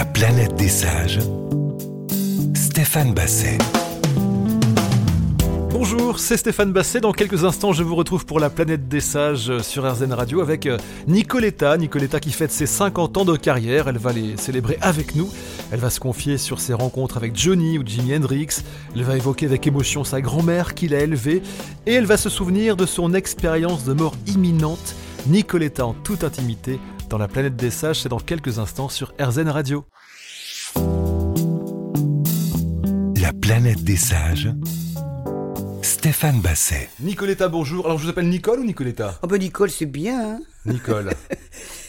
La 0.00 0.06
planète 0.06 0.54
des 0.54 0.70
sages. 0.70 1.18
Stéphane 2.54 3.12
Basset. 3.12 3.58
Bonjour, 5.68 6.18
c'est 6.18 6.38
Stéphane 6.38 6.72
Basset. 6.72 7.00
Dans 7.00 7.12
quelques 7.12 7.44
instants, 7.44 7.74
je 7.74 7.82
vous 7.82 7.94
retrouve 7.94 8.24
pour 8.24 8.40
la 8.40 8.48
planète 8.48 8.88
des 8.88 9.00
sages 9.00 9.58
sur 9.58 9.84
RZN 9.84 10.14
Radio 10.14 10.40
avec 10.40 10.64
euh, 10.64 10.78
Nicoletta. 11.06 11.76
Nicoletta 11.76 12.18
qui 12.18 12.32
fête 12.32 12.50
ses 12.50 12.64
50 12.64 13.18
ans 13.18 13.24
de 13.26 13.36
carrière. 13.36 13.88
Elle 13.88 13.98
va 13.98 14.12
les 14.12 14.38
célébrer 14.38 14.78
avec 14.80 15.16
nous. 15.16 15.30
Elle 15.70 15.80
va 15.80 15.90
se 15.90 16.00
confier 16.00 16.38
sur 16.38 16.60
ses 16.60 16.72
rencontres 16.72 17.18
avec 17.18 17.36
Johnny 17.36 17.76
ou 17.78 17.82
Jimi 17.84 18.16
Hendrix. 18.16 18.62
Elle 18.96 19.02
va 19.02 19.18
évoquer 19.18 19.44
avec 19.44 19.66
émotion 19.66 20.02
sa 20.02 20.22
grand-mère 20.22 20.74
qui 20.74 20.88
l'a 20.88 21.00
élevée. 21.00 21.42
Et 21.84 21.92
elle 21.92 22.06
va 22.06 22.16
se 22.16 22.30
souvenir 22.30 22.74
de 22.74 22.86
son 22.86 23.12
expérience 23.12 23.84
de 23.84 23.92
mort 23.92 24.14
imminente. 24.26 24.94
Nicoletta 25.26 25.84
en 25.84 25.92
toute 25.92 26.24
intimité 26.24 26.80
dans 27.10 27.18
la 27.18 27.28
planète 27.28 27.56
des 27.56 27.70
sages. 27.70 28.00
C'est 28.00 28.08
dans 28.08 28.18
quelques 28.18 28.58
instants 28.58 28.88
sur 28.88 29.12
RZN 29.20 29.48
Radio. 29.48 29.84
La 33.30 33.38
planète 33.38 33.84
des 33.84 33.96
sages. 33.96 34.48
Stéphane 35.82 36.40
Basset. 36.40 36.88
Nicoletta, 36.98 37.46
bonjour. 37.46 37.86
Alors 37.86 37.96
je 37.98 38.02
vous 38.02 38.10
appelle 38.10 38.28
Nicole 38.28 38.58
ou 38.58 38.64
Nicoletta? 38.64 39.20
Oh 39.22 39.28
ben 39.28 39.38
Nicole, 39.38 39.70
c'est 39.70 39.86
bien. 39.86 40.30
hein. 40.32 40.40
Nicole. 40.66 41.10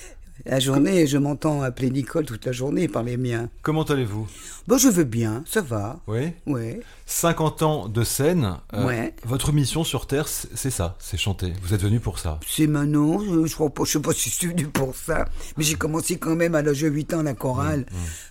la 0.46 0.60
journée, 0.60 1.06
je 1.08 1.18
m'entends 1.18 1.62
appeler 1.62 1.90
Nicole 1.92 2.26
toute 2.26 2.46
la 2.46 2.52
journée 2.52 2.88
par 2.88 3.04
les 3.04 3.18
miens. 3.18 3.50
Comment 3.62 3.84
allez-vous? 3.84 4.28
Bon, 4.68 4.78
je 4.78 4.88
veux 4.90 5.04
bien, 5.04 5.44
ça 5.48 5.62
va. 5.62 6.00
Oui? 6.08 6.32
Ouais. 6.48 6.80
50 7.06 7.62
ans 7.64 7.88
de 7.88 8.04
scène. 8.04 8.58
euh, 8.74 8.86
Ouais. 8.88 9.14
Votre 9.26 9.52
mission 9.52 9.84
sur 9.84 10.08
Terre, 10.08 10.28
c'est 10.28 10.70
ça, 10.72 10.96
c'est 11.00 11.18
chanter. 11.18 11.54
Vous 11.64 11.74
êtes 11.74 11.82
venu 11.82 12.00
pour 12.00 12.20
ça. 12.20 12.40
C'est 12.48 12.68
maintenant, 12.68 13.20
je, 13.20 13.46
je 13.46 13.56
sais 13.92 14.00
pas 14.00 14.14
si 14.14 14.30
je 14.30 14.36
suis 14.36 14.48
venu 14.48 14.68
pour 14.68 14.96
ça, 14.96 15.26
mais 15.58 15.64
j'ai 15.64 15.76
commencé 15.76 16.18
quand 16.18 16.36
même 16.36 16.56
à 16.56 16.62
l'âge 16.62 16.82
de 16.82 16.88
8 16.90 17.14
ans 17.14 17.24
la 17.24 17.34
chorale 17.34 17.86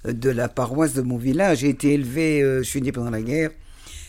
euh, 0.06 0.12
de 0.12 0.31
la 0.31 0.49
paroisse 0.49 0.95
de 0.95 1.03
mon 1.03 1.17
village. 1.19 1.59
J'ai 1.59 1.69
été 1.69 1.95
élevé, 1.95 2.43
euh, 2.43 2.62
je 2.62 2.69
suis 2.69 2.83
né 2.83 2.91
pendant 2.93 3.11
la 3.11 3.23
guerre, 3.23 3.51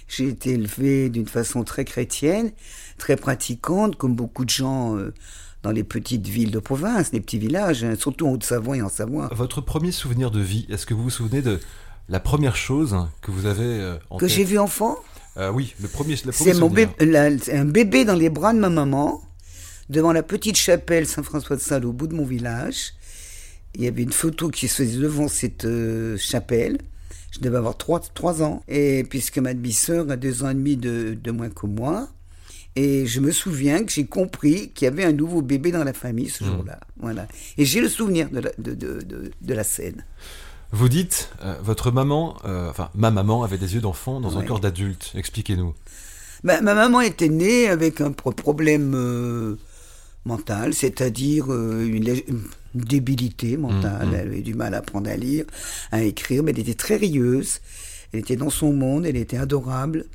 j'ai 0.07 0.27
été 0.29 0.51
élevé 0.51 1.09
d'une 1.09 1.27
façon 1.27 1.63
très 1.63 1.85
chrétienne, 1.85 2.51
très 2.97 3.15
pratiquante, 3.15 3.95
comme 3.95 4.15
beaucoup 4.15 4.45
de 4.45 4.49
gens 4.49 4.97
euh, 4.97 5.13
dans 5.63 5.71
les 5.71 5.83
petites 5.83 6.27
villes 6.27 6.51
de 6.51 6.59
province, 6.59 7.11
les 7.13 7.21
petits 7.21 7.37
villages, 7.39 7.83
hein, 7.83 7.95
surtout 7.97 8.27
en 8.27 8.31
Haute-Savoie 8.31 8.77
et 8.77 8.81
en 8.81 8.89
Savoie. 8.89 9.29
Votre 9.33 9.61
premier 9.61 9.91
souvenir 9.91 10.31
de 10.31 10.39
vie, 10.41 10.65
est-ce 10.69 10.85
que 10.85 10.93
vous 10.93 11.03
vous 11.03 11.09
souvenez 11.09 11.41
de 11.41 11.59
la 12.09 12.19
première 12.19 12.55
chose 12.55 12.95
que 13.21 13.31
vous 13.31 13.45
avez 13.45 13.63
euh, 13.65 13.97
en 14.09 14.17
Que 14.17 14.27
j'ai 14.27 14.43
vu 14.43 14.57
enfant 14.57 14.97
Euh, 15.37 15.51
Oui, 15.51 15.75
le 15.81 15.87
premier, 15.87 16.15
C'est 16.15 17.53
un 17.53 17.65
bébé 17.65 18.05
dans 18.05 18.15
les 18.15 18.29
bras 18.29 18.53
de 18.53 18.59
ma 18.59 18.69
maman, 18.69 19.21
devant 19.89 20.11
la 20.13 20.23
petite 20.23 20.57
chapelle 20.57 21.05
Saint-François 21.05 21.55
de 21.57 21.61
Sales 21.61 21.85
au 21.85 21.93
bout 21.93 22.07
de 22.07 22.15
mon 22.15 22.25
village. 22.25 22.93
Il 23.75 23.83
y 23.83 23.87
avait 23.87 24.03
une 24.03 24.11
photo 24.11 24.49
qui 24.49 24.67
se 24.67 24.83
faisait 24.83 24.97
devant 24.99 25.27
cette 25.27 25.65
euh, 25.65 26.17
chapelle. 26.17 26.77
Je 27.31 27.39
devais 27.39 27.57
avoir 27.57 27.77
trois, 27.77 28.01
trois 28.01 28.41
ans. 28.43 28.63
Et 28.67 29.05
puisque 29.09 29.37
ma 29.37 29.53
demi-sœur 29.53 30.09
a 30.09 30.17
deux 30.17 30.43
ans 30.43 30.49
et 30.49 30.53
demi 30.53 30.75
de, 30.75 31.17
de 31.21 31.31
moins 31.31 31.49
que 31.49 31.67
moi. 31.67 32.09
Et 32.75 33.05
je 33.05 33.19
me 33.19 33.31
souviens 33.31 33.83
que 33.83 33.91
j'ai 33.91 34.05
compris 34.05 34.69
qu'il 34.69 34.85
y 34.85 34.87
avait 34.87 35.03
un 35.03 35.11
nouveau 35.11 35.41
bébé 35.41 35.71
dans 35.71 35.83
la 35.83 35.93
famille 35.93 36.29
ce 36.29 36.43
jour-là. 36.45 36.79
Voilà. 36.99 37.27
Et 37.57 37.65
j'ai 37.65 37.81
le 37.81 37.89
souvenir 37.89 38.29
de 38.29 38.39
la, 38.39 38.51
de, 38.57 38.73
de, 38.73 39.01
de, 39.01 39.31
de 39.41 39.53
la 39.53 39.63
scène. 39.63 40.05
Vous 40.71 40.87
dites, 40.87 41.29
euh, 41.43 41.55
votre 41.61 41.91
maman, 41.91 42.37
euh, 42.45 42.69
enfin 42.69 42.89
ma 42.95 43.11
maman 43.11 43.43
avait 43.43 43.57
des 43.57 43.73
yeux 43.75 43.81
d'enfant 43.81 44.21
dans 44.21 44.37
un 44.37 44.43
corps 44.43 44.61
d'adulte. 44.61 45.11
Expliquez-nous. 45.15 45.73
Ma, 46.43 46.61
ma 46.61 46.73
maman 46.73 47.01
était 47.01 47.27
née 47.27 47.67
avec 47.67 47.99
un 47.99 48.11
pro- 48.11 48.31
problème 48.31 48.93
euh, 48.95 49.57
mental, 50.23 50.73
c'est-à-dire 50.73 51.51
une, 51.51 52.21
débilité 52.73 53.57
mentale. 53.57 54.07
Mhm. 54.07 54.13
Elle 54.13 54.27
avait 54.27 54.41
du 54.41 54.53
mal 54.53 54.73
à 54.75 54.77
apprendre 54.77 55.09
à 55.09 55.17
lire, 55.17 55.43
à 55.91 56.03
écrire, 56.03 56.41
mais 56.41 56.51
elle 56.51 56.59
était 56.59 56.73
très 56.73 56.95
rieuse. 56.95 57.59
Elle 58.13 58.21
était 58.21 58.37
dans 58.37 58.49
son 58.49 58.71
monde, 58.71 59.05
elle 59.05 59.17
était 59.17 59.35
adorable. 59.37 60.05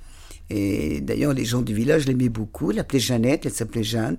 Et 0.50 1.00
d'ailleurs, 1.00 1.32
les 1.32 1.44
gens 1.44 1.62
du 1.62 1.74
village 1.74 2.06
l'aimaient 2.06 2.28
beaucoup. 2.28 2.70
Elle 2.70 2.76
l'appelait 2.76 3.00
Jeannette, 3.00 3.46
elle 3.46 3.52
s'appelait 3.52 3.82
Jeanne. 3.82 4.16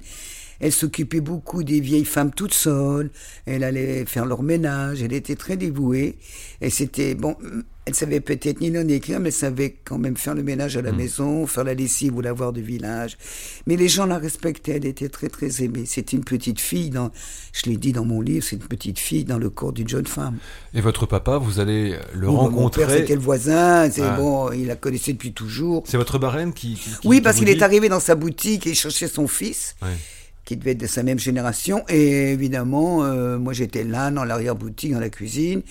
Elle 0.60 0.72
s'occupait 0.72 1.22
beaucoup 1.22 1.64
des 1.64 1.80
vieilles 1.80 2.06
femmes 2.06 2.32
toutes 2.32 2.54
seules. 2.54 3.10
Elle 3.46 3.64
allait 3.64 4.06
faire 4.06 4.26
leur 4.26 4.44
ménage. 4.44 5.02
Elle 5.04 5.14
était 5.14 5.36
très 5.36 5.58
dévouée. 5.58 6.18
Et 6.62 6.70
c'était, 6.70 7.14
bon, 7.16 7.36
elle 7.86 7.96
savait 7.96 8.20
peut-être 8.20 8.60
ni 8.60 8.70
lire 8.70 8.84
ni 8.84 8.94
écrire, 8.94 9.20
mais 9.20 9.30
elle 9.30 9.34
savait 9.34 9.78
quand 9.86 9.98
même 9.98 10.18
faire 10.18 10.34
le 10.34 10.44
ménage 10.44 10.76
à 10.76 10.82
la 10.82 10.92
maison, 10.92 11.48
faire 11.48 11.64
la 11.64 11.74
lessive 11.74 12.16
ou 12.16 12.22
lavoir 12.22 12.52
du 12.52 12.62
village. 12.62 13.18
Mais 13.66 13.76
les 13.78 13.88
gens 13.88 14.06
la 14.06 14.18
respectaient. 14.18 14.74
Elle 14.78 14.86
était 14.86 15.08
très, 15.10 15.30
très 15.30 15.64
aimée. 15.64 15.84
C'était 15.86 16.18
une 16.18 16.24
petite 16.26 16.60
fille 16.60 16.90
dans, 16.90 17.12
je 17.54 17.70
l'ai 17.70 17.78
dit 17.78 17.94
dans 17.94 18.04
mon 18.04 18.20
livre, 18.22 18.44
c'est 18.44 18.56
une 18.58 18.64
petite 18.68 19.00
fille 19.00 19.24
dans 19.24 19.38
le 19.38 19.50
corps 19.50 19.72
d'une 19.74 19.88
jeune 19.88 20.08
femme. 20.08 20.38
Et 20.74 20.82
votre 20.82 21.06
papa, 21.06 21.38
vous 21.38 21.60
allez 21.60 21.96
le 22.14 22.28
Bon, 22.28 22.34
bah, 22.34 22.42
Mon 22.44 22.48
père, 22.50 22.56
rencontrer. 22.88 22.98
c'était 23.00 23.16
le 23.16 23.22
voisin? 23.22 23.90
C'est 23.92 24.02
Ah. 24.02 24.18
bon, 24.18 24.52
il 24.52 24.66
la 24.68 24.76
connaissait 24.76 25.14
depuis 25.14 25.32
toujours. 25.34 25.84
C'est 25.88 25.98
votre 25.98 26.20
marraine 26.20 26.52
qui. 26.54 26.74
qui- 26.74 26.90
qui- 26.90 27.08
Oui, 27.08 27.22
parce 27.22 27.38
qu'il 27.38 27.48
est 27.48 27.62
arrivé 27.62 27.88
dans 27.90 28.00
sa 28.02 28.16
boutique 28.16 28.68
et 28.68 28.72
il 28.72 28.76
cherchait 28.76 29.08
son 29.08 29.28
fils, 29.28 29.76
Ouais. 29.82 29.88
Qui 30.48 30.56
devait 30.56 30.72
être 30.72 30.78
de 30.80 30.88
sa 30.88 31.04
même 31.04 31.20
génération. 31.20 31.84
Et 31.90 32.32
évidemment, 32.32 33.04
euh, 33.04 33.38
moi 33.38 33.52
j'étais 33.52 33.84
là, 33.84 34.10
dans 34.12 34.24
l'arrière-boutique, 34.24 34.94
dans 34.94 35.00
la 35.02 35.10
cuisine, 35.10 35.62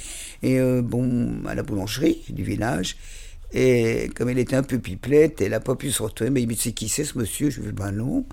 et 0.43 0.61
euh, 0.61 0.83
bon, 0.83 1.33
à 1.47 1.55
la 1.55 1.63
boulangerie 1.63 2.23
du 2.29 2.45
village. 2.45 2.97
Et 3.53 4.11
comme 4.15 4.29
elle 4.29 4.39
était 4.39 4.57
un 4.57 4.63
peu 4.65 4.79
pipelette, 4.79 5.41
elle 5.41 5.53
n'a 5.53 5.61
pas 5.61 5.77
pu 5.77 5.91
se 5.91 6.03
retourner. 6.03 6.31
Mais 6.31 6.43
il 6.43 6.49
me 6.49 6.53
dit, 6.53 6.61
c'est 6.63 6.73
qui 6.73 6.89
c'est 6.91 7.05
ce 7.05 7.17
monsieur? 7.17 7.49
Je 7.49 7.61
lui 7.61 7.69
ai 7.69 7.71
dit, 7.71 7.77
ben 7.77 7.91
non, 7.93 8.27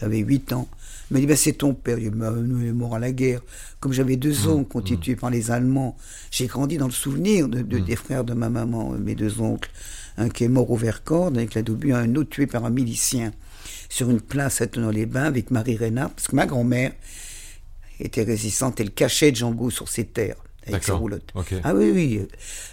j'avais 0.00 0.18
8 0.18 0.52
ans. 0.52 0.68
Il 1.10 1.14
m'a 1.14 1.20
dit, 1.20 1.26
ben 1.26 1.36
c'est 1.36 1.54
ton 1.54 1.74
père. 1.74 1.96
Dit, 1.96 2.10
ben, 2.10 2.32
il 2.60 2.68
est 2.68 2.72
mort 2.72 2.94
à 2.94 2.98
la 3.00 3.10
guerre. 3.10 3.40
Comme 3.80 3.92
j'avais 3.92 4.16
deux 4.16 4.46
oncles 4.46 4.68
constitués 4.68 5.16
par 5.16 5.30
les 5.30 5.50
Allemands, 5.50 5.96
j'ai 6.30 6.46
grandi 6.46 6.76
dans 6.76 6.86
le 6.86 6.92
souvenir 6.92 7.48
de, 7.48 7.62
de- 7.62 7.78
des 7.80 7.96
frères 7.96 8.22
de 8.24 8.34
ma 8.34 8.50
maman, 8.50 8.90
mes 8.90 9.14
deux 9.16 9.40
oncles. 9.40 9.70
Un 10.16 10.28
qui 10.28 10.44
est 10.44 10.48
mort 10.48 10.70
au 10.70 10.76
Vercors 10.76 11.28
avec 11.28 11.54
la 11.54 11.62
un 11.96 12.14
autre 12.14 12.30
tué 12.30 12.46
par 12.46 12.64
un 12.64 12.70
milicien 12.70 13.32
sur 13.88 14.10
une 14.10 14.20
place 14.20 14.60
à 14.60 14.66
Tonon-les-Bains 14.66 15.24
avec 15.24 15.50
Marie 15.50 15.76
Reynard, 15.76 16.10
parce 16.10 16.28
que 16.28 16.36
ma 16.36 16.46
grand-mère 16.46 16.92
était 18.00 18.22
résistante, 18.22 18.80
elle 18.80 18.90
cachait 18.92 19.34
Django 19.34 19.70
sur 19.70 19.88
ses 19.88 20.04
terres 20.04 20.36
avec 20.66 20.84
ses 20.84 20.92
roulottes. 20.92 21.32
Ah 21.64 21.74
oui, 21.74 21.90
oui, 21.92 22.18
euh, 22.22 22.26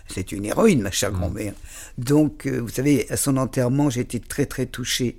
c'est 0.08 0.32
une 0.34 0.46
héroïne, 0.46 0.82
ma 0.82 0.92
chère 0.92 1.12
grand-mère. 1.12 1.54
Donc, 1.98 2.46
euh, 2.46 2.60
vous 2.60 2.68
savez, 2.70 3.10
à 3.10 3.16
son 3.18 3.38
enterrement, 3.38 3.90
j'ai 3.90 4.02
été 4.02 4.20
très, 4.20 4.46
très 4.46 4.66
touché. 4.66 5.18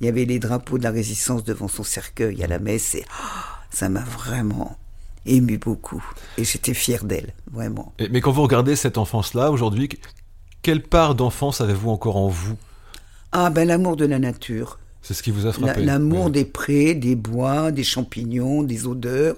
Il 0.00 0.06
y 0.06 0.08
avait 0.08 0.24
les 0.24 0.38
drapeaux 0.40 0.78
de 0.78 0.82
la 0.82 0.90
résistance 0.90 1.44
devant 1.44 1.68
son 1.68 1.84
cercueil 1.84 2.42
à 2.42 2.46
la 2.48 2.58
messe, 2.58 2.96
et 2.96 3.04
ah, 3.22 3.60
ça 3.70 3.88
m'a 3.88 4.00
vraiment 4.02 4.76
ému 5.26 5.58
beaucoup. 5.58 6.04
Et 6.38 6.44
j'étais 6.44 6.74
fier 6.74 7.04
d'elle, 7.04 7.32
vraiment. 7.52 7.92
Et- 8.00 8.08
mais 8.08 8.20
quand 8.20 8.32
vous 8.32 8.42
regardez 8.42 8.74
cette 8.74 8.98
enfance-là 8.98 9.50
aujourd'hui, 9.52 9.88
que- 9.88 9.96
quelle 10.62 10.82
part 10.82 11.14
d'enfance 11.14 11.60
avez-vous 11.60 11.90
encore 11.90 12.16
en 12.16 12.28
vous? 12.28 12.56
Ah, 13.30 13.50
ben 13.50 13.68
l'amour 13.68 13.96
de 13.96 14.06
la 14.06 14.18
nature. 14.18 14.78
C'est 15.08 15.14
ce 15.14 15.22
qui 15.22 15.30
vous 15.30 15.46
a 15.46 15.52
frappé. 15.54 15.82
L'amour 15.86 16.28
des 16.28 16.44
prés, 16.44 16.94
des 16.94 17.14
bois, 17.16 17.72
des 17.72 17.82
champignons, 17.82 18.62
des 18.62 18.86
odeurs, 18.86 19.36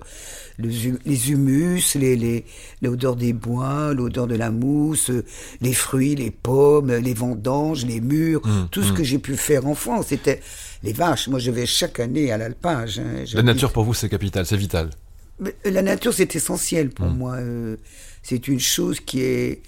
les, 0.58 0.86
hu- 0.88 0.98
les 1.06 1.30
humus, 1.30 1.94
les, 1.94 2.44
l'odeur 2.82 3.14
des 3.14 3.32
bois, 3.32 3.94
l'odeur 3.94 4.26
de 4.26 4.34
la 4.34 4.50
mousse, 4.50 5.10
euh, 5.10 5.24
les 5.60 5.72
fruits, 5.72 6.16
les 6.16 6.32
pommes, 6.32 6.90
les 6.92 7.14
vendanges, 7.14 7.86
les 7.86 8.00
murs, 8.00 8.40
Mmh, 8.44 8.66
tout 8.72 8.82
ce 8.82 8.92
que 8.92 9.04
j'ai 9.04 9.20
pu 9.20 9.36
faire 9.36 9.64
enfant. 9.68 10.02
C'était 10.02 10.40
les 10.82 10.92
vaches. 10.92 11.28
Moi, 11.28 11.38
je 11.38 11.52
vais 11.52 11.66
chaque 11.66 12.00
année 12.00 12.32
à 12.32 12.36
l'alpage. 12.36 12.98
hein. 12.98 13.22
La 13.32 13.44
nature 13.44 13.70
pour 13.72 13.84
vous, 13.84 13.94
c'est 13.94 14.08
capital, 14.08 14.44
c'est 14.46 14.56
vital. 14.56 14.90
mais 15.38 15.54
La 15.64 15.82
nature, 15.82 16.12
c'est 16.12 16.34
essentiel 16.34 16.90
pour 16.90 17.06
Mmh. 17.06 17.16
moi. 17.16 17.34
euh, 17.36 17.76
c'est 18.24 18.48
une 18.48 18.58
chose 18.58 18.98
qui 18.98 19.20
est... 19.22 19.62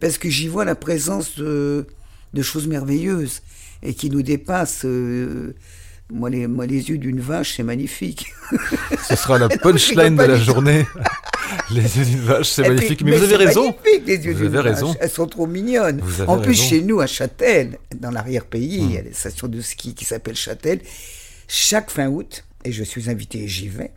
Parce 0.00 0.18
que 0.18 0.28
j'y 0.28 0.48
vois 0.48 0.66
la 0.66 0.74
présence 0.74 1.36
de, 1.38 1.86
de 2.34 2.42
choses 2.42 2.66
merveilleuses 2.66 3.40
et 3.82 3.94
qui 3.94 4.10
nous 4.10 4.22
dépassent. 4.22 4.84
euh, 4.84 5.54
Moi 6.12 6.30
les, 6.30 6.46
moi, 6.46 6.66
les 6.66 6.88
yeux 6.88 6.98
d'une 6.98 7.20
vache, 7.20 7.54
c'est 7.56 7.62
magnifique. 7.62 8.32
Ce 9.08 9.16
sera 9.16 9.38
la 9.38 9.48
punchline 9.62 10.16
de 10.16 10.22
la 10.22 10.38
journée. 10.38 10.86
Les 11.70 11.98
yeux 11.98 12.04
d'une 12.04 12.20
vache, 12.22 12.48
c'est 12.48 12.62
puis- 12.62 12.74
magnifique. 12.74 13.02
Mais, 13.04 13.16
vous 13.16 13.22
avez 13.22 13.36
raison. 13.36 13.66
magnifique, 13.66 14.02
les 14.06 14.16
yeux 14.24 14.32
Vous 14.34 14.42
avez 14.46 14.48
vache. 14.56 14.64
raison. 14.64 14.96
Elles 15.00 15.10
sont 15.10 15.26
trop 15.28 15.46
mignonnes. 15.46 16.00
En 16.26 16.38
plus, 16.38 16.50
raison. 16.50 16.62
Chez 16.62 16.82
nous, 16.82 16.98
à 17.00 17.06
Châtel, 17.06 17.78
dans 17.96 18.10
l'arrière-pays, 18.10 18.78
il 18.82 18.92
y 18.92 18.98
a 18.98 19.02
la 19.02 19.12
station 19.12 19.46
de 19.46 19.60
ski 19.60 19.94
qui 19.94 20.04
s'appelle 20.04 20.34
Châtel. 20.34 20.80
Chaque 21.46 21.90
fin 21.90 22.08
août, 22.08 22.44
et 22.64 22.72
je 22.72 22.82
suis 22.82 23.08
invité 23.10 23.44
et 23.44 23.48
j'y 23.48 23.68
vais, 23.68 23.92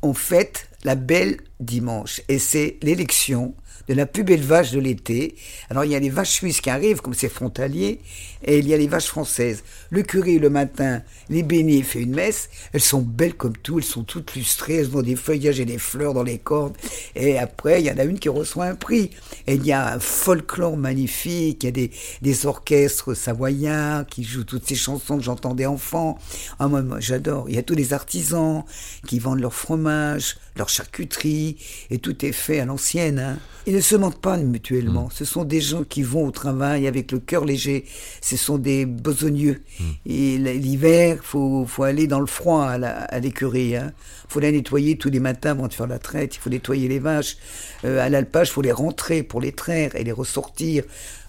on 0.00 0.14
fête 0.14 0.68
la 0.84 0.94
belle 0.94 1.36
dimanche. 1.60 2.22
Et 2.28 2.38
c'est 2.38 2.78
l'élection 2.82 3.54
de 3.86 3.94
la 3.94 4.06
plus 4.06 4.24
belle 4.24 4.42
vache 4.42 4.72
de 4.72 4.80
l'été. 4.80 5.34
Alors 5.70 5.84
il 5.84 5.92
y 5.92 5.94
a 5.96 6.00
les 6.00 6.10
vaches 6.10 6.30
suisses 6.32 6.60
qui 6.60 6.70
arrivent, 6.70 7.00
comme 7.00 7.14
c'est 7.14 7.28
frontalier, 7.28 8.00
et 8.44 8.58
il 8.58 8.68
y 8.68 8.74
a 8.74 8.76
les 8.76 8.88
vaches 8.88 9.06
françaises. 9.06 9.62
Le 9.90 10.02
curé, 10.02 10.38
le 10.38 10.50
matin, 10.50 11.02
les 11.30 11.42
bénit, 11.42 11.82
fait 11.82 12.02
une 12.02 12.14
messe. 12.14 12.48
Elles 12.72 12.80
sont 12.80 13.02
belles 13.02 13.34
comme 13.34 13.56
tout, 13.56 13.78
elles 13.78 13.84
sont 13.84 14.04
toutes 14.04 14.34
lustrées, 14.34 14.76
elles 14.76 14.96
ont 14.96 15.02
des 15.02 15.16
feuillages 15.16 15.60
et 15.60 15.64
des 15.64 15.78
fleurs 15.78 16.14
dans 16.14 16.22
les 16.22 16.38
cordes. 16.38 16.76
Et 17.14 17.38
après, 17.38 17.80
il 17.80 17.86
y 17.86 17.90
en 17.90 17.98
a 17.98 18.04
une 18.04 18.18
qui 18.18 18.28
reçoit 18.28 18.66
un 18.66 18.74
prix. 18.74 19.10
Et 19.46 19.54
il 19.54 19.66
y 19.66 19.72
a 19.72 19.94
un 19.94 19.98
folklore 20.00 20.76
magnifique, 20.76 21.62
il 21.62 21.66
y 21.66 21.68
a 21.68 21.72
des, 21.72 21.90
des 22.22 22.46
orchestres 22.46 23.14
savoyards 23.14 24.06
qui 24.06 24.24
jouent 24.24 24.44
toutes 24.44 24.66
ces 24.66 24.74
chansons 24.74 25.18
que 25.18 25.24
j'entendais 25.24 25.66
enfant. 25.66 26.18
Ah, 26.58 26.68
moi, 26.68 26.82
moi, 26.82 27.00
j'adore. 27.00 27.46
Il 27.48 27.54
y 27.54 27.58
a 27.58 27.62
tous 27.62 27.74
les 27.74 27.92
artisans 27.92 28.64
qui 29.06 29.18
vendent 29.18 29.40
leur 29.40 29.54
fromage, 29.54 30.36
leur 30.56 30.68
charcuterie, 30.68 31.56
et 31.90 31.98
tout 31.98 32.24
est 32.24 32.32
fait 32.32 32.60
à 32.60 32.64
l'ancienne. 32.64 33.18
hein. 33.18 33.38
Ils 33.68 33.74
ne 33.74 33.80
se 33.82 33.96
mentent 33.96 34.22
pas 34.22 34.38
mutuellement. 34.38 35.10
Ce 35.10 35.26
sont 35.26 35.44
des 35.44 35.60
gens 35.60 35.84
qui 35.84 36.02
vont 36.02 36.24
au 36.26 36.30
travail 36.30 36.86
avec 36.86 37.12
le 37.12 37.18
cœur 37.18 37.44
léger. 37.44 37.84
Ce 38.22 38.34
sont 38.38 38.56
des 38.56 38.86
besogneux. 38.86 39.60
Et 40.06 40.36
l- 40.36 40.58
l'hiver, 40.58 41.18
faut 41.22 41.66
faut 41.66 41.82
aller 41.82 42.06
dans 42.06 42.20
le 42.20 42.24
froid 42.26 42.64
à 42.64 43.18
l'écurie. 43.20 43.72
Il 43.74 43.92
faut 44.30 44.40
la 44.40 44.50
nettoyer 44.52 44.96
tous 44.96 45.10
les 45.10 45.20
matins 45.20 45.50
avant 45.50 45.68
de 45.68 45.74
faire 45.74 45.86
la 45.86 45.98
traite. 45.98 46.34
Il 46.36 46.38
faut 46.38 46.48
nettoyer 46.48 46.88
les 46.88 46.98
vaches. 46.98 47.36
Euh, 47.84 48.00
à 48.00 48.08
l'alpage, 48.08 48.48
il 48.48 48.52
faut 48.52 48.62
les 48.62 48.72
rentrer 48.72 49.22
pour 49.22 49.42
les 49.42 49.52
traire 49.52 49.94
et 49.96 50.02
les 50.02 50.12
ressortir. 50.12 50.84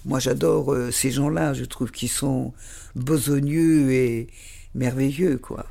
Moi, 0.06 0.19
j'adore 0.19 0.74
euh, 0.74 0.92
ces 0.92 1.12
gens-là. 1.12 1.53
Je 1.53 1.65
trouve 1.65 1.92
qu'ils 1.92 2.07
sont 2.07 2.53
besogneux 2.95 3.92
et 3.92 4.27
merveilleux, 4.75 5.39
quoi. 5.39 5.65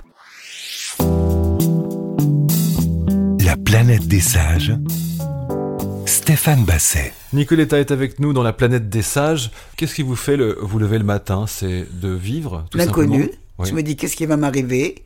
La 3.43 3.57
planète 3.57 4.07
des 4.07 4.21
sages. 4.21 4.75
Stéphane 6.29 6.63
Basset. 6.67 7.15
Nicoletta 7.33 7.79
est 7.79 7.91
avec 7.91 8.21
nous 8.21 8.35
dans 8.35 8.43
la 8.43 8.53
planète 8.53 8.91
des 8.91 9.01
sages. 9.01 9.51
Qu'est-ce 9.79 9.95
qui 9.95 10.03
vous 10.03 10.15
fait 10.15 10.37
le, 10.37 10.59
vous 10.61 10.79
lever 10.79 10.99
le 10.99 11.05
matin? 11.05 11.47
C'est 11.47 11.87
de 11.91 12.11
vivre 12.11 12.67
tout 12.71 12.77
L'inconnu. 12.77 13.21
simplement 13.21 13.39
Oui. 13.61 13.69
Je 13.71 13.75
me 13.75 13.83
dis 13.83 13.97
qu'est-ce 13.97 14.15
qui 14.15 14.27
va 14.27 14.37
m'arriver? 14.37 14.97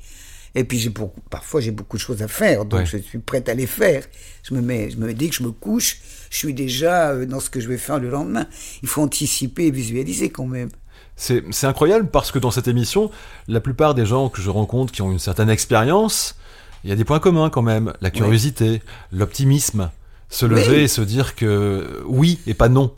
Et 0.56 0.64
puis 0.64 0.80
j'ai 0.80 0.88
beaucoup, 0.88 1.20
parfois 1.30 1.60
j'ai 1.60 1.70
beaucoup 1.70 1.96
de 1.96 2.02
choses 2.02 2.22
à 2.24 2.26
faire, 2.26 2.64
donc 2.64 2.80
Ouais. 2.80 2.86
je 2.86 2.96
suis 2.96 3.20
prête 3.20 3.48
à 3.48 3.54
les 3.54 3.68
faire. 3.68 4.02
Je 4.42 4.52
me 4.52 4.60
mets, 4.60 4.90
je 4.90 4.96
me 4.96 5.14
dis 5.14 5.28
que 5.30 5.36
je 5.36 5.44
me 5.44 5.52
couche, 5.52 5.98
je 6.28 6.36
suis 6.38 6.54
déjà 6.54 7.10
euh, 7.10 7.24
dans 7.24 7.38
ce 7.38 7.50
que 7.50 7.60
je 7.60 7.68
vais 7.68 7.78
faire 7.78 8.00
le 8.00 8.10
lendemain. 8.10 8.48
Il 8.82 8.88
faut 8.88 9.00
anticiper 9.02 9.66
et 9.66 9.70
visualiser 9.70 10.30
quand 10.30 10.46
même. 10.46 10.70
C'est 11.14 11.44
c'est 11.52 11.68
incroyable 11.68 12.08
parce 12.10 12.32
que 12.32 12.40
dans 12.40 12.50
cette 12.50 12.66
émission, 12.66 13.12
la 13.46 13.60
plupart 13.60 13.94
des 13.94 14.06
gens 14.06 14.28
que 14.28 14.42
je 14.42 14.50
rencontre 14.50 14.92
qui 14.92 15.02
ont 15.02 15.12
une 15.12 15.20
certaine 15.20 15.50
expérience, 15.50 16.34
il 16.82 16.90
y 16.90 16.92
a 16.92 16.96
des 16.96 17.04
points 17.04 17.20
communs 17.20 17.48
quand 17.48 17.62
même. 17.62 17.92
La 18.00 18.10
curiosité, 18.10 18.82
l'optimisme, 19.12 19.88
se 20.32 20.46
lever 20.46 20.68
Oui. 20.78 20.82
et 20.84 20.88
se 20.88 21.02
dire 21.02 21.34
que 21.36 22.02
oui 22.06 22.38
et 22.46 22.54
pas 22.54 22.68
non. 22.68 22.92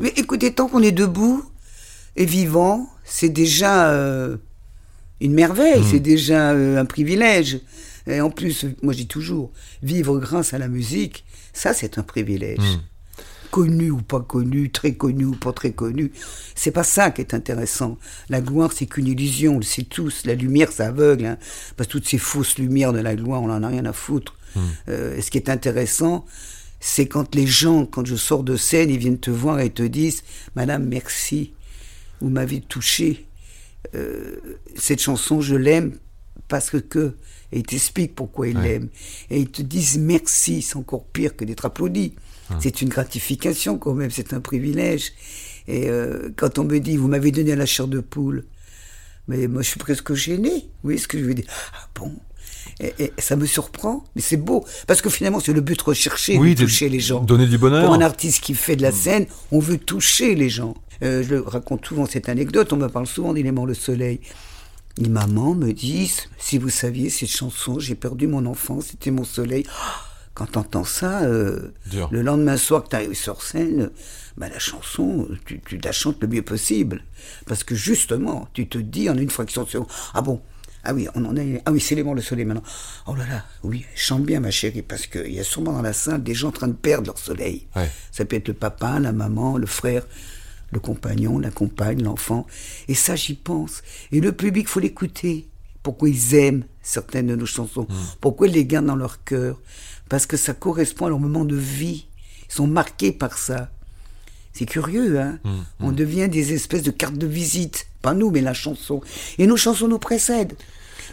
Mais 0.00 0.12
écoutez, 0.16 0.52
tant 0.54 0.68
qu'on 0.68 0.82
est 0.82 0.92
debout 0.92 1.42
et 2.16 2.26
vivant, 2.26 2.86
c'est 3.04 3.28
déjà 3.30 3.90
euh, 3.90 4.36
une 5.20 5.32
merveille, 5.32 5.82
c'est 5.90 6.00
déjà 6.00 6.50
euh, 6.52 6.78
un 6.78 6.84
privilège. 6.84 7.60
Et 8.06 8.20
en 8.20 8.30
plus, 8.30 8.66
moi 8.82 8.92
je 8.92 8.98
dis 8.98 9.06
toujours, 9.06 9.50
vivre 9.82 10.18
grâce 10.18 10.52
à 10.54 10.58
la 10.58 10.68
musique, 10.68 11.24
ça 11.52 11.72
c'est 11.74 11.98
un 11.98 12.02
privilège. 12.02 12.78
Connu 13.50 13.90
ou 13.90 14.00
pas 14.00 14.20
connu, 14.20 14.70
très 14.70 14.92
connu 14.94 15.24
ou 15.24 15.34
pas 15.34 15.52
très 15.52 15.72
connu, 15.72 16.12
c'est 16.54 16.70
pas 16.70 16.84
ça 16.84 17.10
qui 17.10 17.20
est 17.20 17.34
intéressant. 17.34 17.98
La 18.28 18.40
gloire, 18.40 18.70
c'est 18.72 18.86
qu'une 18.86 19.08
illusion, 19.08 19.54
on 19.56 19.58
le 19.58 19.64
sait 19.64 19.82
tous. 19.82 20.24
La 20.24 20.34
lumière, 20.34 20.70
ça 20.70 20.86
aveugle. 20.88 21.24
hein. 21.26 21.38
parce 21.76 21.88
que 21.88 21.92
toutes 21.92 22.06
ces 22.08 22.18
fausses 22.18 22.58
lumières 22.58 22.92
de 22.92 23.00
la 23.00 23.16
gloire, 23.16 23.42
on 23.42 23.50
en 23.50 23.62
a 23.64 23.68
rien 23.68 23.86
à 23.86 23.92
foutre. 23.92 24.36
Euh, 24.88 25.16
et 25.16 25.20
ce 25.22 25.30
qui 25.32 25.38
est 25.38 25.48
intéressant, 25.48 26.24
c'est 26.80 27.06
quand 27.06 27.34
les 27.34 27.46
gens, 27.46 27.86
quand 27.86 28.06
je 28.06 28.16
sors 28.16 28.42
de 28.42 28.56
scène, 28.56 28.90
ils 28.90 28.98
viennent 28.98 29.20
te 29.20 29.30
voir 29.30 29.60
et 29.60 29.70
te 29.70 29.82
disent 29.82 30.22
Madame, 30.56 30.86
merci, 30.86 31.52
vous 32.20 32.30
m'avez 32.30 32.60
touché. 32.60 33.26
Euh, 33.94 34.36
cette 34.76 35.00
chanson, 35.00 35.40
je 35.40 35.54
l'aime 35.54 35.98
parce 36.48 36.70
que. 36.80 37.14
Et 37.52 37.58
ils 37.58 37.66
t'expliquent 37.66 38.14
pourquoi 38.14 38.46
ils 38.48 38.56
l'aiment. 38.56 38.88
Et 39.28 39.40
ils 39.40 39.50
te 39.50 39.60
disent 39.60 39.98
merci, 39.98 40.62
c'est 40.62 40.76
encore 40.76 41.04
pire 41.04 41.36
que 41.36 41.44
d'être 41.44 41.64
applaudi. 41.64 42.14
C'est 42.60 42.82
une 42.82 42.88
gratification 42.88 43.78
quand 43.78 43.94
même, 43.94 44.10
c'est 44.10 44.32
un 44.32 44.40
privilège. 44.40 45.12
Et 45.68 45.88
euh, 45.88 46.30
quand 46.36 46.58
on 46.58 46.64
me 46.64 46.78
dit, 46.78 46.96
vous 46.96 47.06
m'avez 47.06 47.30
donné 47.30 47.54
la 47.54 47.66
chair 47.66 47.86
de 47.86 48.00
poule, 48.00 48.44
mais 49.28 49.46
moi 49.46 49.62
je 49.62 49.68
suis 49.68 49.78
presque 49.78 50.14
gêné. 50.14 50.50
Vous 50.50 50.84
voyez 50.84 50.98
ce 50.98 51.06
que 51.06 51.18
je 51.18 51.24
veux 51.24 51.34
dire? 51.34 51.46
Ah 51.74 51.88
bon? 51.94 52.12
Et, 52.78 52.94
et 52.98 53.12
ça 53.18 53.36
me 53.36 53.46
surprend, 53.46 54.04
mais 54.14 54.22
c'est 54.22 54.36
beau. 54.36 54.64
Parce 54.86 55.02
que 55.02 55.10
finalement, 55.10 55.40
c'est 55.40 55.52
le 55.52 55.60
but 55.60 55.80
recherché 55.82 56.38
Oui, 56.38 56.54
de 56.54 56.62
toucher 56.64 56.88
les 56.88 57.00
gens. 57.00 57.20
donner 57.20 57.46
du 57.46 57.58
bonheur. 57.58 57.84
Pour 57.84 57.94
un 57.94 58.00
artiste 58.00 58.42
qui 58.42 58.54
fait 58.54 58.76
de 58.76 58.82
la 58.82 58.92
scène, 58.92 59.26
on 59.50 59.58
veut 59.58 59.78
toucher 59.78 60.34
les 60.34 60.48
gens. 60.48 60.74
Euh, 61.02 61.22
je 61.26 61.34
raconte 61.36 61.84
souvent 61.86 62.06
cette 62.06 62.28
anecdote, 62.28 62.72
on 62.72 62.76
me 62.76 62.88
parle 62.88 63.06
souvent 63.06 63.32
d'Élément 63.32 63.64
le 63.64 63.74
Soleil. 63.74 64.20
Les 64.98 65.08
mamans 65.08 65.54
me 65.54 65.72
disent, 65.72 66.28
si 66.38 66.58
vous 66.58 66.68
saviez 66.68 67.08
cette 67.10 67.30
chanson, 67.30 67.78
j'ai 67.78 67.94
perdu 67.94 68.26
mon 68.26 68.44
enfant, 68.44 68.80
c'était 68.80 69.10
mon 69.10 69.24
soleil. 69.24 69.64
Ah, 69.70 69.94
Quand 70.34 70.46
t'entends 70.46 70.84
ça, 70.84 71.22
euh, 71.22 71.72
le 72.10 72.22
lendemain 72.22 72.56
soir 72.56 72.82
que 72.84 72.88
t'arrives 72.88 73.14
sur 73.14 73.40
scène, 73.40 73.90
bah, 74.36 74.48
la 74.50 74.58
chanson, 74.58 75.26
tu, 75.46 75.60
tu 75.64 75.78
la 75.78 75.92
chantes 75.92 76.16
le 76.20 76.28
mieux 76.28 76.42
possible. 76.42 77.02
Parce 77.46 77.64
que 77.64 77.74
justement, 77.74 78.48
tu 78.52 78.68
te 78.68 78.76
dis 78.78 79.08
en 79.08 79.16
une 79.16 79.30
fraction 79.30 79.62
de 79.64 79.68
seconde, 79.70 79.88
ah 80.12 80.20
bon, 80.22 80.40
ah 80.84 80.94
oui, 80.94 81.08
on 81.14 81.24
en 81.24 81.36
est, 81.36 81.62
ah 81.66 81.72
oui, 81.72 81.80
c'est 81.80 81.94
Élément 81.94 82.14
le 82.14 82.22
Soleil 82.22 82.44
maintenant. 82.44 82.62
Oh 83.06 83.14
là 83.14 83.26
là, 83.26 83.44
oui, 83.62 83.84
chante 83.94 84.24
bien 84.24 84.40
ma 84.40 84.50
chérie, 84.50 84.82
parce 84.82 85.06
qu'il 85.06 85.32
y 85.32 85.40
a 85.40 85.44
sûrement 85.44 85.72
dans 85.72 85.82
la 85.82 85.92
salle 85.92 86.22
des 86.22 86.34
gens 86.34 86.48
en 86.48 86.52
train 86.52 86.68
de 86.68 86.72
perdre 86.72 87.08
leur 87.08 87.18
soleil. 87.18 87.66
Ouais. 87.76 87.90
Ça 88.12 88.24
peut 88.24 88.36
être 88.36 88.48
le 88.48 88.54
papa, 88.54 88.98
la 88.98 89.12
maman, 89.12 89.58
le 89.58 89.66
frère, 89.66 90.06
le 90.72 90.80
compagnon, 90.80 91.38
la 91.38 91.50
compagne, 91.50 92.02
l'enfant. 92.02 92.46
Et 92.88 92.94
ça, 92.94 93.16
j'y 93.16 93.34
pense. 93.34 93.82
Et 94.12 94.20
le 94.20 94.32
public, 94.32 94.68
faut 94.68 94.80
l'écouter. 94.80 95.48
Pourquoi 95.82 96.08
ils 96.08 96.34
aiment 96.34 96.64
certaines 96.82 97.26
de 97.26 97.36
nos 97.36 97.46
chansons 97.46 97.86
Pourquoi 98.20 98.48
ils 98.48 98.54
les 98.54 98.66
gardent 98.66 98.86
dans 98.86 98.96
leur 98.96 99.24
cœur 99.24 99.60
Parce 100.08 100.26
que 100.26 100.36
ça 100.36 100.52
correspond 100.54 101.06
à 101.06 101.08
leur 101.08 101.18
moment 101.18 101.44
de 101.44 101.56
vie. 101.56 102.06
Ils 102.48 102.52
sont 102.54 102.66
marqués 102.66 103.12
par 103.12 103.38
ça. 103.38 103.70
C'est 104.52 104.66
curieux, 104.66 105.18
hein 105.20 105.38
On 105.80 105.92
devient 105.92 106.28
des 106.28 106.52
espèces 106.52 106.82
de 106.82 106.90
cartes 106.90 107.16
de 107.18 107.26
visite. 107.26 107.86
Pas 108.02 108.14
nous, 108.14 108.30
mais 108.30 108.40
la 108.40 108.54
chanson. 108.54 109.00
Et 109.38 109.46
nos 109.46 109.56
chansons 109.56 109.88
nous 109.88 109.98
précèdent. 109.98 110.54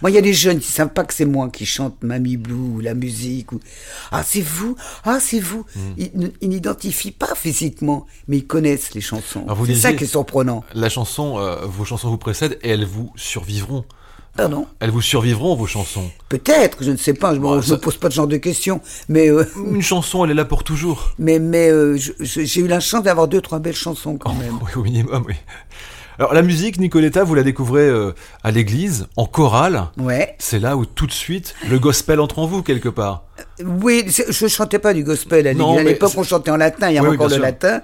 Moi, 0.01 0.11
il 0.11 0.13
y 0.13 0.17
a 0.17 0.21
des 0.21 0.33
jeunes 0.33 0.59
qui 0.59 0.71
savent 0.71 0.93
pas 0.93 1.03
que 1.05 1.13
c'est 1.13 1.25
moi 1.25 1.49
qui 1.49 1.65
chante 1.65 2.03
Mamie 2.03 2.37
Blue 2.37 2.53
ou 2.53 2.79
la 2.81 2.93
musique. 2.93 3.51
Ou... 3.51 3.59
Ah, 4.11 4.23
c'est 4.23 4.41
vous 4.41 4.75
Ah, 5.03 5.17
c'est 5.19 5.39
vous 5.39 5.65
Ils, 5.97 6.11
n- 6.15 6.31
ils 6.41 6.49
n'identifient 6.49 7.11
pas 7.11 7.33
physiquement, 7.35 8.05
mais 8.27 8.37
ils 8.37 8.45
connaissent 8.45 8.93
les 8.93 9.01
chansons. 9.01 9.43
C'est 9.65 9.75
ça 9.75 9.93
qui 9.93 10.03
est 10.03 10.07
surprenant. 10.07 10.63
La 10.75 10.89
chanson, 10.89 11.39
euh, 11.39 11.65
vos 11.65 11.83
chansons 11.83 12.09
vous 12.11 12.17
précèdent 12.19 12.59
et 12.61 12.69
elles 12.69 12.85
vous 12.85 13.11
survivront. 13.15 13.85
Pardon 14.37 14.67
Elles 14.79 14.91
vous 14.91 15.01
survivront 15.01 15.55
vos 15.55 15.65
chansons. 15.65 16.09
Peut-être, 16.29 16.83
je 16.83 16.91
ne 16.91 16.97
sais 16.97 17.13
pas, 17.13 17.31
je 17.33 17.39
ne 17.39 17.41
Bon, 17.43 17.61
ça- 17.61 17.73
me 17.73 17.77
pose 17.79 17.97
pas 17.97 18.07
de 18.07 18.13
genre 18.13 18.27
de 18.27 18.37
questions. 18.37 18.79
Mais, 19.09 19.29
euh, 19.29 19.43
Une 19.71 19.81
chanson, 19.93 20.23
elle 20.23 20.31
est 20.31 20.35
là 20.35 20.45
pour 20.45 20.63
toujours. 20.63 21.11
mais, 21.17 21.39
mais 21.39 21.69
euh, 21.69 21.97
j'ai 22.21 22.61
eu 22.61 22.67
la 22.67 22.79
chance 22.79 23.03
d'avoir 23.03 23.27
deux, 23.27 23.41
trois 23.41 23.59
belles 23.59 23.75
chansons 23.75 24.17
quand 24.17 24.33
même. 24.33 24.53
Oui, 24.63 24.71
au 24.75 24.83
minimum, 24.83 25.23
oui. 25.27 25.33
Alors 26.19 26.33
la 26.33 26.41
musique, 26.41 26.79
Nicoletta, 26.79 27.23
vous 27.23 27.35
la 27.35 27.43
découvrez 27.43 27.87
euh, 27.87 28.11
à 28.43 28.49
l'église, 28.49 29.05
en 29.17 29.25
chorale. 29.27 29.89
Ouais. 29.99 30.35
C'est 30.39 30.57
là 30.57 30.75
où 30.75 30.83
tout 30.85 31.05
de 31.05 31.11
suite 31.11 31.53
le 31.69 31.77
gospel 31.77 32.19
entre 32.19 32.39
en 32.39 32.47
vous 32.47 32.63
quelque 32.63 32.89
part. 32.89 33.25
Oui, 33.63 34.03
je 34.07 34.47
chantais 34.47 34.79
pas 34.79 34.95
du 34.95 35.03
gospel 35.03 35.45
à 35.45 35.53
l'église. 35.53 35.77
À 35.77 35.83
l'époque, 35.83 36.13
on 36.17 36.23
chantait 36.23 36.49
en 36.49 36.57
latin, 36.57 36.89
il 36.89 36.95
y 36.95 36.97
a 36.97 37.03
Oui, 37.03 37.09
oui, 37.09 37.15
encore 37.17 37.27
bien 37.27 37.37
le 37.37 37.41
sûr. 37.43 37.45
latin. 37.45 37.81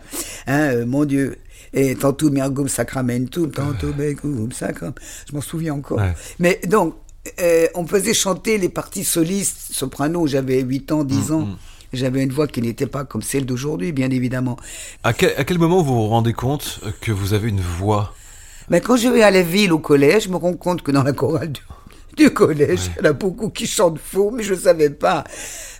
Hein, 0.48 0.60
euh, 0.60 0.86
mon 0.88 1.06
Dieu. 1.06 1.38
Et 1.74 1.96
tantum 1.96 2.34
mergum 2.34 2.68
sacramentum, 2.68 3.51
tantum 3.51 3.96
mergum 3.98 4.51
sacram. 4.51 4.94
Je 5.30 5.36
m'en 5.36 5.42
souviens 5.42 5.74
encore. 5.74 5.98
Ouais. 5.98 6.13
Mais 6.39 6.60
donc, 6.68 6.96
euh, 7.42 7.68
on 7.74 7.88
faisait 7.88 8.13
chanter 8.13 8.58
les 8.58 8.70
parties 8.70 9.03
solistes, 9.03 9.72
soprano. 9.72 10.27
J'avais 10.27 10.62
8 10.62 10.92
ans, 10.92 11.03
Mm, 11.03 11.08
10 11.08 11.32
ans. 11.32 11.48
J'avais 11.92 12.24
une 12.24 12.32
voix 12.32 12.48
qui 12.48 12.62
n'était 12.62 12.88
pas 12.88 13.06
comme 13.06 13.22
celle 13.22 13.46
d'aujourd'hui, 13.46 13.92
bien 13.92 14.10
évidemment. 14.10 14.58
À 15.03 15.13
quel, 15.13 15.34
à 15.38 15.44
quel 15.44 15.60
moment 15.60 15.82
vous 15.84 15.94
vous 15.94 16.08
rendez 16.08 16.34
compte 16.34 16.80
que 17.01 17.12
vous 17.12 17.34
avez 17.34 17.50
une 17.50 17.62
voix? 17.62 18.13
Mais 18.70 18.82
quand 18.82 18.96
je 18.98 19.08
vais 19.10 19.22
à 19.22 19.30
la 19.32 19.44
ville, 19.44 19.72
au 19.74 19.80
collège, 19.80 20.24
je 20.24 20.30
me 20.30 20.38
rends 20.38 20.53
compte 20.53 20.82
que 20.82 20.92
dans 20.92 21.03
la 21.03 21.13
chorale 21.13 21.51
du, 21.51 21.62
du 22.18 22.30
collège, 22.32 22.89
il 22.98 23.03
y 23.03 23.08
en 23.08 23.10
a 23.12 23.13
beaucoup 23.13 23.50
qui 23.50 23.68
chantent 23.68 24.00
faux, 24.00 24.32
mais 24.32 24.42
je 24.42 24.53
ne 24.53 24.60
savais 24.60 24.89
pas. 24.89 25.24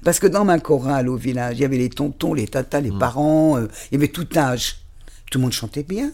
Parce 0.03 0.19
que 0.19 0.27
dans 0.27 0.45
ma 0.45 0.59
chorale 0.59 1.09
au 1.09 1.15
village, 1.15 1.57
il 1.57 1.62
y 1.62 1.65
avait 1.65 1.77
les 1.77 1.89
tontons, 1.89 2.33
les 2.35 2.47
tatas, 2.47 2.81
les 2.81 2.91
parents, 2.91 3.57
euh, 3.57 3.67
il 3.91 3.95
y 3.95 3.97
avait 3.97 4.09
tout 4.09 4.27
âge. 4.35 4.82
Tout 5.33 5.39
le 5.39 5.45
monde 5.45 5.53
chantait 5.53 5.81
bien. 5.81 6.11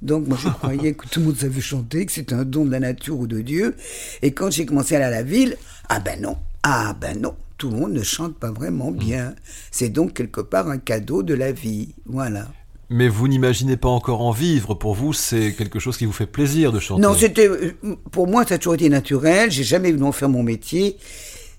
Donc 0.00 0.26
moi 0.26 0.38
je 0.42 0.48
croyais 0.62 0.94
que 0.94 1.06
tout 1.06 1.20
le 1.20 1.26
monde 1.26 1.36
savait 1.36 1.60
chanter, 1.60 2.06
que 2.06 2.12
c'était 2.12 2.34
un 2.34 2.46
don 2.46 2.64
de 2.64 2.70
la 2.70 2.80
nature 2.80 3.18
ou 3.18 3.26
de 3.26 3.42
Dieu. 3.42 3.76
Et 4.22 4.32
quand 4.32 4.50
j'ai 4.50 4.64
commencé 4.64 4.94
à 4.94 4.96
aller 4.96 5.06
à 5.06 5.10
la 5.10 5.22
ville, 5.22 5.58
ah 5.90 6.00
ben 6.00 6.18
non, 6.18 6.38
ah 6.62 6.96
ben 6.98 7.20
non, 7.20 7.34
tout 7.58 7.68
le 7.68 7.76
monde 7.76 7.92
ne 7.92 8.02
chante 8.02 8.38
pas 8.38 8.50
vraiment 8.50 8.90
bien. 8.90 9.34
C'est 9.70 9.90
donc 9.90 10.14
quelque 10.14 10.40
part 10.40 10.70
un 10.70 10.78
cadeau 10.78 11.22
de 11.22 11.34
la 11.34 11.52
vie. 11.52 11.94
Voilà. 12.06 12.48
Mais 12.88 13.08
vous 13.08 13.28
n'imaginez 13.28 13.76
pas 13.76 13.90
encore 13.90 14.22
en 14.22 14.30
vivre. 14.30 14.72
Pour 14.72 14.94
vous, 14.94 15.12
c'est 15.12 15.52
quelque 15.52 15.78
chose 15.78 15.98
qui 15.98 16.06
vous 16.06 16.12
fait 16.12 16.26
plaisir 16.26 16.72
de 16.72 16.80
chanter. 16.80 17.02
Non, 17.02 17.12
c'était 17.12 17.50
euh, 17.50 17.74
pour 18.12 18.28
moi 18.28 18.46
ça 18.46 18.54
a 18.54 18.58
toujours 18.58 18.76
été 18.76 18.88
naturel. 18.88 19.50
J'ai 19.50 19.64
jamais 19.64 19.92
voulu 19.92 20.04
en 20.04 20.12
faire 20.12 20.30
mon 20.30 20.42
métier. 20.42 20.96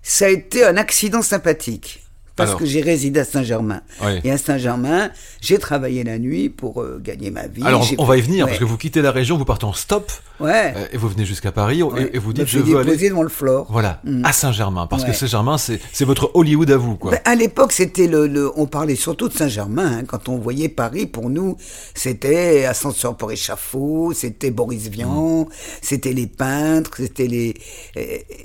Ça 0.01 0.25
a 0.25 0.29
été 0.29 0.65
un 0.65 0.75
accident 0.75 1.21
sympathique 1.21 2.01
parce 2.35 2.49
Alors. 2.51 2.59
que 2.59 2.65
j'ai 2.65 2.81
résidé 2.81 3.19
à 3.21 3.25
Saint-Germain. 3.25 3.81
Oui. 4.03 4.19
Et 4.23 4.31
à 4.31 4.37
Saint-Germain, 4.37 5.09
j'ai 5.41 5.57
travaillé 5.57 6.03
la 6.03 6.19
nuit 6.19 6.49
pour 6.49 6.81
euh, 6.81 6.99
gagner 7.03 7.31
ma 7.31 7.47
vie. 7.47 7.63
Alors 7.63 7.87
on 7.97 8.05
va 8.05 8.17
y 8.17 8.21
venir 8.21 8.45
Ouais. 8.45 8.51
parce 8.51 8.59
que 8.59 8.65
vous 8.65 8.77
quittez 8.77 9.01
la 9.01 9.11
région, 9.11 9.37
vous 9.37 9.45
partez 9.45 9.65
en 9.65 9.73
stop 9.73 10.11
Ouais. 10.41 10.73
euh, 10.75 10.85
et 10.91 10.97
vous 10.97 11.07
venez 11.07 11.23
jusqu'à 11.25 11.51
Paris 11.53 11.79
et- 11.79 11.83
Ouais. 11.83 12.09
et, 12.13 12.19
vous 12.19 12.29
me 12.29 12.33
dites 12.33 12.47
je 12.47 12.59
veux 12.59 12.77
aller. 12.77 12.97
devant 12.97 13.23
le 13.23 13.29
Flore. 13.29 13.67
Voilà, 13.71 14.01
à 14.23 14.33
Saint-Germain, 14.33 14.85
parce 14.87 15.03
que. 15.05 15.13
Saint-Germain, 15.13 15.57
c'est 15.57 15.79
votre 16.05 16.31
Hollywood 16.33 16.69
à 16.71 16.77
vous, 16.77 16.95
quoi. 16.97 17.11
Ben, 17.11 17.19
à 17.23 17.35
l'époque, 17.35 17.71
c'était 17.71 18.07
le, 18.07 18.27
le- 18.27 18.51
on 18.57 18.65
parlait 18.65 18.95
surtout 18.95 19.29
de 19.29 19.33
Saint-Germain. 19.33 19.99
hein. 19.99 20.03
Quand 20.05 20.27
on 20.27 20.37
voyait 20.37 20.67
Paris, 20.69 21.05
pour 21.07 21.29
nous, 21.29 21.55
c'était 21.93 22.65
Ascenseur 22.65 23.15
pour 23.15 23.31
échafaud, 23.31 24.11
c'était 24.13 24.51
Boris 24.51 24.89
Vian, 24.89 25.47
c'était 25.81 26.11
les 26.13 26.27
peintres, 26.27 26.91
c'était 26.97 27.27
les. 27.27 27.53
euh, 27.97 28.01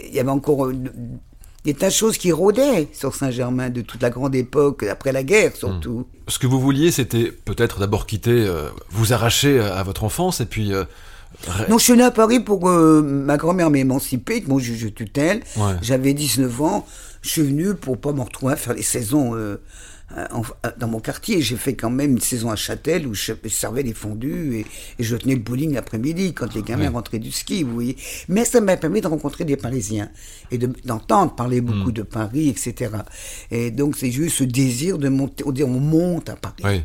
Il 0.08 0.14
y 0.14 0.20
avait 0.20 0.30
encore 0.30 0.70
des 1.64 1.74
tas 1.74 1.88
de 1.88 1.92
choses 1.92 2.16
qui 2.18 2.32
rôdaient 2.32 2.88
sur 2.92 3.14
Saint-Germain 3.14 3.68
de 3.70 3.82
toute 3.82 4.00
la 4.02 4.10
grande 4.10 4.34
époque, 4.34 4.82
après 4.84 5.12
la 5.12 5.22
guerre 5.22 5.54
surtout. 5.54 6.06
Ce 6.28 6.38
que 6.38 6.46
vous 6.46 6.60
vouliez, 6.60 6.90
c'était 6.90 7.30
peut-être 7.44 7.80
d'abord 7.80 8.06
quitter, 8.06 8.30
euh, 8.46 8.68
vous 8.90 9.12
arracher 9.12 9.60
à 9.60 9.82
votre 9.82 10.04
enfance 10.04 10.40
et 10.40 10.46
puis. 10.46 10.72
euh, 10.72 10.84
Non, 11.68 11.78
je 11.78 11.84
suis 11.84 11.92
né 11.94 12.02
à 12.02 12.10
Paris 12.10 12.40
pour 12.40 12.60
que 12.60 13.00
ma 13.00 13.36
grand-mère 13.36 13.68
m'émanciper, 13.70 14.42
mon 14.46 14.58
juge 14.58 14.84
de 14.84 14.88
tutelle. 14.88 15.42
Ouais. 15.56 15.74
J'avais 15.82 16.14
19 16.14 16.62
ans. 16.62 16.86
Je 17.22 17.28
suis 17.28 17.42
venu 17.42 17.74
pour 17.74 17.98
pas 18.00 18.12
me 18.12 18.22
retrouver 18.22 18.54
à 18.54 18.56
faire 18.56 18.72
les 18.74 18.82
saisons 18.82 19.34
euh, 19.34 19.60
dans 20.78 20.88
mon 20.88 21.00
quartier. 21.00 21.40
J'ai 21.40 21.56
fait 21.56 21.74
quand 21.74 21.90
même 21.90 22.12
une 22.12 22.20
saison 22.20 22.50
à 22.50 22.56
Châtel 22.56 23.06
où 23.06 23.14
je, 23.14 23.32
servais 23.48 23.82
les 23.82 23.94
fondus 23.94 24.56
et, 24.56 24.66
et 24.98 25.02
je 25.04 25.16
tenais 25.16 25.34
le 25.34 25.40
bowling 25.40 25.74
l'après-midi 25.74 26.34
quand 26.34 26.52
les 26.54 26.62
gamins 26.62 26.80
Ouais. 26.82 26.88
rentraient 26.88 27.18
du 27.18 27.30
ski, 27.30 27.62
vous 27.62 27.74
voyez. 27.74 27.96
Mais 28.28 28.44
ça 28.44 28.60
m'a 28.60 28.76
permis 28.76 29.00
de 29.00 29.06
rencontrer 29.06 29.44
des 29.44 29.56
Parisiens 29.56 30.10
et 30.50 30.58
de- 30.58 30.72
d'entendre 30.84 31.34
parler 31.34 31.60
beaucoup 31.60 31.92
de 31.92 32.02
Paris, 32.02 32.48
etc. 32.48 32.90
Et 33.50 33.70
donc 33.70 33.96
c'est 33.96 34.10
juste 34.10 34.36
ce 34.38 34.44
désir 34.44 34.98
de 34.98 35.08
monter, 35.08 35.44
on 35.46 35.52
dit 35.52 35.62
on 35.64 35.68
monte 35.80 36.28
à 36.30 36.36
Paris. 36.36 36.62
Oui. 36.64 36.82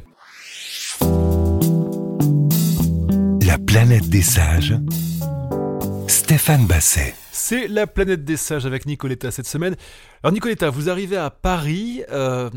La 3.45 3.57
planète 3.57 4.09
des 4.09 4.21
sages. 4.21 4.75
Stéphane 6.07 6.65
Basset. 6.65 7.13
C'est 7.31 7.67
la 7.67 7.85
planète 7.87 8.23
des 8.23 8.37
sages 8.37 8.65
avec 8.65 8.85
Nicoletta 8.85 9.29
cette 9.31 9.47
semaine. 9.47 9.75
Alors 10.23 10.33
Nicoletta, 10.33 10.69
vous 10.69 10.89
arrivez 10.89 11.17
à 11.17 11.29
Paris. 11.29 12.01
euh, 12.11 12.49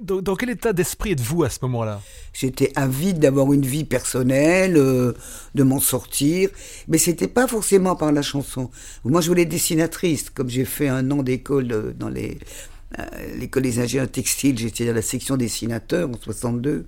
dans, 0.00 0.36
quel 0.36 0.50
état 0.50 0.72
d'esprit 0.72 1.12
êtes-vous 1.12 1.44
à 1.44 1.50
ce 1.50 1.58
moment-là? 1.62 2.00
J'étais 2.32 2.72
avide 2.74 3.18
d'avoir 3.18 3.52
une 3.52 3.64
vie 3.64 3.84
personnelle, 3.84 4.76
euh, 4.76 5.12
de 5.54 5.62
m'en 5.62 5.80
sortir, 5.80 6.50
mais 6.88 6.98
c'était 6.98 7.28
pas 7.28 7.46
forcément 7.46 7.96
par 7.96 8.12
la 8.12 8.22
chanson. 8.22 8.70
Moi, 9.04 9.20
je 9.20 9.28
voulais 9.28 9.44
dessinatrice, 9.44 10.30
comme 10.30 10.48
j'ai 10.48 10.64
fait 10.64 10.88
un 10.88 11.10
an 11.10 11.22
d'école 11.22 11.72
euh, 11.72 11.92
dans 11.92 12.08
les 12.08 12.38
euh, 12.98 13.04
l'école 13.38 13.64
des 13.64 13.80
ingénieurs 13.80 14.10
textiles, 14.10 14.58
j'étais 14.58 14.86
dans 14.86 14.94
la 14.94 15.02
section 15.02 15.36
dessinateur 15.36 16.08
en 16.08 16.14
62. 16.20 16.86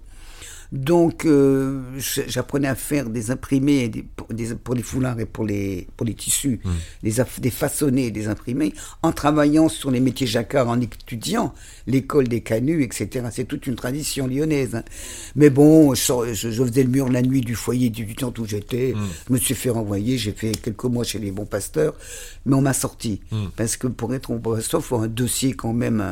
Donc, 0.72 1.24
euh, 1.24 1.80
j'apprenais 2.26 2.68
à 2.68 2.74
faire 2.74 3.08
des 3.08 3.30
imprimés 3.30 3.84
et 3.84 3.88
des- 3.88 4.02
pour, 4.02 4.26
des- 4.28 4.54
pour 4.54 4.74
les 4.74 4.82
foulards 4.82 5.18
et 5.20 5.26
pour 5.26 5.44
les, 5.44 5.86
pour 5.96 6.06
les 6.06 6.14
tissus, 6.14 6.60
des, 7.02 7.20
aff- 7.20 7.40
des 7.40 7.50
façonnés 7.50 8.06
et 8.06 8.10
des 8.10 8.28
imprimés, 8.28 8.72
en 9.02 9.12
travaillant 9.12 9.68
sur 9.68 9.90
les 9.90 10.00
métiers 10.00 10.26
jacquards, 10.26 10.68
en 10.68 10.80
étudiant 10.80 11.54
l'école 11.86 12.28
des 12.28 12.40
canuts, 12.40 12.82
etc. 12.82 13.26
C'est 13.30 13.44
toute 13.44 13.66
une 13.66 13.76
tradition 13.76 14.26
lyonnaise. 14.26 14.74
hein. 14.74 14.82
Mais 15.36 15.50
bon, 15.50 15.94
je, 15.94 16.00
sor- 16.00 16.26
je- 16.34 16.50
je 16.50 16.64
faisais 16.64 16.82
le 16.82 16.90
mur 16.90 17.08
la 17.08 17.22
nuit 17.22 17.40
du 17.42 17.54
foyer 17.54 17.90
d'étudiant 17.90 18.32
où 18.38 18.44
j'étais. 18.44 18.92
Je 19.28 19.32
me 19.32 19.38
suis 19.38 19.54
fait 19.54 19.70
renvoyer. 19.70 20.18
J'ai 20.18 20.32
fait 20.32 20.52
quelques 20.52 20.84
mois 20.84 21.04
chez 21.04 21.18
les 21.18 21.30
bons 21.30 21.46
pasteurs. 21.46 21.94
Mais 22.44 22.54
on 22.56 22.60
m'a 22.62 22.72
sorti. 22.72 23.20
Parce 23.56 23.76
que 23.76 23.86
pour 23.86 24.14
être 24.14 24.32
bon 24.32 24.54
pasteur, 24.56 24.80
il 24.80 24.84
faut 24.84 24.96
un 24.98 25.08
dossier 25.08 25.52
quand 25.54 25.72
même. 25.72 26.02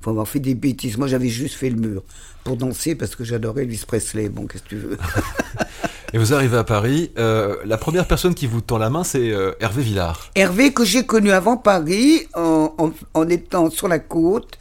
Il 0.00 0.04
faut 0.04 0.10
avoir 0.10 0.26
fait 0.28 0.40
des 0.40 0.54
bêtises. 0.54 0.96
Moi, 0.98 1.06
j'avais 1.08 1.28
juste 1.28 1.54
fait 1.54 1.70
le 1.70 1.76
mur 1.76 2.02
pour 2.44 2.56
danser 2.56 2.94
parce 2.94 3.14
que 3.16 3.24
j'adorais 3.24 3.62
Elvis 3.62 3.84
Presley. 3.86 4.28
Bon, 4.28 4.46
qu'est-ce 4.46 4.62
que 4.64 4.68
tu 4.68 4.76
veux 4.76 4.98
Et 6.14 6.18
vous 6.18 6.34
arrivez 6.34 6.58
à 6.58 6.64
Paris. 6.64 7.10
euh, 7.16 7.56
la 7.64 7.78
première 7.78 8.06
personne 8.06 8.34
qui 8.34 8.46
vous 8.46 8.60
tend 8.60 8.76
la 8.78 8.90
main, 8.90 9.02
c'est 9.04 9.30
euh, 9.32 9.52
Hervé 9.60 9.82
Villard. 9.82 10.30
Hervé, 10.34 10.72
que 10.72 10.84
j'ai 10.84 11.06
connu 11.06 11.30
avant 11.30 11.56
Paris, 11.56 12.26
en, 12.34 12.74
en- 12.76 12.92
en 13.14 13.28
étant 13.28 13.70
sur 13.70 13.88
la 13.88 13.98
côte. 13.98 14.58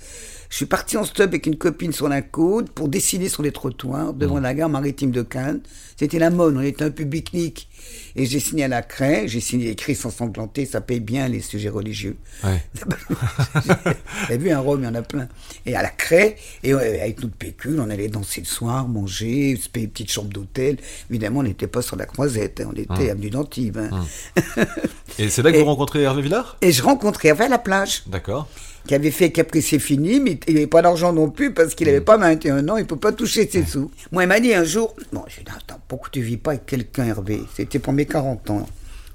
Je 0.50 0.56
suis 0.58 0.66
parti 0.66 0.98
en 0.98 1.04
stop 1.06 1.28
avec 1.28 1.46
une 1.46 1.56
copine 1.58 1.94
sur 1.94 2.10
la 2.10 2.22
côte 2.22 2.70
pour 2.72 2.90
dessiner 2.90 3.30
sur 3.30 3.42
les 3.42 3.52
trottoirs 3.54 4.14
devant 4.14 4.40
la 4.40 4.54
gare 4.54 4.68
maritime 4.70 5.12
de 5.12 5.22
Cannes. 5.22 5.62
C'était 5.98 6.20
la 6.20 6.30
mode, 6.30 6.58
on 6.58 6.62
était 6.62 6.84
un 6.84 6.90
peu 6.90 7.06
pique-nique. 7.06 7.70
Et 8.16 8.26
j'ai 8.26 8.40
signé 8.40 8.66
à 8.66 8.68
la 8.68 8.82
craie, 8.82 9.28
j'ai 9.28 9.40
signé 9.40 9.70
écrit 9.70 9.96
sans 9.96 10.10
sanglanter, 10.10 10.66
ça 10.66 10.82
paye 10.82 11.00
bien 11.00 11.28
les 11.28 11.40
sujets 11.42 11.70
religieux. 11.70 12.18
Ouais. 12.44 12.62
Avez 14.28 14.38
vu, 14.38 14.52
un 14.52 14.60
Rome, 14.60 14.82
il 14.82 14.86
y 14.86 14.88
en 14.88 14.96
a 14.96 15.02
plein. 15.02 15.28
Et 15.66 15.76
à 15.76 15.82
la 15.82 15.90
craie, 15.90 16.36
et 16.64 16.74
avec 16.74 17.22
notre 17.22 17.36
pécule, 17.36 17.80
on 17.80 17.90
allait 17.90 18.08
danser 18.08 18.42
le 18.42 18.46
soir, 18.48 18.88
manger, 18.88 19.56
se 19.62 19.70
payer 19.70 19.86
une 19.86 19.92
petite 19.92 20.12
chambre 20.12 20.30
d'hôtel. 20.30 20.78
Évidemment, 21.10 21.40
on 21.40 21.44
n'était 21.44 21.68
pas 21.68 21.82
sur 21.82 21.96
la 21.96 22.06
croisette, 22.06 22.62
hein, 22.62 22.70
on 22.74 22.78
était 22.78 23.10
avenue 23.10 23.30
d'Antibes. 23.30 23.78
hein. 23.78 24.06
Et 25.20 25.30
c'est 25.30 25.42
là 25.42 25.52
que 25.52 25.58
Et- 25.58 25.60
vous 25.60 25.66
rencontrez 25.66 26.02
Hervé 26.02 26.22
Villard? 26.22 26.58
Et 26.62 26.72
je 26.72 26.82
rencontrais 26.84 27.30
Hervé 27.30 27.46
à 27.46 27.50
la 27.50 27.58
plage, 27.60 28.04
D'accord. 28.08 28.48
qui 28.88 28.96
avait 28.96 29.12
fait 29.12 29.30
Capri 29.32 29.62
c'est 29.62 29.78
fini, 29.80 30.20
mais 30.20 30.40
il 30.48 30.54
n'avait 30.56 30.68
pas 30.68 30.82
d'argent 30.82 31.12
non 31.14 31.30
plus 31.30 31.54
parce 31.54 31.76
qu'il 31.76 31.88
n'avait 31.88 32.02
pas 32.02 32.18
21 32.18 32.68
ans, 32.70 32.78
il 32.78 32.84
ne 32.84 32.88
peut 32.88 32.96
pas 32.96 33.12
toucher 33.12 33.48
ses 33.50 33.66
sous. 33.66 33.92
Moi, 34.12 34.24
il 34.24 34.28
m'a 34.28 34.40
dit 34.40 34.54
un 34.54 34.64
jour, 34.64 34.96
bon, 35.12 35.24
je 35.28 35.36
lui 35.36 35.42
ai 35.42 35.46
dit, 35.46 35.52
attends, 35.56 35.80
pourquoi 35.88 36.10
tu 36.12 36.22
vis 36.22 36.38
pas 36.38 36.52
avec 36.52 36.66
quelqu'un, 36.66 37.06
Hervé? 37.06 37.42
C'était 37.56 37.80
pour 37.80 37.92
mes 38.02 38.06
40 38.06 38.50
ans. 38.50 38.68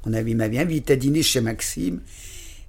On 0.04 0.12
avait, 0.12 0.30
il 0.30 0.36
m'avait 0.36 0.58
invité 0.58 0.92
à 0.92 0.96
dîner 0.96 1.22
chez 1.22 1.40
Maxime. 1.40 2.00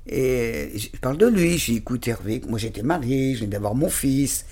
Et 0.07 0.71
je 0.75 0.97
parle 0.99 1.17
de 1.17 1.27
lui, 1.27 1.57
j'ai 1.57 1.73
dit, 1.73 1.77
écoute 1.79 2.07
Hervé, 2.07 2.41
moi 2.47 2.57
j'étais 2.57 2.81
marié, 2.81 3.33
je 3.33 3.39
viens 3.39 3.49
d'avoir 3.49 3.75
mon 3.75 3.89
fils, 3.89 4.45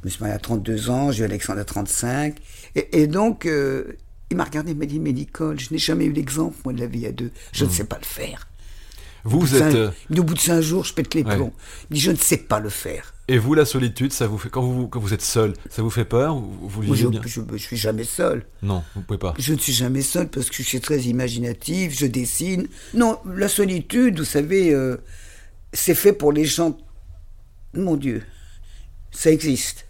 je 0.00 0.06
me 0.06 0.10
suis 0.10 0.20
marié 0.20 0.34
à 0.34 0.38
32 0.38 0.90
ans, 0.90 1.10
j'ai 1.10 1.22
eu 1.22 1.24
Alexandre 1.24 1.60
à 1.60 1.64
35. 1.64 2.36
Et, 2.76 3.02
et 3.02 3.06
donc, 3.08 3.46
euh, 3.46 3.98
il 4.30 4.36
m'a 4.36 4.44
regardé, 4.44 4.72
il 4.72 4.78
m'a 4.78 4.86
dit, 4.86 5.00
mais 5.00 5.12
Nicole, 5.12 5.58
je 5.58 5.72
n'ai 5.72 5.78
jamais 5.78 6.04
eu 6.06 6.12
l'exemple, 6.12 6.56
moi, 6.64 6.72
de 6.72 6.80
la 6.80 6.86
vie 6.86 7.06
à 7.06 7.12
deux. 7.12 7.32
Je 7.52 7.64
ne 7.64 7.70
sais 7.70 7.84
pas 7.84 7.98
le 7.98 8.06
faire. 8.06 8.48
Vous, 9.24 9.40
vous 9.40 9.54
êtes. 9.54 9.60
cinq- 9.60 9.74
euh, 9.76 9.90
au 10.18 10.22
bout 10.24 10.34
de 10.34 10.38
cinq 10.40 10.60
jours, 10.60 10.84
je 10.84 10.92
pète 10.94 11.14
les 11.14 11.22
Ouais. 11.22 11.36
plombs. 11.36 11.52
Il 11.90 11.94
dit, 11.94 12.00
je 12.00 12.10
ne 12.10 12.16
sais 12.16 12.38
pas 12.38 12.58
le 12.60 12.68
faire. 12.68 13.14
et 13.28 13.38
vous, 13.38 13.54
la 13.54 13.64
solitude, 13.64 14.12
ça 14.12 14.26
vous 14.26 14.36
fait 14.36 14.48
quand 14.50 14.62
vous 14.62 14.88
quand 14.88 14.98
vous 15.00 15.14
êtes 15.14 15.22
seul, 15.22 15.54
ça 15.70 15.80
vous 15.80 15.90
fait 15.90 16.04
peur 16.04 16.36
ou 16.36 16.68
vous 16.68 16.80
le 16.82 16.88
Moi, 16.88 16.96
je, 16.96 17.06
vivez 17.06 17.18
bien? 17.20 17.22
je, 17.24 17.40
je 17.52 17.56
suis 17.56 17.76
jamais 17.76 18.04
seul. 18.04 18.44
Non, 18.62 18.82
vous 18.94 19.02
pouvez 19.02 19.18
pas. 19.18 19.32
Je 19.38 19.54
ne 19.54 19.58
suis 19.58 19.72
jamais 19.72 20.02
seul 20.02 20.28
parce 20.28 20.50
que 20.50 20.56
je 20.56 20.62
suis 20.62 20.80
très 20.80 21.00
imaginatif, 21.02 21.96
je 21.98 22.06
dessine. 22.06 22.66
Non, 22.94 23.18
la 23.36 23.48
solitude, 23.48 24.18
vous 24.18 24.24
savez, 24.24 24.74
euh, 24.74 24.96
c'est 25.72 25.94
fait 25.94 26.12
pour 26.12 26.32
les 26.32 26.44
gens. 26.44 26.76
Mon 27.74 27.96
Dieu, 27.96 28.22
ça 29.12 29.30
existe. 29.30 29.86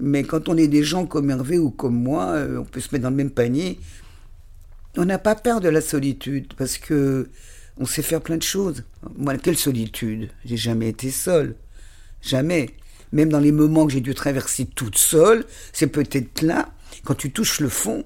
Mais 0.00 0.24
quand 0.24 0.48
on 0.48 0.56
est 0.56 0.66
des 0.68 0.82
gens 0.82 1.06
comme 1.06 1.30
Hervé 1.30 1.56
ou 1.58 1.70
comme 1.70 1.94
moi, 1.94 2.24
euh, 2.32 2.58
on 2.60 2.64
peut 2.64 2.80
se 2.80 2.88
mettre 2.92 3.04
dans 3.04 3.10
le 3.10 3.16
même 3.16 3.30
panier. 3.30 3.78
On 4.96 5.04
n'a 5.04 5.18
pas 5.18 5.36
peur 5.36 5.60
de 5.60 5.68
la 5.68 5.80
solitude 5.80 6.52
parce 6.58 6.76
que 6.76 7.28
on 7.78 7.86
sait 7.86 8.02
faire 8.02 8.20
plein 8.20 8.36
de 8.36 8.42
choses. 8.42 8.84
Moi, 9.16 9.36
quelle 9.36 9.56
solitude 9.58 10.30
J'ai 10.44 10.56
jamais 10.56 10.88
été 10.88 11.10
seul. 11.10 11.56
Jamais. 12.22 12.70
Même 13.12 13.28
dans 13.28 13.40
les 13.40 13.52
moments 13.52 13.86
que 13.86 13.92
j'ai 13.92 14.00
dû 14.00 14.14
traverser 14.14 14.64
toute 14.66 14.96
seule, 14.98 15.44
c'est 15.72 15.86
peut-être 15.86 16.42
là, 16.42 16.68
quand 17.04 17.14
tu 17.14 17.30
touches 17.30 17.60
le 17.60 17.68
fond, 17.68 18.04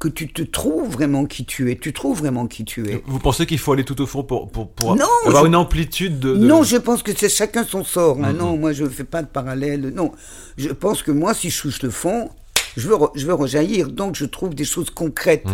que 0.00 0.08
tu 0.08 0.32
te 0.32 0.42
trouves 0.42 0.88
vraiment 0.90 1.26
qui 1.26 1.44
tu 1.44 1.70
es. 1.72 1.76
Tu 1.76 1.92
trouves 1.92 2.18
vraiment 2.18 2.46
qui 2.46 2.64
tu 2.64 2.88
es. 2.88 3.02
Vous 3.06 3.18
pensez 3.18 3.46
qu'il 3.46 3.58
faut 3.58 3.72
aller 3.72 3.84
tout 3.84 4.00
au 4.00 4.06
fond 4.06 4.22
pour, 4.22 4.48
pour, 4.48 4.70
pour 4.70 4.94
Non, 4.96 5.04
avoir 5.26 5.42
je- 5.42 5.48
une 5.48 5.56
amplitude 5.56 6.20
de. 6.20 6.34
de- 6.34 6.38
Non, 6.46 6.62
je 6.62 6.76
pense 6.76 7.02
que 7.02 7.10
c'est 7.16 7.28
chacun 7.28 7.64
son 7.64 7.82
sort. 7.82 8.18
hein. 8.22 8.32
Non, 8.32 8.56
moi, 8.56 8.72
je 8.72 8.84
ne 8.84 8.88
fais 8.88 9.02
pas 9.04 9.22
de 9.22 9.26
parallèle. 9.28 9.92
Non, 9.94 10.12
je 10.56 10.68
pense 10.68 11.02
que 11.02 11.10
moi, 11.10 11.34
si 11.34 11.50
je 11.50 11.60
touche 11.60 11.82
le 11.82 11.90
fond, 11.90 12.30
je 12.76 12.86
veux, 12.86 12.94
re- 12.94 13.10
je 13.16 13.26
veux 13.26 13.34
rejaillir. 13.34 13.88
Donc, 13.90 14.14
je 14.14 14.24
trouve 14.24 14.54
des 14.54 14.64
choses 14.64 14.90
concrètes. 14.90 15.46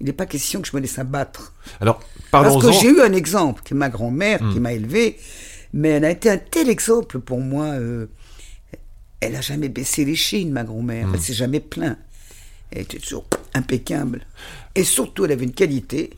Il 0.00 0.06
n'est 0.06 0.12
pas 0.14 0.26
question 0.26 0.62
que 0.62 0.68
je 0.68 0.74
me 0.76 0.80
laisse 0.80 0.98
abattre. 0.98 1.52
Alors, 1.80 2.00
Parce 2.30 2.54
que 2.62 2.72
j'ai 2.80 2.88
eu 2.88 3.00
un 3.02 3.12
exemple, 3.12 3.62
qui 3.62 3.74
est 3.74 3.76
ma 3.76 3.90
grand-mère, 3.90 4.38
qui 4.52 4.58
m'a 4.60 4.72
élevé, 4.72 5.18
mais 5.74 5.90
elle 5.90 6.04
a 6.04 6.10
été 6.10 6.30
un 6.30 6.38
tel 6.38 6.68
exemple 6.70 7.20
pour 7.20 7.40
moi. 7.40 7.66
euh, 7.66 8.06
elle 9.20 9.32
n'a 9.32 9.42
jamais 9.42 9.68
baissé 9.68 10.06
les 10.06 10.16
chines, 10.16 10.50
ma 10.50 10.64
grand-mère. 10.64 11.06
Elle 11.12 11.20
s'est 11.20 11.34
jamais 11.34 11.60
plaint. 11.60 11.98
Elle 12.70 12.82
était 12.82 12.98
toujours 12.98 13.26
impeccable. 13.52 14.26
Et 14.74 14.84
surtout, 14.84 15.26
elle 15.26 15.32
avait 15.32 15.44
une 15.44 15.52
qualité. 15.52 16.10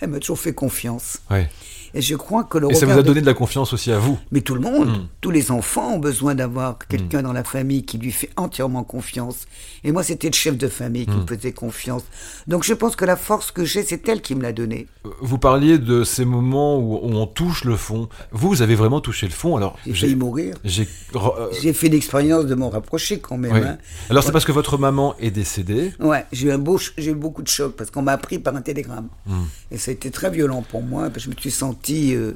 Elle 0.00 0.10
m'a 0.10 0.18
toujours 0.18 0.38
fait 0.38 0.52
confiance. 0.52 1.20
Ouais. 1.30 1.48
Et 1.94 2.00
je 2.02 2.14
crois 2.16 2.44
que 2.44 2.58
le 2.58 2.70
Et 2.70 2.74
ça 2.74 2.86
vous 2.86 2.98
a 2.98 3.02
donné 3.02 3.20
de 3.20 3.26
la 3.26 3.34
confiance 3.34 3.72
aussi 3.72 3.90
à 3.92 3.98
vous. 3.98 4.18
mais 4.30 4.40
tout 4.42 4.54
le 4.54 4.60
monde, 4.60 4.88
Hmm. 4.88 5.06
tous 5.20 5.30
les 5.30 5.50
enfants 5.50 5.94
ont 5.94 5.98
besoin 5.98 6.34
d'avoir 6.34 6.78
quelqu'un 6.88 7.22
dans 7.22 7.32
la 7.32 7.44
famille 7.44 7.84
qui 7.84 7.98
lui 7.98 8.12
fait 8.12 8.30
entièrement 8.36 8.84
confiance. 8.84 9.46
Et 9.84 9.92
moi, 9.92 10.02
c'était 10.02 10.28
le 10.28 10.34
chef 10.34 10.56
de 10.56 10.68
famille 10.68 11.06
qui 11.06 11.12
Hmm. 11.16 11.22
me 11.22 11.26
faisait 11.26 11.52
confiance. 11.52 12.02
Donc 12.46 12.64
je 12.64 12.74
pense 12.74 12.96
que 12.96 13.04
la 13.04 13.16
force 13.16 13.50
que 13.50 13.64
j'ai, 13.64 13.82
c'est 13.82 14.08
elle 14.08 14.22
qui 14.22 14.34
me 14.34 14.42
l'a 14.42 14.52
donnée. 14.52 14.86
Vous 15.20 15.38
parliez 15.38 15.78
de 15.78 16.04
ces 16.04 16.24
moments 16.24 16.78
où, 16.78 16.96
où 17.02 17.14
on 17.16 17.26
touche 17.26 17.64
le 17.64 17.76
fond. 17.76 18.08
Vous, 18.32 18.48
vous 18.48 18.62
avez 18.62 18.74
vraiment 18.74 19.00
touché 19.00 19.26
le 19.26 19.32
fond. 19.32 19.56
Alors, 19.56 19.76
J'ai 19.86 19.94
failli 19.94 20.14
mourir. 20.16 20.54
j'ai- 20.64 20.86
euh, 21.16 21.48
J'ai 21.60 21.72
fait 21.72 21.88
l'expérience 21.88 22.44
de 22.46 22.54
m'en 22.54 22.68
rapprocher 22.70 23.18
quand 23.18 23.36
même. 23.38 23.52
oui. 23.52 23.60
hein. 23.64 23.78
Alors, 24.10 24.22
c'est 24.22 24.32
parce 24.32 24.44
que 24.44 24.52
votre 24.52 24.76
maman 24.78 25.14
est 25.18 25.30
décédée. 25.30 25.92
Ouais, 26.00 26.24
j'ai 26.32 26.48
eu 26.48 26.52
un 26.52 26.58
beau, 26.58 26.78
j'ai 26.98 27.10
eu 27.10 27.14
beaucoup 27.14 27.42
de 27.42 27.48
chocs 27.48 27.74
parce 27.76 27.90
qu'on 27.90 28.02
m'a 28.02 28.12
appris 28.12 28.38
par 28.38 28.54
un 28.54 28.60
télégramme. 28.62 29.08
Hmm. 29.26 29.44
Et 29.70 29.78
ça 29.78 29.90
a 29.90 29.94
été 29.94 30.10
très 30.10 30.30
violent 30.30 30.62
pour 30.68 30.82
moi. 30.82 31.04
parce 31.10 31.24
que 31.24 31.30
Je 31.30 31.30
me 31.30 31.40
suis 31.40 31.50
senti 31.50 31.79
euh, 32.14 32.32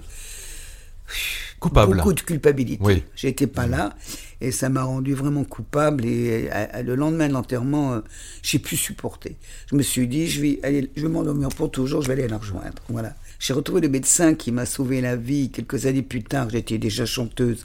Coupable. 1.60 1.96
beaucoup 1.96 2.12
de 2.12 2.20
culpabilité. 2.20 2.82
Oui. 2.84 3.02
J'étais 3.16 3.46
pas 3.46 3.66
là 3.66 3.94
et 4.40 4.50
ça 4.50 4.68
m'a 4.68 4.82
rendu 4.82 5.14
vraiment 5.14 5.44
coupable. 5.44 6.04
Et 6.04 6.50
à- 6.50 6.64
à- 6.76 6.82
le 6.82 6.94
lendemain 6.94 7.28
de 7.28 7.32
l'enterrement, 7.32 7.94
euh, 7.94 8.00
j'ai 8.42 8.58
pu 8.58 8.76
supporter. 8.76 9.36
Je 9.70 9.76
me 9.76 9.82
suis 9.82 10.06
dit, 10.06 10.26
je 10.26 10.40
vais 10.42 10.60
aller, 10.62 10.90
je 10.96 11.02
vais 11.06 11.12
m'endormir 11.12 11.48
pour 11.50 11.70
toujours. 11.70 12.02
Je 12.02 12.08
vais 12.08 12.14
aller 12.14 12.28
la 12.28 12.38
rejoindre. 12.38 12.82
Voilà. 12.88 13.14
J'ai 13.38 13.52
retrouvé 13.54 13.80
le 13.80 13.88
médecin 13.88 14.34
qui 14.34 14.52
m'a 14.52 14.66
sauvé 14.66 15.00
la 15.00 15.16
vie 15.16 15.50
quelques 15.50 15.86
années 15.86 16.02
plus 16.02 16.22
tard. 16.22 16.50
J'étais 16.50 16.78
déjà 16.78 17.06
chanteuse 17.06 17.64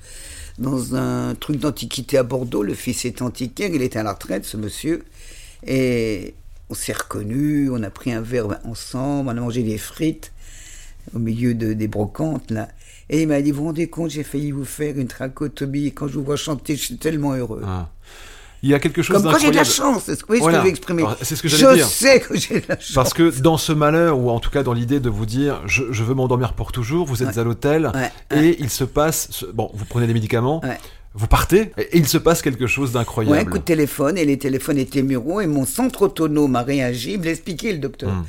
dans 0.57 0.95
un 0.95 1.35
truc 1.35 1.57
d'antiquité 1.57 2.17
à 2.17 2.23
Bordeaux. 2.23 2.63
Le 2.63 2.73
fils 2.75 3.03
était 3.05 3.21
antiquaire. 3.21 3.69
Il 3.73 3.81
était 3.81 3.99
à 3.99 4.03
la 4.03 4.13
retraite, 4.13 4.45
ce 4.45 4.55
monsieur. 4.57 5.03
Et 5.65 6.35
on 6.69 6.73
s'est 6.73 6.93
reconnus. 6.93 7.69
On 7.73 7.81
a 7.83 7.89
pris 7.89 8.11
un 8.13 8.21
verre 8.21 8.59
ensemble. 8.63 9.29
On 9.29 9.31
a 9.37 9.41
mangé 9.41 9.63
des 9.63 9.77
frites 9.77 10.31
au 11.15 11.19
milieu 11.19 11.53
de, 11.53 11.73
des 11.73 11.87
brocantes 11.87 12.51
là. 12.51 12.67
Et 13.11 13.23
il 13.23 13.27
m'a 13.27 13.41
dit, 13.41 13.49
vous 13.51 13.61
vous 13.61 13.65
rendez 13.67 13.87
compte, 13.87 14.11
j'ai 14.11 14.23
failli 14.23 14.51
vous 14.51 14.65
faire 14.65 14.97
une 14.97 15.07
trachotomie. 15.07 15.87
Et 15.87 15.91
quand 15.91 16.07
je 16.07 16.13
vous 16.13 16.23
vois 16.23 16.35
chanter, 16.35 16.75
je 16.75 16.83
suis 16.83 16.97
tellement 16.97 17.33
heureux. 17.33 17.63
Ah. 17.65 17.89
Il 18.61 18.69
y 18.69 18.73
a 18.73 18.79
quelque 18.79 19.01
chose 19.01 19.15
Comme 19.15 19.31
quoi 19.31 19.39
j'ai 19.39 19.49
de 19.51 19.55
la 19.55 19.63
chance, 19.63 20.03
c'est 20.05 20.15
ce 20.15 20.23
que, 20.25 20.33
oui, 20.33 20.37
ce 20.39 20.43
Voilà. 20.43 20.59
que 20.59 20.65
je 20.65 20.69
exprimer. 20.69 21.03
C'est 21.21 21.35
ce 21.37 21.41
que 21.41 21.47
je 21.47 21.55
j'allais 21.55 21.77
dire. 21.77 21.87
sais 21.87 22.19
que 22.19 22.37
j'ai 22.37 22.59
de 22.59 22.65
la 22.67 22.75
chance. 22.77 22.91
Parce 22.93 23.13
que 23.13 23.39
dans 23.39 23.57
ce 23.57 23.71
malheur, 23.71 24.19
ou 24.19 24.29
en 24.29 24.39
tout 24.41 24.49
cas 24.51 24.61
dans 24.63 24.73
l'idée 24.73 24.99
de 24.99 25.09
vous 25.09 25.25
dire 25.25 25.61
je, 25.65 25.83
je 25.91 26.03
veux 26.03 26.13
m'endormir 26.13 26.53
pour 26.53 26.71
toujours, 26.73 27.05
vous 27.07 27.23
êtes 27.23 27.29
Ouais. 27.29 27.39
à 27.39 27.43
l'hôtel 27.45 27.91
Ouais, 27.95 28.11
et 28.37 28.57
il 28.59 28.69
se 28.69 28.83
passe. 28.83 29.29
ce- 29.31 29.45
Bon, 29.45 29.71
vous 29.73 29.85
prenez 29.85 30.07
des 30.07 30.13
médicaments, 30.13 30.59
Ouais. 30.63 30.77
vous 31.13 31.27
partez 31.27 31.71
et 31.77 31.87
il 31.97 32.05
se 32.05 32.17
passe 32.17 32.41
quelque 32.41 32.67
chose 32.67 32.89
Ouais, 32.89 32.95
d'incroyable. 32.95 33.49
coup 33.49 33.57
de 33.59 33.63
téléphone, 33.63 34.17
et 34.17 34.25
les 34.25 34.37
téléphones 34.37 34.77
étaient 34.77 35.03
muraux, 35.03 35.39
et 35.39 35.47
mon 35.47 35.65
centre 35.65 36.01
autonome 36.03 36.55
a 36.57 36.61
réagi, 36.61 37.13
il 37.13 37.19
me 37.19 37.25
l'a 37.25 37.31
expliqué, 37.31 37.71
le 37.71 37.79
docteur. 37.79 38.11
Hmm. 38.11 38.25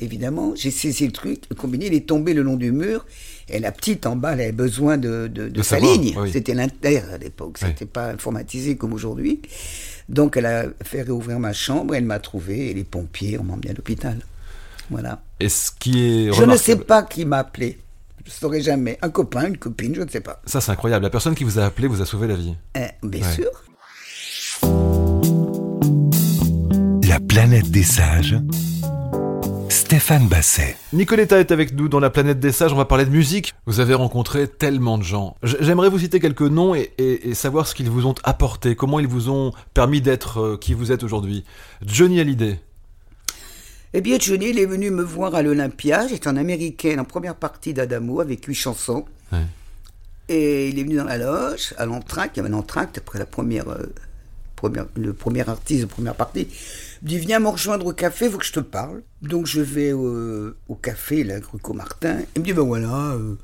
Évidemment, 0.00 0.52
j'ai 0.56 0.70
saisi 0.70 1.04
le 1.06 1.12
truc, 1.12 1.42
le 1.50 1.56
combiné, 1.56 1.86
il 1.86 1.94
est 1.94 2.06
tombé 2.08 2.32
le 2.34 2.42
long 2.42 2.56
du 2.56 2.72
mur, 2.72 3.04
et 3.48 3.58
la 3.58 3.70
petite 3.70 4.06
en 4.06 4.16
bas, 4.16 4.32
elle 4.32 4.40
avait 4.40 4.52
besoin 4.52 4.96
de, 4.96 5.28
de, 5.28 5.44
de 5.44 5.48
De 5.48 5.62
sa 5.62 5.76
savoir, 5.76 5.92
ligne. 5.92 6.16
oui. 6.18 6.30
C'était 6.32 6.54
l'inter 6.54 7.02
à 7.12 7.18
l'époque, 7.18 7.56
Oui. 7.60 7.68
c'était 7.68 7.84
pas 7.86 8.08
informatisé 8.10 8.76
comme 8.76 8.92
aujourd'hui. 8.94 9.40
Donc 10.08 10.36
elle 10.36 10.46
a 10.46 10.64
fait 10.82 11.02
réouvrir 11.02 11.38
ma 11.38 11.52
chambre, 11.52 11.94
elle 11.94 12.04
m'a 12.04 12.18
trouvé, 12.18 12.70
et 12.70 12.74
les 12.74 12.84
pompiers 12.84 13.38
ont 13.38 13.46
emmené 13.52 13.70
à 13.70 13.72
l'hôpital. 13.74 14.18
Voilà. 14.90 15.22
Et 15.38 15.48
ce 15.48 15.70
qui 15.78 16.00
est 16.28 16.32
Je 16.32 16.44
ne 16.44 16.56
sais 16.56 16.76
pas 16.76 17.02
qui 17.02 17.24
m'a 17.24 17.38
appelé. 17.38 17.78
Je 18.24 18.30
ne 18.30 18.34
saurais 18.34 18.60
jamais. 18.60 18.98
Un 19.02 19.10
copain, 19.10 19.46
une 19.48 19.56
copine, 19.56 19.94
je 19.94 20.02
ne 20.02 20.08
sais 20.08 20.20
pas. 20.20 20.40
Ça 20.46 20.60
c'est 20.60 20.72
incroyable. 20.72 21.04
La 21.04 21.10
personne 21.10 21.34
qui 21.34 21.44
vous 21.44 21.58
a 21.58 21.64
appelé 21.64 21.88
vous 21.88 22.00
a 22.02 22.06
sauvé 22.06 22.26
la 22.26 22.34
vie. 22.36 22.54
Eh, 22.74 22.80
bien 23.06 23.22
Ouais. 23.26 23.34
sûr. 23.34 23.50
La 27.08 27.18
planète 27.20 27.70
des 27.70 27.82
sages. 27.82 28.36
Stéphane 29.90 30.28
Basset. 30.28 30.76
Nicoletta 30.92 31.40
est 31.40 31.50
avec 31.50 31.74
nous 31.74 31.88
dans 31.88 31.98
la 31.98 32.10
planète 32.10 32.38
des 32.38 32.52
sages. 32.52 32.72
On 32.72 32.76
va 32.76 32.84
parler 32.84 33.04
de 33.06 33.10
musique. 33.10 33.54
Vous 33.66 33.80
avez 33.80 33.94
rencontré 33.94 34.46
tellement 34.46 34.98
de 34.98 35.02
gens. 35.02 35.36
J'aimerais 35.42 35.88
vous 35.88 35.98
citer 35.98 36.20
quelques 36.20 36.42
noms 36.42 36.76
et, 36.76 36.92
et- 36.98 37.30
et 37.30 37.34
savoir 37.34 37.66
ce 37.66 37.74
qu'ils 37.74 37.90
vous 37.90 38.06
ont 38.06 38.14
apporté, 38.22 38.76
comment 38.76 39.00
ils 39.00 39.08
vous 39.08 39.30
ont 39.30 39.50
permis 39.74 40.00
d'être 40.00 40.38
euh, 40.40 40.56
qui 40.56 40.74
vous 40.74 40.92
êtes 40.92 41.02
aujourd'hui. 41.02 41.44
Johnny 41.84 42.20
Hallyday. 42.20 42.60
Eh 43.92 44.00
bien, 44.00 44.16
Johnny, 44.20 44.50
il 44.50 44.60
est 44.60 44.66
venu 44.66 44.92
me 44.92 45.02
voir 45.02 45.34
à 45.34 45.42
l'Olympia. 45.42 46.06
J'étais 46.06 46.28
en 46.28 46.36
américaine 46.36 47.00
en 47.00 47.04
première 47.04 47.34
partie 47.34 47.74
d'Adamo 47.74 48.20
avec 48.20 48.44
huit 48.44 48.54
chansons. 48.54 49.04
Ouais. 49.32 49.40
Et 50.28 50.68
il 50.68 50.78
est 50.78 50.84
venu 50.84 50.98
dans 50.98 51.04
la 51.04 51.18
loge, 51.18 51.74
à 51.78 51.84
l'entracte. 51.86 52.36
Il 52.36 52.44
y 52.44 52.46
avait 52.46 52.54
un 52.54 52.58
entracte 52.58 52.98
après 52.98 53.18
la 53.18 53.26
première, 53.26 53.68
euh, 53.68 53.92
première, 54.54 54.86
le 54.94 55.12
premier 55.14 55.48
artiste 55.48 55.80
de 55.80 55.86
première 55.86 56.14
partie. 56.14 56.46
Il 57.02 57.06
me 57.06 57.08
dit 57.08 57.18
Viens 57.18 57.40
me 57.40 57.48
rejoindre 57.48 57.86
au 57.86 57.92
café, 57.92 58.26
il 58.26 58.30
faut 58.30 58.38
que 58.38 58.44
je 58.44 58.52
te 58.52 58.60
parle. 58.60 59.02
Donc 59.22 59.46
je 59.46 59.60
vais 59.60 59.92
euh, 59.92 60.56
au 60.68 60.74
café, 60.74 61.24
là, 61.24 61.40
Gruco 61.40 61.72
Martin. 61.72 62.18
Il 62.36 62.40
me 62.40 62.46
dit 62.46 62.52
Ben 62.52 62.62
voilà, 62.62 63.12
euh, 63.12 63.36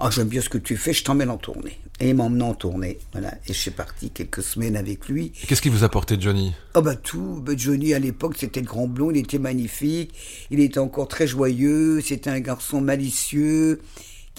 ah, 0.00 0.10
j'aime 0.10 0.28
bien 0.28 0.40
ce 0.40 0.48
que 0.48 0.58
tu 0.58 0.76
fais, 0.76 0.92
je 0.92 1.02
t'emmène 1.02 1.30
en 1.30 1.38
tournée. 1.38 1.80
Et 2.00 2.10
il 2.10 2.14
m'emmène 2.14 2.42
en 2.42 2.54
tournée. 2.54 2.98
Voilà. 3.12 3.34
Et 3.46 3.52
je 3.52 3.58
suis 3.58 3.70
parti 3.70 4.10
quelques 4.10 4.42
semaines 4.42 4.76
avec 4.76 5.08
lui. 5.08 5.32
Qu'est-ce 5.48 5.62
qui 5.62 5.70
vous 5.70 5.82
a 5.82 5.86
apporté 5.86 6.16
Johnny? 6.20 6.54
Ah 6.74 6.80
bah 6.80 6.94
tout, 6.94 7.42
bah 7.42 7.54
Johnny 7.56 7.94
à 7.94 7.98
l'époque 7.98 8.36
c'était 8.38 8.60
le 8.60 8.66
grand 8.66 8.86
blond, 8.86 9.10
il 9.10 9.16
était 9.16 9.38
magnifique, 9.38 10.14
il 10.50 10.60
était 10.60 10.78
encore 10.78 11.08
très 11.08 11.26
joyeux, 11.26 12.00
c'était 12.00 12.30
un 12.30 12.40
garçon 12.40 12.80
malicieux, 12.80 13.80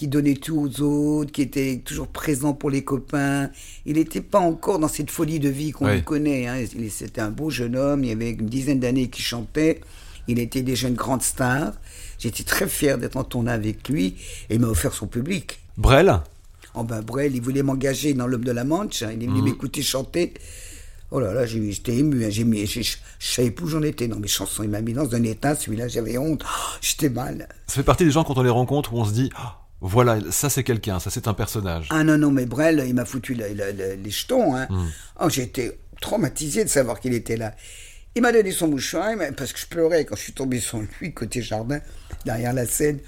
qui 0.00 0.08
donnait 0.08 0.36
tout 0.36 0.58
aux 0.58 0.80
autres, 0.80 1.30
qui 1.30 1.42
était 1.42 1.82
toujours 1.84 2.06
présent 2.08 2.54
pour 2.54 2.70
les 2.70 2.82
copains. 2.82 3.50
Il 3.84 3.96
n'était 3.96 4.22
pas 4.22 4.38
encore 4.38 4.78
dans 4.78 4.88
cette 4.88 5.10
folie 5.10 5.38
de 5.40 5.50
vie 5.50 5.72
qu'on 5.72 5.84
Oui. 5.90 6.02
connaît. 6.02 6.46
Hein. 6.46 6.64
C'était 6.88 7.20
un 7.20 7.28
beau 7.28 7.50
jeune 7.50 7.76
homme, 7.76 8.02
il 8.02 8.08
y 8.08 8.12
avait 8.12 8.30
une 8.30 8.46
dizaine 8.46 8.80
d'années 8.80 9.08
qu'il 9.10 9.22
chantait, 9.22 9.82
il 10.26 10.38
était 10.38 10.62
déjà 10.62 10.88
une 10.88 10.94
grande 10.94 11.20
star. 11.20 11.74
J'étais 12.18 12.44
très 12.44 12.66
fier 12.66 12.96
d'être 12.96 13.16
en 13.16 13.24
tournée 13.24 13.52
avec 13.52 13.86
lui 13.90 14.14
et 14.48 14.54
il 14.54 14.60
m'a 14.60 14.68
offert 14.68 14.94
son 14.94 15.06
public. 15.06 15.58
Brel 15.76 16.18
Oh 16.74 16.82
ben 16.82 17.02
Brel, 17.02 17.36
il 17.36 17.42
voulait 17.42 17.62
m'engager 17.62 18.14
dans 18.14 18.26
l'Homme 18.26 18.44
de 18.44 18.52
la 18.52 18.64
Manche. 18.64 19.02
hein. 19.02 19.10
Il 19.14 19.22
est 19.22 19.26
venu 19.26 19.42
m'écouter 19.42 19.82
chanter. 19.82 20.32
Oh 21.10 21.20
là 21.20 21.34
là, 21.34 21.44
j'étais 21.44 21.96
ému. 21.96 22.24
hein. 22.24 22.30
J'ai 22.30 22.44
mis, 22.44 22.64
je 22.66 22.96
savais 23.18 23.50
plus 23.50 23.66
où 23.66 23.68
j'en 23.68 23.82
étais 23.82 24.08
dans 24.08 24.18
mes 24.18 24.28
chansons. 24.28 24.62
Il 24.62 24.70
m'a 24.70 24.80
mis 24.80 24.94
dans 24.94 25.14
un 25.14 25.22
état, 25.24 25.54
celui-là, 25.56 25.88
j'avais 25.88 26.16
honte. 26.16 26.42
Oh, 26.46 26.70
j'étais 26.80 27.10
mal. 27.10 27.48
Ça 27.66 27.74
fait 27.74 27.82
partie 27.82 28.06
des 28.06 28.10
gens 28.12 28.24
quand 28.24 28.38
on 28.38 28.42
les 28.42 28.48
rencontre 28.48 28.94
où 28.94 28.98
on 28.98 29.04
se 29.04 29.12
dit 29.12 29.28
Ah, 29.36 29.58
voilà, 29.80 30.18
ça 30.30 30.50
c'est 30.50 30.62
quelqu'un, 30.64 31.00
ça 31.00 31.10
c'est 31.10 31.26
un 31.28 31.34
personnage. 31.34 31.86
Ah 31.90 32.04
non, 32.04 32.18
non, 32.18 32.30
mais 32.30 32.46
Brel, 32.46 32.84
il 32.86 32.94
m'a 32.94 33.04
foutu 33.04 33.34
la- 33.34 33.48
la- 33.48 33.72
la- 33.72 33.94
les 33.94 34.10
jetons. 34.10 34.54
Hein. 34.56 34.68
Oh, 35.20 35.28
j'étais 35.30 35.78
traumatisé 36.00 36.64
de 36.64 36.68
savoir 36.68 37.00
qu'il 37.00 37.14
était 37.14 37.36
là. 37.36 37.54
Il 38.16 38.22
m'a 38.22 38.32
donné 38.32 38.50
son 38.52 38.68
mouchoir, 38.68 39.16
m'a- 39.16 39.32
parce 39.32 39.52
que 39.52 39.60
je 39.60 39.66
pleurais 39.66 40.04
quand 40.04 40.16
je 40.16 40.22
suis 40.22 40.32
tombé 40.32 40.60
sur 40.60 40.80
lui, 41.00 41.12
côté 41.14 41.42
jardin, 41.42 41.80
derrière 42.24 42.52
la 42.52 42.66
scène. 42.66 42.98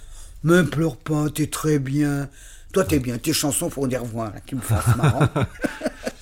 Me 0.44 0.62
pleure 0.62 0.96
pas, 0.96 1.28
t'es 1.30 1.46
très 1.46 1.78
bien. 1.78 2.28
Toi, 2.72 2.84
t'es 2.84 2.98
bien. 3.00 3.18
Tes 3.18 3.32
chansons, 3.32 3.68
faut 3.68 3.86
dire 3.86 4.00
revoir, 4.02 4.32
là, 4.32 4.40
qui 4.46 4.54
me 4.54 4.60
fassent 4.60 4.96
marrant. 4.96 5.28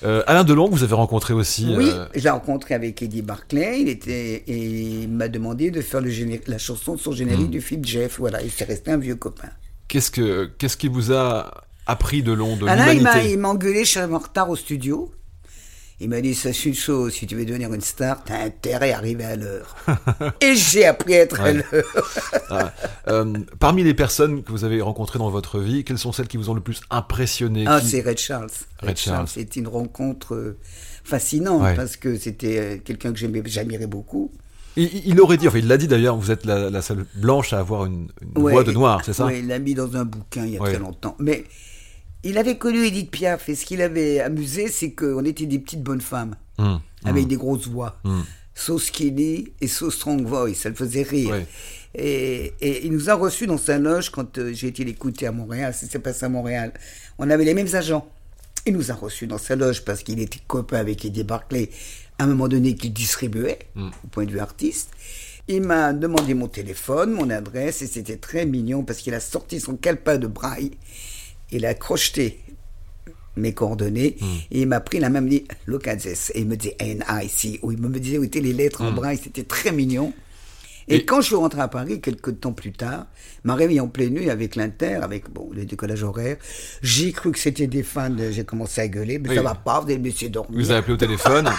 Euh, 0.03 0.23
Alain 0.25 0.43
Delon, 0.43 0.67
vous 0.67 0.81
avez 0.81 0.95
rencontré 0.95 1.31
aussi. 1.35 1.75
Oui, 1.77 1.87
euh, 1.93 2.07
je 2.15 2.21
l'ai 2.21 2.29
rencontré 2.31 2.73
avec 2.73 3.03
Eddie 3.03 3.21
Barclay. 3.21 3.81
Il 3.81 3.87
était 3.87 4.43
et 4.47 4.57
il 5.03 5.09
m'a 5.09 5.27
demandé 5.27 5.69
de 5.69 5.79
faire 5.81 6.01
le 6.01 6.09
la 6.47 6.57
chanson 6.57 6.95
de 6.95 6.99
son 6.99 7.11
générique 7.11 7.47
Hmm. 7.49 7.51
du 7.51 7.61
film 7.61 7.85
Jeff. 7.85 8.17
Voilà, 8.17 8.41
il 8.41 8.49
s'est 8.49 8.63
resté 8.63 8.89
un 8.89 8.97
vieux 8.97 9.15
copain. 9.15 9.49
Qu'est-ce 9.91 10.09
que 10.09 10.45
qu'est-ce 10.57 10.77
qui 10.77 10.87
vous 10.87 11.11
a 11.11 11.65
appris 11.85 12.23
de 12.23 12.31
long, 12.31 12.55
de 12.55 12.63
m'a, 12.63 12.75
l'humanité 12.93 13.31
il 13.33 13.37
m'a 13.39 13.49
engueulé, 13.49 13.83
je 13.83 13.89
suis 13.89 13.99
en 13.99 14.17
retard 14.17 14.49
au 14.49 14.55
studio. 14.55 15.11
Il 15.99 16.07
m'a 16.09 16.21
dit, 16.21 16.33
c'est 16.33 16.51
une 16.65 16.73
chose, 16.73 17.13
si 17.13 17.27
tu 17.27 17.35
veux 17.35 17.43
devenir 17.45 17.73
une 17.73 17.81
star, 17.81 18.23
t'as 18.23 18.41
intérêt 18.45 18.93
à 18.93 18.97
arriver 18.97 19.25
à 19.25 19.35
l'heure. 19.35 19.75
et 20.41 20.55
j'ai 20.55 20.85
appris 20.85 21.13
à 21.15 21.19
être 21.19 21.41
à 21.41 21.51
l'heure. 21.51 22.07
Ah, 22.49 22.73
euh, 23.09 23.33
Parmi 23.59 23.83
les 23.83 23.93
personnes 23.93 24.43
que 24.43 24.51
vous 24.51 24.63
avez 24.63 24.81
rencontrées 24.81 25.19
dans 25.19 25.29
votre 25.29 25.59
vie, 25.59 25.83
quelles 25.83 25.97
sont 25.99 26.13
celles 26.13 26.29
qui 26.29 26.37
vous 26.37 26.49
ont 26.49 26.53
le 26.55 26.61
plus 26.61 26.79
impressionné 26.89 27.65
Ah, 27.67 27.81
qui- 27.81 27.87
c'est 27.89 28.01
Red 28.01 28.17
Charles. 28.17 28.49
Red 28.81 28.97
Charles. 28.97 29.27
C'était 29.27 29.59
une 29.59 29.67
rencontre 29.67 30.35
euh, 30.35 30.57
fascinante 31.03 31.61
Ouais. 31.63 31.75
parce 31.75 31.97
que 31.97 32.17
c'était 32.17 32.57
euh, 32.59 32.77
quelqu'un 32.83 33.11
que 33.11 33.19
j'aimais, 33.19 33.43
j'admirais 33.45 33.87
beaucoup. 33.87 34.31
Il, 34.77 35.07
il 35.07 35.19
aurait 35.21 35.37
dit, 35.37 35.47
enfin 35.47 35.57
il 35.59 35.67
l'a 35.67 35.77
dit 35.77 35.87
d'ailleurs, 35.87 36.17
vous 36.17 36.31
êtes 36.31 36.45
la, 36.45 36.69
la 36.69 36.81
seule 36.81 37.05
blanche 37.15 37.53
à 37.53 37.59
avoir 37.59 37.85
une, 37.85 38.07
une 38.21 38.41
Ouais, 38.41 38.51
voix 38.53 38.63
de 38.63 38.71
noir, 38.71 39.01
c'est 39.05 39.13
ça? 39.13 39.25
Oui, 39.25 39.39
il 39.39 39.47
l'a 39.47 39.59
mis 39.59 39.73
dans 39.73 39.95
un 39.95 40.05
bouquin 40.05 40.45
il 40.45 40.53
y 40.53 40.57
a 40.57 40.61
Ouais. 40.61 40.69
très 40.71 40.79
longtemps. 40.79 41.15
Mais 41.19 41.43
il 42.23 42.37
avait 42.37 42.57
connu 42.57 42.85
Edith 42.85 43.11
Piaf 43.11 43.49
et 43.49 43.55
ce 43.55 43.65
qu'il 43.65 43.81
avait 43.81 44.19
amusé, 44.19 44.67
c'est 44.67 44.91
qu'on 44.91 45.25
était 45.25 45.45
des 45.45 45.59
petites 45.59 45.83
bonnes 45.83 46.01
femmes 46.01 46.35
Hum, 46.57 46.79
avec 47.05 47.27
des 47.27 47.37
grosses 47.37 47.67
voix. 47.67 47.97
So 48.53 48.77
skinny 48.77 49.47
et 49.61 49.67
so 49.67 49.89
strong 49.89 50.23
voice, 50.25 50.53
ça 50.55 50.69
le 50.69 50.75
faisait 50.75 51.01
rire. 51.03 51.31
Ouais. 51.31 51.47
Et, 51.95 52.53
et 52.61 52.85
il 52.85 52.91
nous 52.93 53.09
a 53.09 53.15
reçus 53.15 53.47
dans 53.47 53.57
sa 53.57 53.79
loge 53.79 54.11
quand 54.11 54.37
euh, 54.37 54.51
j'ai 54.53 54.67
été 54.67 54.83
l'écouter 54.83 55.25
à 55.27 55.31
Montréal, 55.31 55.73
ça 55.73 55.87
s'est 55.87 55.99
passé 55.99 56.25
à 56.25 56.29
Montréal. 56.29 56.71
On 57.17 57.29
avait 57.29 57.43
les 57.45 57.53
mêmes 57.53 57.73
agents. 57.73 58.07
Il 58.67 58.73
nous 58.73 58.91
a 58.91 58.93
reçus 58.93 59.25
dans 59.25 59.39
sa 59.39 59.55
loge 59.55 59.83
parce 59.83 60.03
qu'il 60.03 60.19
était 60.19 60.39
copain 60.47 60.77
avec 60.77 61.03
Eddie 61.03 61.23
Barclay 61.23 61.69
à 62.21 62.25
un 62.25 62.27
moment 62.27 62.47
donné 62.47 62.75
qu'il 62.75 62.93
distribuait, 62.93 63.57
au 63.75 64.07
point 64.11 64.25
de 64.25 64.31
vue 64.31 64.39
artiste. 64.39 64.91
Il 65.47 65.63
m'a 65.63 65.91
demandé 65.91 66.35
mon 66.35 66.47
téléphone, 66.47 67.13
mon 67.13 67.31
adresse, 67.31 67.81
et 67.81 67.87
c'était 67.87 68.17
très 68.17 68.45
mignon 68.45 68.83
parce 68.83 68.99
qu'il 68.99 69.15
a 69.15 69.19
sorti 69.19 69.59
son 69.59 69.75
calepin 69.75 70.19
de 70.19 70.27
braille. 70.27 70.69
Il 71.51 71.65
a 71.65 71.73
crocheté 71.73 72.39
mes 73.35 73.53
coordonnées 73.53 74.17
et 74.51 74.61
il 74.61 74.67
m'a 74.67 74.81
pris 74.81 74.99
la 74.99 75.09
même 75.09 75.27
dit 75.27 75.45
look 75.65 75.87
at 75.87 75.95
this 75.95 76.31
et 76.35 76.41
il 76.41 76.47
me 76.47 76.57
dit 76.57 76.73
N-I-C 76.77 77.59
où 77.63 77.71
il 77.71 77.79
me 77.79 77.89
disait 77.97 78.19
où 78.19 78.23
étaient 78.23 78.41
les 78.41 78.53
lettres 78.53 78.81
en 78.83 78.91
braille 78.91 79.17
c'était 79.21 79.43
très 79.43 79.71
mignon 79.71 80.13
et, 80.87 80.95
Et- 80.97 81.05
quand 81.05 81.21
je 81.21 81.27
suis 81.27 81.35
rentré 81.35 81.61
à 81.61 81.67
Paris 81.67 82.01
quelques 82.01 82.39
temps 82.39 82.53
plus 82.53 82.71
tard 82.71 83.05
m'a 83.43 83.55
réveillé 83.55 83.79
en 83.79 83.87
pleine 83.87 84.13
nuit 84.13 84.29
avec 84.29 84.55
l'Inter 84.55 84.95
avec 85.01 85.29
bon 85.29 85.49
le 85.53 85.65
décollage 85.65 86.03
horaire 86.03 86.37
j'ai 86.81 87.11
cru 87.11 87.31
que 87.31 87.39
c'était 87.39 87.67
des 87.67 87.83
fans 87.83 88.09
de- 88.09 88.31
j'ai 88.31 88.43
commencé 88.43 88.81
à 88.81 88.87
gueuler 88.87 89.19
mais 89.19 89.29
Oui. 89.29 89.35
ça 89.35 89.41
va 89.43 89.55
pas 89.55 89.79
vous 89.79 89.87
allez 89.87 89.99
me 89.99 90.05
laisser 90.05 90.29
dormir 90.29 90.59
Vous 90.59 90.71
avez 90.71 90.79
appelé 90.79 90.93
au 90.93 90.97
téléphone 90.97 91.49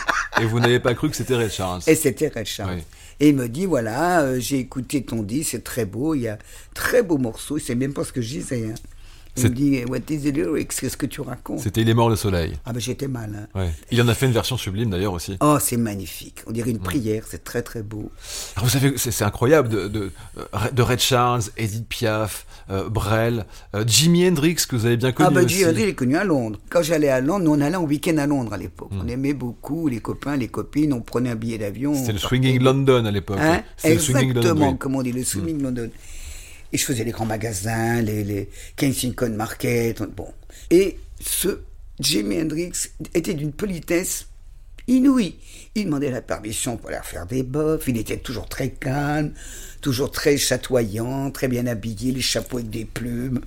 et 0.40 0.44
vous 0.44 0.61
n'avez 0.61 0.80
pas 0.80 0.94
cru 0.94 1.11
que 1.11 1.16
c'était 1.16 1.37
Ray 1.37 1.50
Charles. 1.50 1.82
et 1.87 1.94
c'était 1.94 2.30
Charles. 2.44 2.76
Oui. 2.76 2.82
Et 3.20 3.28
il 3.28 3.37
me 3.37 3.48
dit, 3.48 3.66
voilà, 3.66 4.22
euh, 4.22 4.40
j'ai 4.40 4.58
écouté 4.58 5.04
ton 5.04 5.22
disque, 5.22 5.50
c'est 5.52 5.62
très 5.62 5.85
beau, 5.85 6.14
il 6.14 6.22
y 6.22 6.28
a 6.28 6.38
très 6.74 7.02
beaux 7.04 7.18
morceaux, 7.18 7.58
il 7.58 7.61
sait 7.61 7.74
même 7.76 7.92
pas 7.92 8.02
ce 8.02 8.12
que 8.12 8.20
je 8.20 8.28
disais. 8.38 8.64
hein. 8.70 8.74
Il 9.37 9.45
me 9.45 9.49
dit, 9.49 9.85
what 9.87 9.99
is 10.11 10.21
the 10.21 10.35
lyrics, 10.37 10.73
qu'est-ce 10.79 10.97
que 10.97 11.07
tu 11.07 11.23
racontes? 11.23 11.61
C'était 11.61 11.81
Il 11.81 11.88
est 11.88 11.95
mort 11.95 12.11
le 12.11 12.16
soleil. 12.16 12.53
Ah 12.66 12.73
ben 12.73 12.81
j'étais 12.81 13.09
mal. 13.09 13.49
hein. 13.55 13.59
Ouais. 13.59 13.71
Il 13.90 14.01
en 14.03 14.09
a 14.09 14.14
fait 14.14 14.27
une 14.27 14.33
version 14.33 14.57
sublime 14.59 14.90
d'ailleurs 14.90 15.14
aussi. 15.14 15.37
Oh, 15.40 15.57
c'est 15.61 15.79
magnifique. 15.79 16.42
On 16.47 16.53
dirait 16.53 16.71
une 16.71 16.79
prière, 16.79 17.25
c'est 17.29 17.42
très 17.42 17.62
très 17.62 17.83
beau. 17.83 18.11
Alors, 18.57 18.66
vous 18.66 18.71
savez, 18.71 18.92
c'est 18.99 19.25
incroyable 19.25 19.68
de, 19.71 19.88
de, 19.88 20.11
euh, 20.38 20.42
de 20.73 20.83
Red 20.83 21.01
Charles, 21.01 21.42
Edith 21.57 21.88
Piaf, 21.88 22.47
euh, 22.71 22.88
Brel, 22.90 23.47
euh, 23.75 23.85
Jimi 23.87 24.29
Hendrix 24.29 24.57
que 24.68 24.77
vous 24.77 24.85
avez 24.87 24.97
bien 24.99 25.12
connu 25.12 25.29
ah 25.31 25.35
ben. 25.35 25.49
Jimi 25.49 25.64
Hendrix, 25.64 25.87
l'ai 25.87 25.95
connu 25.95 26.16
à 26.16 26.25
Londres. 26.25 26.59
Quand 26.68 26.83
j'allais 26.83 27.09
à 27.09 27.21
Londres, 27.21 27.45
nous 27.47 27.53
on 27.53 27.61
allait 27.61 27.77
en 27.77 27.85
week-end 27.85 28.18
à 28.18 28.27
Londres 28.27 28.53
à 28.53 28.59
l'époque. 28.59 28.90
On 28.92 29.09
aimait 29.09 29.35
beaucoup, 29.35 29.88
les 29.88 30.01
copains, 30.01 30.37
les 30.37 30.49
copines, 30.49 30.92
on 30.92 31.01
prenait 31.01 31.31
un 31.31 31.37
billet 31.37 31.59
d'avion. 31.59 31.95
C'était 31.95 32.12
le 32.12 32.18
partait. 32.18 32.37
Swinging 32.37 32.62
London 32.62 33.05
à 33.07 33.11
l'époque. 33.11 33.38
Hein? 33.40 33.62
C'était 33.77 33.95
le 33.95 34.01
Swinging 34.01 34.35
London. 34.35 34.40
Exactement, 34.40 34.71
oui. 34.73 34.79
comme 34.79 34.95
on 34.97 35.03
dit, 35.03 35.12
le 35.12 35.25
Swinging 35.25 35.62
London. 35.62 35.90
Et 36.72 36.78
je 36.78 36.85
faisais 36.85 37.04
les 37.04 37.11
grands 37.11 37.26
magasins, 37.26 38.00
les, 38.00 38.24
les 38.24 38.48
Kensington 38.76 39.30
Market, 39.37 40.02
bon. 40.16 40.28
Et 40.70 40.98
ce 41.20 41.61
Jimi 42.00 42.40
Hendrix 42.40 42.72
était 43.14 43.35
d'une 43.35 43.52
politesse 43.52 44.26
inouïe. 44.88 45.37
Il 45.74 45.85
demandait 45.87 46.11
la 46.11 46.22
permission 46.22 46.76
pour 46.76 46.88
aller 46.90 46.98
faire 47.04 47.26
des 47.26 47.42
bofs. 47.42 47.85
Il 47.88 47.96
était 47.98 48.16
toujours 48.16 48.48
très 48.48 48.70
calme, 48.70 49.32
toujours 49.80 50.11
très 50.11 50.37
chatoyant, 50.37 51.30
très 51.30 51.48
bien 51.48 51.66
habillé, 51.66 52.12
les 52.12 52.20
chapeaux 52.20 52.58
avec 52.58 52.70
des 52.70 52.85
plumes, 52.85 53.40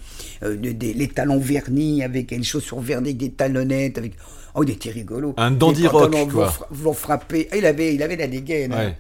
euh, 0.44 0.56
des, 0.56 0.94
les 0.94 1.08
talons 1.08 1.40
vernis 1.40 2.04
avec 2.04 2.32
les 2.32 2.44
chaussures 2.44 2.80
vernies 2.80 3.10
avec 3.10 3.18
des 3.18 3.32
talonnettes. 3.32 3.98
Avec... 3.98 4.14
Oh, 4.54 4.64
il 4.64 4.70
était 4.70 4.92
rigolo. 4.92 5.34
Un 5.38 5.52
dandy 5.52 5.86
rock, 5.88 6.12
quoi. 6.32 6.54
Vous 6.72 6.94
frapper. 6.94 7.48
Ah, 7.52 7.58
il 7.58 7.66
avait, 7.66 7.94
il 7.94 8.02
avait 8.02 8.16
la 8.16 8.28
dégaine. 8.28 8.72
hein. 8.74 8.88
Ouais. 8.88 8.98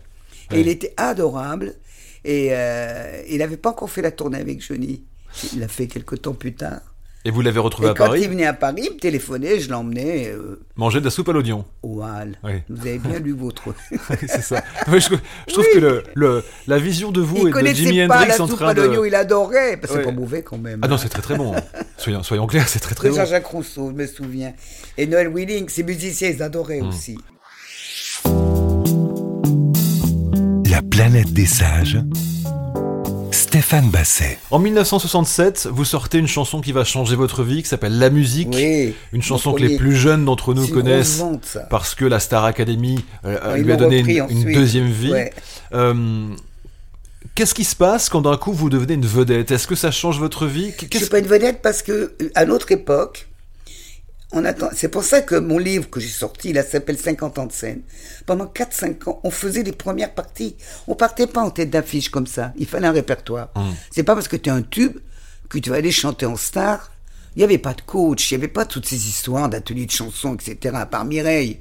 Et 0.57 0.61
il 0.61 0.67
était 0.67 0.93
adorable. 0.97 1.75
Et 2.27 2.49
euh, 2.51 3.21
il 3.29 3.37
n'avait 3.37 3.55
pas 3.57 3.69
encore 3.69 3.89
fait 3.89 4.01
la 4.01 4.11
tournée 4.11 4.39
avec 4.39 4.61
Johnny. 4.65 5.03
Il 5.53 5.59
l'a 5.59 5.67
fait 5.67 5.87
quelques 5.87 6.21
temps 6.23 6.33
plus 6.33 6.53
tard. 6.55 6.79
Et 7.27 7.31
vous 7.31 7.41
l'avez 7.41 7.59
retrouvé 7.59 7.87
Et 7.87 7.91
à 7.91 7.93
quand 7.95 8.05
Paris 8.05 8.21
il 8.23 8.29
venait 8.29 8.45
à 8.45 8.53
Paris, 8.53 8.83
il 8.85 8.93
me 8.93 8.99
téléphonait, 8.99 9.59
je 9.59 9.69
l'emmenais 9.71 10.27
euh, 10.29 10.59
Manger 10.75 10.99
de 10.99 11.05
la 11.05 11.09
soupe 11.11 11.27
à 11.29 11.33
l'oignon. 11.33 11.65
Oui. 11.81 12.03
Vous 12.69 12.81
avez 12.87 12.99
bien 12.99 13.17
lu 13.19 13.31
votre. 13.31 13.73
c'est 14.27 14.43
ça. 14.43 14.63
Je, 14.87 14.99
je 14.99 15.53
trouve 15.53 15.65
que 15.73 15.79
le, 15.79 16.03
le- 16.13 16.43
la 16.67 16.77
vision 16.77 17.11
de 17.11 17.21
vous 17.21 17.47
il 17.47 17.57
et 17.57 17.69
de 17.71 17.75
Jimi 17.75 18.07
pas 18.07 18.17
Hendrix 18.21 18.27
la 18.37 18.41
en 18.43 18.47
soupe 18.47 18.57
train 18.57 18.67
à 18.69 18.73
l'oignon, 18.75 19.01
de. 19.01 19.07
il 19.07 19.15
adorait. 19.15 19.77
Parce 19.77 19.93
que. 19.93 19.99
C'est 19.99 20.05
pas 20.05 20.11
mauvais 20.11 20.43
quand 20.43 20.59
même. 20.59 20.79
Ah 20.83 20.87
non, 20.87 20.97
c'est 20.99 21.09
très 21.09 21.23
très 21.23 21.35
bon. 21.35 21.55
Soyons, 21.97 22.21
soyons 22.21 22.45
clairs, 22.45 22.67
c'est 22.69 22.79
très 22.79 22.93
très 22.93 23.07
de 23.09 23.13
bon. 23.13 23.19
Jean-Jacques 23.19 23.47
Rousseau, 23.47 23.89
je 23.89 23.95
me 23.95 24.05
souviens. 24.05 24.53
Et 24.97 25.07
Noël 25.07 25.29
Willing, 25.29 25.67
ses 25.69 25.81
musiciens, 25.83 26.29
ils 26.29 26.43
adoraient 26.43 26.81
Hmm. 26.81 26.89
aussi. 26.89 27.17
La 30.75 30.81
planète 30.81 31.31
des 31.31 31.45
sages. 31.45 31.99
Stéphane 33.31 33.89
Basset. 33.89 34.37
En 34.51 34.59
1967, 34.59 35.69
vous 35.71 35.85
sortez 35.85 36.17
une 36.17 36.27
chanson 36.27 36.59
qui 36.59 36.73
va 36.73 36.83
changer 36.83 37.15
votre 37.15 37.43
vie, 37.43 37.63
qui 37.63 37.69
s'appelle 37.69 37.97
La 37.97 38.09
musique. 38.09 38.49
Oui. 38.53 38.93
Une 39.13 39.21
chanson 39.21 39.53
que 39.53 39.61
les 39.61 39.77
plus 39.77 39.95
jeunes 39.95 40.25
d'entre 40.25 40.53
nous 40.53 40.67
connaissent 40.67 41.19
vente, 41.19 41.59
parce 41.69 41.95
que 41.95 42.03
la 42.03 42.19
Star 42.19 42.43
Academy 42.43 42.99
euh, 43.23 43.53
Ouais, 43.53 43.61
ils 43.61 43.63
lui 43.63 43.71
a 43.71 43.77
donné 43.77 43.99
une, 43.99 44.51
deuxième 44.53 44.89
vie. 44.91 45.11
Ouais. 45.13 45.31
Euh, 45.73 46.27
Qu'est-ce 47.35 47.53
qui 47.53 47.63
se 47.63 47.77
passe 47.77 48.09
quand 48.09 48.23
d'un 48.23 48.35
coup 48.35 48.51
vous 48.51 48.69
devenez 48.69 48.95
une 48.95 49.05
vedette? 49.05 49.51
Est-ce 49.51 49.67
que 49.67 49.75
ça 49.75 49.91
change 49.91 50.19
votre 50.19 50.45
vie? 50.45 50.73
Je 50.77 50.87
Qu'est-ce- 50.87 51.05
suis 51.05 51.09
pas 51.09 51.19
une 51.19 51.27
vedette 51.27 51.61
parce 51.61 51.83
que 51.83 52.15
euh, 52.21 52.31
à 52.35 52.43
notre 52.43 52.73
époque, 52.73 53.29
on 54.35 54.45
attend. 54.45 54.69
C'est 54.75 54.89
pour 54.89 55.03
ça 55.03 55.21
que 55.21 55.35
mon 55.35 55.57
livre 55.57 55.89
que 55.89 55.99
j'ai 55.99 56.07
sorti, 56.09 56.53
là, 56.53 56.61
s'appelle 56.63 56.97
50 56.97 57.39
ans 57.39 57.45
de 57.47 57.51
scène. 57.51 57.81
Pendant 58.25 58.45
4-5 58.45 59.09
ans, 59.09 59.19
on 59.23 59.31
faisait 59.31 59.63
les 59.63 59.71
premières 59.71 60.13
parties. 60.13 60.55
On 60.87 60.93
partait 60.95 61.25
pas 61.27 61.41
en 61.41 61.49
tête 61.49 61.69
d'affiche 61.71 62.09
comme 62.09 62.27
ça. 62.27 62.53
Il 62.57 62.67
fallait 62.67 62.87
un 62.87 62.91
répertoire. 62.91 63.49
C'est 63.91 64.03
pas 64.03 64.13
parce 64.13 64.27
que 64.27 64.35
tu 64.35 64.49
es 64.49 64.53
un 64.53 64.61
tube 64.61 64.97
que 65.49 65.57
tu 65.57 65.69
vas 65.71 65.77
aller 65.77 65.91
chanter 65.91 66.25
en 66.25 66.35
star. 66.35 66.91
Il 67.35 67.39
n'y 67.39 67.43
avait 67.43 67.57
pas 67.57 67.73
de 67.73 67.81
coach, 67.81 68.31
il 68.31 68.37
n'y 68.37 68.43
avait 68.43 68.53
pas 68.53 68.65
toutes 68.65 68.85
ces 68.85 69.07
histoires 69.09 69.49
d'ateliers 69.49 69.85
de 69.87 69.91
chansons, 69.91 70.35
etc. 70.35 70.73
À 70.77 70.85
part 70.85 71.03
Mireille, 71.03 71.59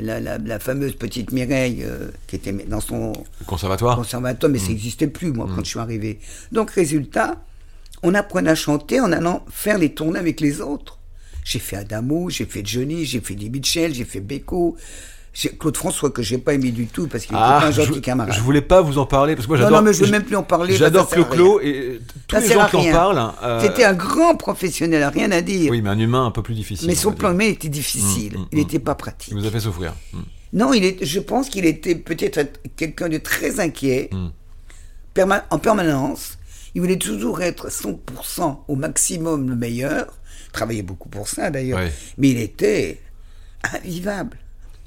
la, 0.00 0.20
la- 0.20 0.38
la 0.38 0.58
fameuse 0.60 0.94
petite 0.94 1.32
Mireille 1.32 1.82
euh, 1.84 2.10
qui 2.28 2.36
était 2.36 2.52
dans 2.52 2.80
son 2.80 3.12
Conservatoire 3.44 3.96
conservatoire, 3.96 4.52
mais 4.52 4.60
ça 4.60 4.68
n'existait 4.68 5.08
plus, 5.08 5.32
moi, 5.32 5.48
quand 5.52 5.64
je 5.64 5.68
suis 5.70 5.80
arrivé. 5.80 6.20
Donc, 6.52 6.70
résultat, 6.70 7.42
on 8.04 8.14
apprenait 8.14 8.50
à 8.50 8.54
chanter 8.54 9.00
en 9.00 9.10
allant 9.10 9.44
faire 9.50 9.78
les 9.78 9.92
tournées 9.92 10.20
avec 10.20 10.40
les 10.40 10.60
autres. 10.60 10.99
J'ai 11.44 11.58
fait 11.58 11.76
Adamo, 11.76 12.28
j'ai 12.30 12.44
fait 12.44 12.64
Johnny, 12.64 13.04
j'ai 13.04 13.20
fait 13.20 13.34
Lee 13.34 13.50
Mitchell, 13.50 13.94
j'ai 13.94 14.04
fait 14.04 14.20
Beko, 14.20 14.76
Claude 15.58 15.76
François, 15.76 16.10
que 16.10 16.22
j'ai 16.22 16.38
pas 16.38 16.54
aimé 16.54 16.70
du 16.70 16.86
tout, 16.86 17.06
parce 17.06 17.24
qu'il 17.24 17.34
était 17.36 17.40
pas 17.44 17.66
un 17.66 17.70
je, 17.70 17.82
gentil 17.82 18.00
camarade. 18.00 18.34
je 18.34 18.40
voulais 18.40 18.60
pas 18.60 18.80
vous 18.82 18.98
en 18.98 19.06
parler 19.06 19.36
parce 19.36 19.46
que 19.46 19.52
moi 19.52 19.58
Non, 19.58 19.64
j'adore. 19.64 19.78
non, 19.80 19.84
mais 19.86 19.92
je 19.94 20.04
veux 20.04 20.10
même 20.10 20.24
plus 20.24 20.36
en 20.36 20.42
parler, 20.42 20.74
J'adore 20.76 21.08
Clo-Clo 21.08 21.60
et 21.60 22.00
tous 22.26 22.36
Ça 22.36 22.40
les 22.42 22.48
gens 22.48 22.66
qui 22.66 22.76
en 22.76 22.92
parlent. 22.92 23.32
euh, 23.42 23.60
C'était 23.62 23.84
un 23.84 23.94
grand 23.94 24.34
professionnel, 24.36 25.04
rien 25.14 25.30
à 25.30 25.40
dire. 25.40 25.70
Oui, 25.70 25.82
mais 25.82 25.90
un 25.90 25.98
humain 25.98 26.26
un 26.26 26.30
peu 26.30 26.42
plus 26.42 26.54
difficile. 26.54 26.88
mais 26.88 26.94
on 26.96 27.00
son 27.00 27.12
plan 27.12 27.30
humain 27.32 27.46
était 27.46 27.68
difficile. 27.68 28.34
Mm, 28.36 28.40
mm, 28.42 28.46
Il 28.52 28.58
mm. 28.58 28.60
n'était 28.60 28.78
pas 28.80 28.94
pratique. 28.96 29.32
Il 29.32 29.38
vous 29.40 29.46
a 29.46 29.50
fait 29.50 29.60
souffrir. 29.60 29.94
Mm. 30.12 30.18
Non, 30.52 30.72
il 30.74 30.84
est, 30.84 31.04
je 31.04 31.20
pense 31.20 31.48
qu'il 31.48 31.64
était 31.64 31.94
peut-être 31.94 32.40
quelqu'un 32.76 33.08
de 33.08 33.18
très 33.18 33.60
inquiet, 33.60 34.10
Mm. 34.12 35.32
en 35.50 35.58
permanence. 35.58 36.38
Il 36.74 36.80
voulait 36.80 36.98
toujours 36.98 37.40
être 37.42 37.68
100% 37.70 38.58
au 38.68 38.76
maximum 38.76 39.48
le 39.48 39.56
meilleur. 39.56 40.06
Travaillait 40.52 40.82
beaucoup 40.82 41.08
pour 41.08 41.28
ça 41.28 41.50
d'ailleurs. 41.50 41.80
Mais 42.18 42.30
il 42.30 42.38
était 42.40 43.00
invivable. 43.74 44.36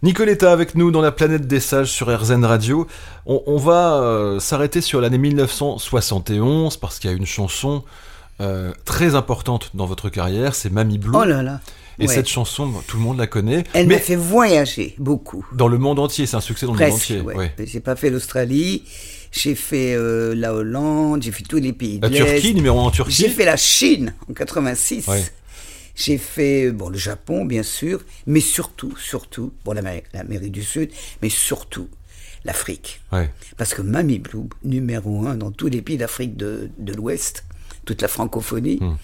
Nicoletta 0.01 0.51
avec 0.51 0.75
nous 0.75 0.91
dans 0.91 0.99
la 1.01 1.13
planète 1.13 1.47
des 1.47 1.61
sages 1.61 1.89
sur 1.89 2.07
RZN 2.13 2.43
Radio. 2.43 2.87
On, 3.25 3.41
on 3.45 3.57
va 3.57 4.01
euh, 4.01 4.39
s'arrêter 4.39 4.81
sur 4.81 4.99
l'année 4.99 5.17
1971 5.17 6.77
parce 6.77 6.99
qu'il 6.99 7.09
y 7.09 7.13
a 7.13 7.15
une 7.15 7.25
chanson 7.25 7.83
euh, 8.41 8.73
très 8.85 9.15
importante 9.15 9.71
dans 9.73 9.85
votre 9.85 10.09
carrière, 10.09 10.55
c'est 10.55 10.69
Mamie 10.71 10.97
Blue. 10.97 11.11
Oh 11.13 11.23
là 11.23 11.41
là. 11.43 11.61
Et 11.99 12.07
Ouais. 12.07 12.13
cette 12.15 12.27
chanson, 12.27 12.69
tout 12.87 12.97
le 12.97 13.03
monde 13.03 13.19
la 13.19 13.27
connaît. 13.27 13.63
Elle 13.73 13.87
m'a 13.87 13.99
fait 13.99 14.15
voyager 14.15 14.95
beaucoup. 14.97 15.45
dans 15.53 15.67
le 15.67 15.77
monde 15.77 15.99
entier, 15.99 16.25
c'est 16.25 16.35
un 16.35 16.41
succès 16.41 16.65
dans 16.65 16.73
le 16.73 16.79
monde 16.79 16.89
Presque. 16.89 17.03
entier. 17.11 17.21
ouais. 17.21 17.35
ouais. 17.35 17.53
J'ai 17.65 17.79
pas 17.79 17.95
fait 17.95 18.09
l'Australie. 18.09 18.83
J'ai 19.31 19.53
fait 19.55 19.93
euh, 19.93 20.33
la 20.35 20.53
Hollande. 20.55 21.21
J'ai 21.23 21.31
fait 21.31 21.43
tous 21.43 21.57
les 21.59 21.71
pays 21.71 21.99
La. 22.01 22.09
Turquie, 22.09 22.55
numéro 22.55 22.79
1 22.79 22.83
en 22.83 22.91
Turquie. 22.91 23.13
J'ai 23.13 23.29
fait 23.29 23.45
la 23.45 23.57
Chine 23.57 24.13
en 24.29 24.33
86. 24.33 25.05
J'ai 25.95 26.17
fait 26.17 26.71
bon 26.71 26.89
le 26.89 26.97
Japon 26.97 27.45
bien 27.45 27.63
sûr, 27.63 28.01
mais 28.25 28.39
surtout, 28.39 28.95
surtout, 28.97 29.53
bon 29.63 29.73
l'Amérique 29.73 30.51
du 30.51 30.63
Sud, 30.63 30.89
mais 31.21 31.29
surtout 31.29 31.87
l'Afrique. 32.45 33.01
Ouais. 33.11 33.29
Parce 33.57 33.73
que 33.73 33.81
Mamie 33.81 34.19
Blue, 34.19 34.49
numéro 34.63 35.25
un 35.27 35.35
dans 35.35 35.51
tous 35.51 35.67
les 35.67 35.81
pays 35.81 35.97
d'Afrique 35.97 36.35
de, 36.35 36.69
de 36.77 36.93
l'Ouest, 36.93 37.45
toute 37.85 38.01
la 38.01 38.07
francophonie, 38.07 38.77
Hmm. 38.81 38.95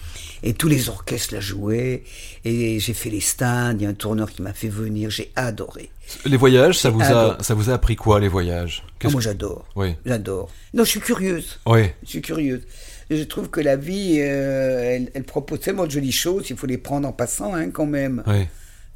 et 0.42 0.54
tous 0.54 0.68
les 0.68 0.88
orchestres 0.88 1.34
la 1.34 1.40
jouaient, 1.40 2.02
et 2.44 2.80
j'ai 2.80 2.94
fait 2.94 3.10
les 3.10 3.20
stades, 3.20 3.80
il 3.80 3.84
y 3.84 3.86
a 3.86 3.90
un 3.90 3.94
tourneur 3.94 4.30
qui 4.30 4.40
m'a 4.42 4.54
fait 4.54 4.68
venir, 4.70 5.10
j'ai 5.10 5.30
adoré. 5.36 5.90
Les 6.24 6.36
voyages, 6.38 6.78
ça 6.78 6.88
vous, 6.90 7.02
a, 7.02 7.36
ça 7.42 7.54
vous 7.54 7.68
a 7.70 7.74
appris 7.74 7.94
quoi, 7.94 8.18
les 8.20 8.28
voyages? 8.28 8.82
Ah, 9.04 9.10
moi 9.10 9.20
j'adore, 9.20 9.66
Oui. 9.76 9.94
j'adore. 10.06 10.50
Non, 10.74 10.84
je 10.84 10.90
suis 10.90 11.00
curieuse. 11.00 11.60
Oui. 11.66 11.82
Je 12.02 12.08
suis 12.08 12.22
curieuse. 12.22 12.62
Je 13.10 13.22
trouve 13.24 13.50
que 13.50 13.60
la 13.60 13.76
vie, 13.76 14.18
euh, 14.20 14.80
elle, 14.96 15.10
elle 15.14 15.24
propose 15.24 15.60
tellement 15.60 15.84
de 15.86 15.90
jolies 15.90 16.12
choses, 16.12 16.48
il 16.50 16.56
faut 16.56 16.66
les 16.68 16.78
prendre 16.78 17.08
en 17.08 17.12
passant, 17.12 17.54
hein, 17.54 17.70
quand 17.70 17.86
même. 17.86 18.22
Oui. 18.26 18.46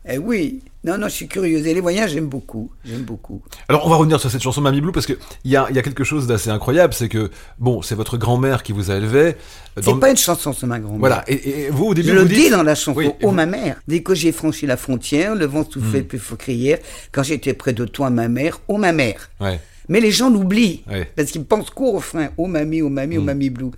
Eh 0.06 0.18
oui, 0.18 0.60
non, 0.84 0.98
non, 0.98 1.08
je 1.08 1.14
suis 1.14 1.28
curieuse. 1.28 1.66
Et 1.66 1.72
les 1.72 1.80
voyages, 1.80 2.10
j'aime 2.12 2.26
beaucoup. 2.26 2.70
J'aime 2.84 3.00
beaucoup. 3.04 3.42
Alors 3.70 3.86
on 3.86 3.88
va 3.88 3.96
revenir 3.96 4.20
sur 4.20 4.30
cette 4.30 4.42
chanson 4.42 4.60
Mamie 4.60 4.82
Blue 4.82 4.92
parce 4.92 5.06
que 5.06 5.14
il 5.44 5.50
y 5.50 5.56
a, 5.56 5.66
y 5.70 5.78
a 5.78 5.82
quelque 5.82 6.04
chose 6.04 6.26
d'assez 6.26 6.50
incroyable, 6.50 6.92
c'est 6.92 7.08
que 7.08 7.30
bon, 7.58 7.80
c'est 7.80 7.94
votre 7.94 8.18
grand-mère 8.18 8.62
qui 8.62 8.72
vous 8.72 8.90
a 8.90 8.96
élevé. 8.96 9.34
C'est 9.76 9.86
Dans- 9.86 9.98
pas 9.98 10.10
une 10.10 10.18
chanson, 10.18 10.52
c'est 10.52 10.66
ma 10.66 10.78
grand-mère. 10.78 11.00
Voilà. 11.00 11.24
Et, 11.26 11.62
et 11.64 11.70
vous 11.70 11.86
au 11.86 11.94
début 11.94 12.08
Je 12.08 12.12
le 12.14 12.26
dis 12.26 12.50
dans 12.50 12.62
la 12.62 12.74
chanson, 12.74 12.98
Oui, 12.98 13.08
oh 13.22 13.28
vous- 13.28 13.30
ma 13.34 13.46
mère. 13.46 13.80
Dès 13.88 14.02
que 14.02 14.14
j'ai 14.14 14.30
franchi 14.30 14.66
la 14.66 14.76
frontière, 14.76 15.34
le 15.34 15.46
vent 15.46 15.64
soufflait 15.68 16.02
Hmm. 16.02 16.06
plus 16.06 16.20
crière. 16.38 16.78
Quand 17.10 17.22
j'étais 17.22 17.54
près 17.54 17.72
de 17.72 17.86
toi, 17.86 18.10
ma 18.10 18.28
mère, 18.28 18.60
oh 18.68 18.76
ma 18.76 18.92
mère. 18.92 19.30
Ouais. 19.40 19.58
Mais 19.88 20.00
les 20.00 20.10
gens 20.10 20.30
l'oublient. 20.30 20.82
Ouais. 20.88 21.10
Parce 21.16 21.30
qu'ils 21.30 21.44
pensent 21.44 21.70
qu'au 21.70 21.92
refrain, 21.92 22.28
oh 22.36 22.46
mamie, 22.46 22.82
oh 22.82 22.88
mamie, 22.88 23.18
oh 23.18 23.20
Hmm. 23.22 23.24
mamie 23.26 23.50
blue. 23.50 23.70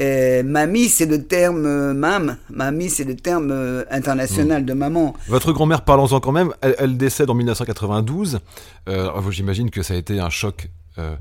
Euh, 0.00 0.42
mamie, 0.42 0.88
c'est 0.88 1.06
le 1.06 1.22
terme 1.22 1.64
euh, 1.66 1.94
mam. 1.94 2.36
Mamie, 2.50 2.90
c'est 2.90 3.04
le 3.04 3.14
terme 3.14 3.50
euh, 3.52 3.84
international 3.90 4.62
Hmm. 4.62 4.66
de 4.66 4.72
maman. 4.72 5.14
Votre 5.28 5.52
grand-mère, 5.52 5.82
parlons-en 5.84 6.18
quand 6.20 6.32
même, 6.32 6.52
elle, 6.62 6.74
elle 6.78 6.96
décède 6.96 7.30
en 7.30 7.34
1992. 7.34 8.40
Euh, 8.88 9.10
J'imagine 9.30 9.70
que 9.70 9.82
ça 9.82 9.94
a 9.94 9.96
été 9.96 10.18
un 10.18 10.30
choc 10.30 10.68
euh, 10.98 11.14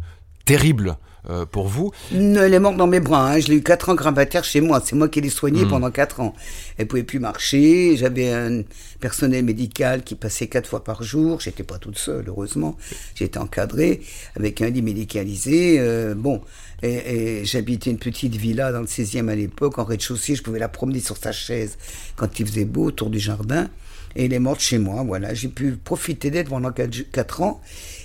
terrible 0.45 0.97
euh, 1.29 1.45
pour 1.45 1.67
vous. 1.67 1.91
Non, 2.11 2.41
Elle 2.43 2.53
est 2.53 2.59
morte 2.59 2.77
dans 2.77 2.87
mes 2.87 2.99
bras. 2.99 3.31
hein. 3.31 3.39
Je 3.39 3.47
l'ai 3.47 3.55
eu 3.55 3.63
4 3.63 3.89
ans 3.89 3.95
gravataire 3.95 4.43
chez 4.43 4.61
moi. 4.61 4.81
C'est 4.85 4.95
moi 4.95 5.07
qui 5.09 5.21
l'ai 5.21 5.27
Hmm. 5.27 5.31
soignée 5.31 5.65
pendant 5.65 5.89
4 5.91 6.19
ans. 6.19 6.33
Elle 6.77 6.87
pouvait 6.87 7.03
plus 7.03 7.19
marcher. 7.19 7.95
J'avais 7.97 8.31
un 8.31 8.63
personnel 8.99 9.43
médical 9.45 10.03
qui 10.03 10.15
passait 10.15 10.47
4 10.47 10.67
fois 10.67 10.83
par 10.83 11.03
jour. 11.03 11.39
J'étais 11.39 11.63
pas 11.63 11.77
toute 11.77 11.97
seule, 11.97 12.25
heureusement. 12.27 12.77
J'étais 13.15 13.37
encadrée 13.39 14.01
avec 14.35 14.61
un 14.61 14.69
lit 14.69 14.81
médicalisé. 14.81 15.77
Euh, 15.79 16.13
bon, 16.15 16.41
et, 16.81 17.39
et 17.39 17.45
j'habitais 17.45 17.89
une 17.91 17.97
petite 17.99 18.35
villa 18.35 18.71
dans 18.71 18.81
le 18.81 18.87
16e 18.87 19.29
à 19.29 19.35
l'époque, 19.35 19.79
en 19.79 19.83
rez-de-chaussée. 19.85 20.35
Je 20.35 20.43
pouvais 20.43 20.59
la 20.59 20.67
promener 20.69 20.99
sur 20.99 21.17
sa 21.17 21.31
chaise 21.31 21.77
quand 22.15 22.39
il 22.39 22.45
faisait 22.47 22.65
beau 22.65 22.85
autour 22.85 23.09
du 23.09 23.19
jardin. 23.19 23.69
Et 24.15 24.25
elle 24.25 24.33
est 24.33 24.39
morte 24.39 24.59
chez 24.59 24.77
moi, 24.77 25.03
voilà. 25.03 25.33
J'ai 25.33 25.47
pu 25.47 25.71
profiter 25.71 26.29
d'elle 26.29 26.45
pendant 26.45 26.71
4 26.71 27.41
ans. 27.41 27.61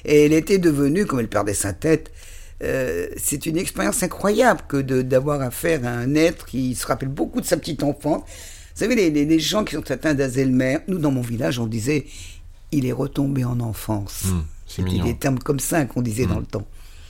Et 0.06 0.24
elle 0.24 0.32
était 0.32 0.56
devenue, 0.58 1.04
comme 1.04 1.20
elle 1.20 1.28
perdait 1.28 1.52
sa 1.52 1.74
tête, 1.74 2.10
euh, 2.62 3.08
c'est 3.16 3.46
une 3.46 3.56
expérience 3.56 4.02
incroyable 4.02 4.62
que 4.68 4.76
de- 4.76 5.02
d'avoir 5.02 5.40
affaire 5.42 5.84
à 5.86 5.90
un 5.90 6.14
être 6.14 6.46
qui 6.46 6.74
se 6.74 6.86
rappelle 6.86 7.08
beaucoup 7.08 7.40
de 7.40 7.46
sa 7.46 7.56
petite 7.56 7.82
enfance. 7.82 8.22
Vous 8.22 8.84
savez, 8.84 8.94
les, 8.94 9.10
les- 9.10 9.24
les 9.24 9.38
gens 9.40 9.64
qui 9.64 9.74
sont 9.74 9.90
atteints 9.90 10.14
d'Alzheimer, 10.14 10.78
nous, 10.88 10.98
dans 10.98 11.10
mon 11.10 11.20
village, 11.22 11.58
on 11.58 11.66
disait 11.66 12.06
il 12.72 12.84
est 12.86 12.92
retombé 12.92 13.44
en 13.44 13.60
enfance. 13.60 14.24
Mmh, 14.26 14.42
c'est 14.66 14.82
C'était 14.82 14.90
des 15.04 15.16
termes 15.16 15.38
comme 15.38 15.60
ça 15.60 15.84
qu'on 15.86 16.02
disait 16.02 16.26
dans 16.26 16.40
le 16.40 16.46
temps. 16.46 16.66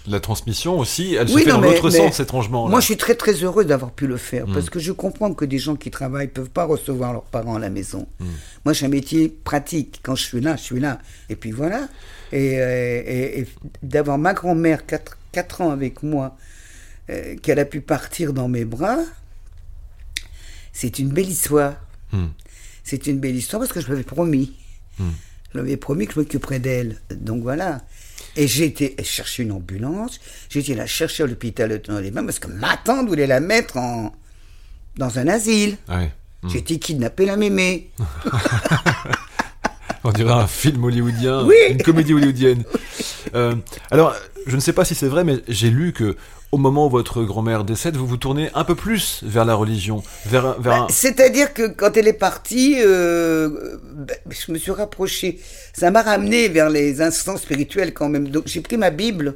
La 0.08 0.20
transmission 0.20 0.78
aussi, 0.78 1.14
elle 1.14 1.28
se 1.28 1.34
Oui, 1.34 1.42
fait 1.44 1.50
non, 1.50 1.56
dans 1.56 1.62
l'autre 1.70 1.90
sens 1.90 2.18
étrangement. 2.20 2.64
là. 2.64 2.70
Moi, 2.70 2.80
je 2.80 2.86
suis 2.86 2.96
très 2.96 3.14
très 3.14 3.32
heureux 3.32 3.64
d'avoir 3.64 3.92
pu 3.92 4.06
le 4.06 4.16
faire 4.16 4.46
Mm. 4.48 4.54
parce 4.54 4.70
que 4.70 4.78
je 4.78 4.92
comprends 4.92 5.34
que 5.34 5.44
des 5.44 5.58
gens 5.58 5.76
qui 5.76 5.90
travaillent 5.90 6.28
peuvent 6.28 6.50
pas 6.50 6.64
recevoir 6.64 7.12
leurs 7.12 7.24
parents 7.24 7.56
à 7.56 7.58
la 7.58 7.68
maison. 7.70 8.06
Mm. 8.20 8.24
Moi, 8.64 8.72
j'ai 8.72 8.86
un 8.86 8.90
métier 8.90 9.28
pratique. 9.28 10.00
Quand 10.02 10.14
je 10.16 10.24
suis 10.24 10.40
là, 10.40 10.56
je 10.56 10.62
suis 10.62 10.80
là. 10.80 10.98
Et 11.28 11.36
puis 11.36 11.50
voilà. 11.52 11.88
Et, 12.32 12.58
euh, 12.60 13.02
et- 13.06 13.40
et 13.40 13.48
d'avoir 13.82 14.18
ma 14.18 14.34
grand-mère 14.34 14.86
4, 14.86 15.60
ans 15.60 15.70
avec 15.70 16.02
moi, 16.02 16.36
euh, 17.10 17.36
qu'elle 17.36 17.58
a 17.58 17.64
pu 17.64 17.80
partir 17.80 18.32
dans 18.32 18.48
mes 18.48 18.64
bras, 18.64 18.98
c'est 20.72 20.98
une 20.98 21.10
belle 21.10 21.28
histoire. 21.28 21.74
Hmm. 22.12 22.26
C'est 22.84 23.06
une 23.06 23.18
belle 23.18 23.36
histoire 23.36 23.60
parce 23.60 23.72
que 23.72 23.80
je 23.80 23.88
m'avais 23.88 24.02
promis. 24.04 24.52
Hmm. 24.98 25.10
Je 25.52 25.58
lui 25.58 25.60
avais 25.66 25.76
promis 25.76 26.06
que 26.06 26.14
je 26.14 26.20
m'occuperais 26.20 26.58
d'elle. 26.58 27.00
Donc 27.10 27.42
voilà. 27.42 27.80
Et 28.38 28.46
j'ai 28.46 28.66
été 28.66 28.94
chercher 29.02 29.42
une 29.42 29.50
ambulance. 29.50 30.20
J'ai 30.48 30.60
été 30.60 30.76
la 30.76 30.86
chercher 30.86 31.24
à 31.24 31.26
l'hôpital 31.26 31.82
dans 31.82 31.98
les 31.98 32.12
mains 32.12 32.24
parce 32.24 32.38
que 32.38 32.46
ma 32.46 32.76
tante 32.76 33.08
voulait 33.08 33.26
la 33.26 33.40
mettre 33.40 33.76
en, 33.78 34.14
dans 34.96 35.18
un 35.18 35.26
asile. 35.26 35.76
Ouais. 35.88 36.12
Hmm. 36.42 36.48
J'ai 36.48 36.58
été 36.58 36.78
kidnappé 36.78 37.26
la 37.26 37.36
mémé. 37.36 37.90
On 40.04 40.12
dirait 40.12 40.32
un 40.32 40.46
film 40.46 40.84
hollywoodien, 40.84 41.44
Oui. 41.44 41.56
une 41.70 41.82
comédie 41.82 42.14
hollywoodienne. 42.14 42.64
Euh, 43.34 43.54
alors, 43.90 44.14
je 44.46 44.54
ne 44.56 44.60
sais 44.60 44.72
pas 44.72 44.84
si 44.84 44.94
c'est 44.94 45.08
vrai, 45.08 45.24
mais 45.24 45.38
j'ai 45.48 45.70
lu 45.70 45.92
que 45.92 46.16
au 46.50 46.56
moment 46.56 46.86
où 46.86 46.90
votre 46.90 47.24
grand-mère 47.24 47.62
décède, 47.64 47.96
vous 47.96 48.06
vous 48.06 48.16
tournez 48.16 48.48
un 48.54 48.64
peu 48.64 48.74
plus 48.74 49.20
vers 49.22 49.44
la 49.44 49.54
religion, 49.54 50.02
vers, 50.24 50.46
un- 50.46 50.56
un... 50.64 50.86
C'est-à-dire 50.88 51.52
que 51.52 51.66
quand 51.68 51.96
elle 51.98 52.08
est 52.08 52.14
partie, 52.14 52.76
euh, 52.78 53.76
ben, 53.94 54.16
je 54.30 54.50
me 54.52 54.56
suis 54.58 54.70
rapproché. 54.70 55.40
Ça 55.74 55.90
m'a 55.90 56.00
ramené 56.02 56.48
vers 56.48 56.70
les 56.70 57.02
instants 57.02 57.36
spirituels 57.36 57.92
quand 57.92 58.08
même. 58.08 58.28
Donc 58.28 58.44
j'ai 58.46 58.62
pris 58.62 58.78
ma 58.78 58.88
Bible 58.90 59.34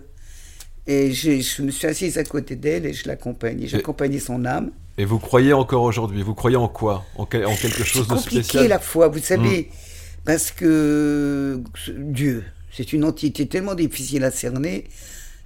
et 0.87 1.13
je 1.13 1.61
me 1.63 1.71
suis 1.71 1.87
assise 1.87 2.17
à 2.17 2.25
côté 2.25 2.57
d'elle 2.57 2.87
et 2.87 2.95
je 2.95 3.07
l'accompagnais. 3.07 3.75
Accompagné 3.75 4.19
son 4.19 4.45
âme. 4.47 4.71
Et 4.97 5.05
vous 5.05 5.19
croyez 5.19 5.53
encore 5.53 5.83
aujourd'hui? 5.83 6.23
Vous 6.23 6.35
croyez 6.35 6.57
en 6.57 6.69
quoi? 6.69 7.05
En, 7.17 7.27
quel- 7.27 7.45
en 7.47 7.55
quelque 7.55 7.83
chose 7.85 8.05
C'est 8.09 8.15
de 8.15 8.15
compliqué 8.21 8.43
spécial? 8.43 8.65
Hmm. 8.65 8.69
la 8.69 8.79
foi, 8.79 9.09
vous 9.09 9.19
savez, 9.21 9.71
parce 10.25 10.51
que 10.51 11.63
Dieu, 11.99 12.45
c'est 12.73 12.93
une 12.93 13.05
entité 13.05 13.47
tellement 13.47 13.75
difficile 13.75 14.25
à 14.25 14.31
cerner, 14.31 14.85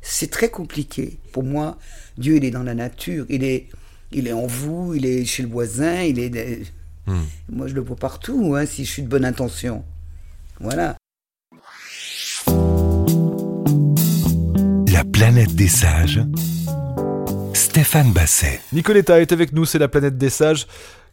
c'est 0.03 0.31
très 0.31 0.49
compliqué. 0.49 1.19
Pour 1.33 1.43
moi, 1.43 1.79
Dieu, 2.19 2.37
il 2.37 2.45
est 2.45 2.51
dans 2.51 2.62
la 2.62 2.75
nature, 2.75 3.27
il 3.29 3.43
est, 3.43 3.69
il 4.12 4.29
est 4.29 4.33
en 4.33 4.47
vous, 4.47 4.95
il 4.95 5.07
est 5.07 5.25
chez 5.25 5.43
le 5.43 5.49
voisin, 5.49 6.03
il 6.03 6.19
est. 6.19 6.62
Hmm. 7.07 7.23
Moi, 7.51 7.67
je 7.69 7.75
le 7.75 7.81
vois 7.81 7.97
partout, 7.97 8.55
hein, 8.57 8.67
si 8.67 8.85
je 8.85 8.91
suis 8.91 9.03
de 9.03 9.09
bonne 9.09 9.25
intention. 9.25 9.85
Voilà. 10.61 10.97
La 14.93 15.05
planète 15.05 15.55
des 15.55 15.69
sages. 15.69 16.21
Stéphane 17.53 18.12
Basset. 18.12 18.61
Nicoletta 18.73 19.21
est 19.21 19.33
avec 19.33 19.53
nous, 19.53 19.65
c'est 19.65 19.79
la 19.79 19.89
planète 19.89 20.17
des 20.17 20.31
sages. 20.31 20.67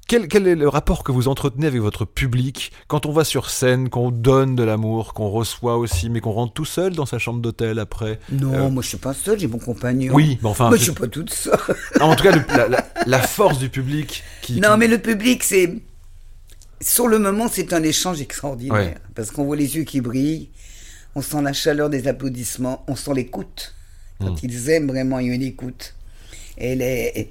Quel, 0.07 0.27
quel 0.27 0.47
est 0.47 0.55
le 0.55 0.67
rapport 0.67 1.03
que 1.03 1.11
vous 1.13 1.27
entretenez 1.29 1.65
avec 1.65 1.79
votre 1.81 2.03
public 2.05 2.71
quand 2.87 3.05
on 3.05 3.13
va 3.13 3.23
sur 3.23 3.49
scène, 3.49 3.89
qu'on 3.89 4.11
donne 4.11 4.55
de 4.55 4.63
l'amour, 4.63 5.13
qu'on 5.13 5.29
reçoit 5.29 5.77
aussi, 5.77 6.09
mais 6.09 6.19
qu'on 6.19 6.33
rentre 6.33 6.53
tout 6.53 6.65
seul 6.65 6.93
dans 6.93 7.05
sa 7.05 7.19
chambre 7.19 7.39
d'hôtel 7.41 7.79
après 7.79 8.19
Non, 8.31 8.53
Euh, 8.53 8.69
moi, 8.69 8.83
je 8.83 8.89
suis 8.89 8.97
pas 8.97 9.13
seul, 9.13 9.39
j'ai 9.39 9.47
mon 9.47 9.59
compagnon. 9.59 10.13
Oui, 10.13 10.37
mais 10.43 10.49
enfin, 10.49 10.67
Moi, 10.67 10.77
je 10.77 10.83
suis 10.83 10.91
pas 10.91 11.07
toute 11.07 11.29
seule. 11.33 11.57
Non, 11.99 12.07
en 12.07 12.15
tout 12.15 12.23
cas, 12.23 12.35
le- 12.35 12.43
la, 12.55 12.67
la- 12.67 12.85
la 13.07 13.19
force 13.21 13.57
du 13.59 13.69
public 13.69 14.23
qui. 14.41 14.59
Non, 14.59 14.73
qui- 14.73 14.79
mais 14.79 14.87
le 14.87 14.97
public, 14.99 15.41
c'est. 15.43 15.73
Sur 16.81 17.07
le 17.07 17.17
moment, 17.17 17.47
c'est 17.49 17.71
un 17.71 17.81
échange 17.81 18.19
extraordinaire. 18.21 18.73
Ouais. 18.73 18.95
Parce 19.15 19.31
qu'on 19.31 19.45
voit 19.45 19.55
les 19.55 19.77
yeux 19.77 19.83
qui 19.83 20.01
brillent, 20.01 20.49
on 21.15 21.21
sent 21.21 21.41
la 21.41 21.53
chaleur 21.53 21.89
des 21.89 22.09
applaudissements, 22.09 22.83
on 22.89 22.95
sent 22.97 23.13
l'écoute. 23.13 23.73
Quand 24.19 24.31
Mm. 24.33 24.37
ils 24.43 24.69
aiment 24.69 24.87
vraiment, 24.87 25.19
il 25.19 25.27
y 25.29 25.31
a 25.31 25.33
une 25.33 25.41
écoute. 25.43 25.95
Et 26.57 26.73
elle 26.73 26.81
est, 26.81 27.29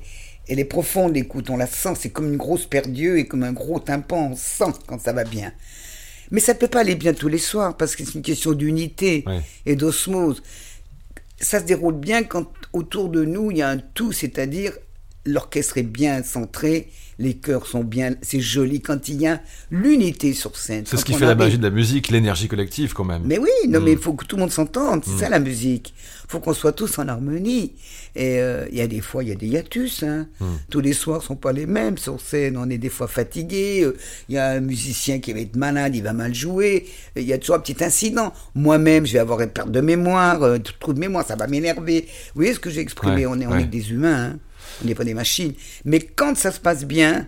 elle 0.49 0.59
est 0.59 0.65
profonde, 0.65 1.15
l'écoute. 1.15 1.51
On 1.51 1.57
la 1.57 1.67
sent. 1.67 1.95
C'est 1.99 2.11
comme 2.11 2.33
une 2.33 2.37
grosse 2.37 2.67
paire 2.67 2.87
d'yeux 2.87 3.19
et 3.19 3.27
comme 3.27 3.43
un 3.43 3.53
gros 3.53 3.79
tympan. 3.79 4.31
On 4.33 4.37
sent 4.37 4.73
quand 4.87 5.01
ça 5.01 5.13
va 5.13 5.25
bien. 5.25 5.53
Mais 6.31 6.41
ça 6.41 6.55
ne 6.55 6.59
peut 6.59 6.69
pas 6.69 6.81
aller 6.81 6.95
bien 6.95 7.13
tous 7.13 7.29
les 7.29 7.39
soirs 7.39 7.77
parce 7.77 7.95
que 7.95 8.05
c'est 8.05 8.15
une 8.15 8.23
question 8.23 8.53
d'unité 8.53 9.25
et 9.67 9.77
d'osmose. 9.77 10.43
Ça 11.39 11.61
se 11.61 11.65
déroule 11.65 11.95
bien 11.95 12.23
quand 12.23 12.51
autour 12.73 13.09
de 13.11 13.25
nous 13.25 13.51
il 13.51 13.59
y 13.59 13.63
a 13.63 13.69
un 13.69 13.79
tout, 13.79 14.13
c'est-à-dire 14.13 14.73
l'orchestre 15.25 15.79
est 15.79 15.83
bien 15.83 16.23
centré, 16.23 16.89
les 17.19 17.35
chœurs 17.35 17.67
sont 17.67 17.85
bien, 17.85 18.15
c'est 18.23 18.41
joli 18.41 18.81
quand 18.81 19.09
il 19.09 19.21
y 19.21 19.27
a 19.29 19.41
l'unité 19.71 20.33
sur 20.33 20.57
scène. 20.57 20.85
C'est 20.87 20.97
ce 20.97 21.05
qui 21.05 21.13
fait 21.15 21.27
la 21.27 21.35
magie 21.35 21.59
de 21.59 21.63
la 21.63 21.71
musique, 21.71 22.09
l'énergie 22.11 22.49
collective 22.49 22.93
quand 22.95 23.05
même. 23.05 23.23
mais 23.25 23.39
oui, 23.39 23.49
non, 23.69 23.81
Mm. 23.81 23.85
mais 23.85 23.93
il 23.93 23.99
faut 23.99 24.15
que 24.15 24.25
tout 24.25 24.37
le 24.37 24.41
monde 24.41 24.51
s'entende. 24.51 25.03
C'est 25.05 25.25
ça 25.25 25.29
la 25.29 25.39
musique. 25.39 25.95
Il 26.25 26.31
faut 26.33 26.41
qu'on 26.41 26.55
soit 26.55 26.73
tous 26.73 26.99
en 26.99 27.07
harmonie. 27.09 27.73
Et 28.17 28.41
euh, 28.41 28.67
il 28.73 28.79
y 28.79 28.81
a 28.81 28.87
des 28.87 29.01
fois, 29.03 29.23
il 29.23 29.29
y 29.29 29.33
a 29.33 29.35
des 29.37 29.47
hiatus. 29.47 30.03
Hein. 30.03 30.27
Mm. 30.41 30.45
Tous 30.71 30.81
les 30.81 30.95
soirs 30.95 31.23
sont 31.23 31.37
pas 31.37 31.53
les 31.53 31.67
mêmes 31.67 31.99
sur 31.99 32.21
scène. 32.21 32.57
On 32.57 32.69
est 32.71 32.79
des 32.79 32.89
fois 32.89 33.07
fatigué. 33.07 33.83
euh, 33.85 33.97
Il 34.29 34.35
y 34.35 34.39
a 34.39 34.49
un 34.53 34.61
musicien 34.61 35.21
qui 35.21 35.33
va 35.33 35.41
être 35.41 35.55
malade, 35.57 35.95
il 35.95 36.03
va 36.03 36.15
mal 36.15 36.35
jouer. 36.35 36.87
Il 37.17 37.23
y 37.25 37.33
a 37.35 37.39
toujours 37.39 37.57
un 37.57 37.61
petit 37.61 37.85
incident. 37.85 38.33
Moi-même, 38.55 39.07
je 39.07 39.13
vais 39.13 39.19
avoir 39.19 39.41
une 39.43 39.51
perte 39.51 39.71
de 39.71 39.81
mémoire, 39.81 40.43
euh, 40.43 40.59
trou 40.81 40.93
de 40.95 40.99
mémoire, 40.99 41.27
ça 41.27 41.37
va 41.37 41.47
m'énerver. 41.47 42.07
Vous 42.35 42.41
voyez 42.41 42.55
ce 42.55 42.59
que 42.61 42.71
j'ai 42.71 42.81
exprimé? 42.81 43.27
Ouais, 43.27 43.27
On 43.27 43.41
est, 43.41 43.47
on 43.47 43.53
ouais. 43.53 43.63
est 43.63 43.67
des 43.67 43.93
humains. 43.93 44.33
hein. 44.33 44.39
On 44.83 44.87
n'est 44.87 44.95
pas 44.95 45.05
des 45.05 45.15
machines. 45.15 45.53
Mais 45.85 46.01
quand 46.01 46.37
ça 46.37 46.51
se 46.53 46.61
passe 46.61 46.85
bien, 46.85 47.27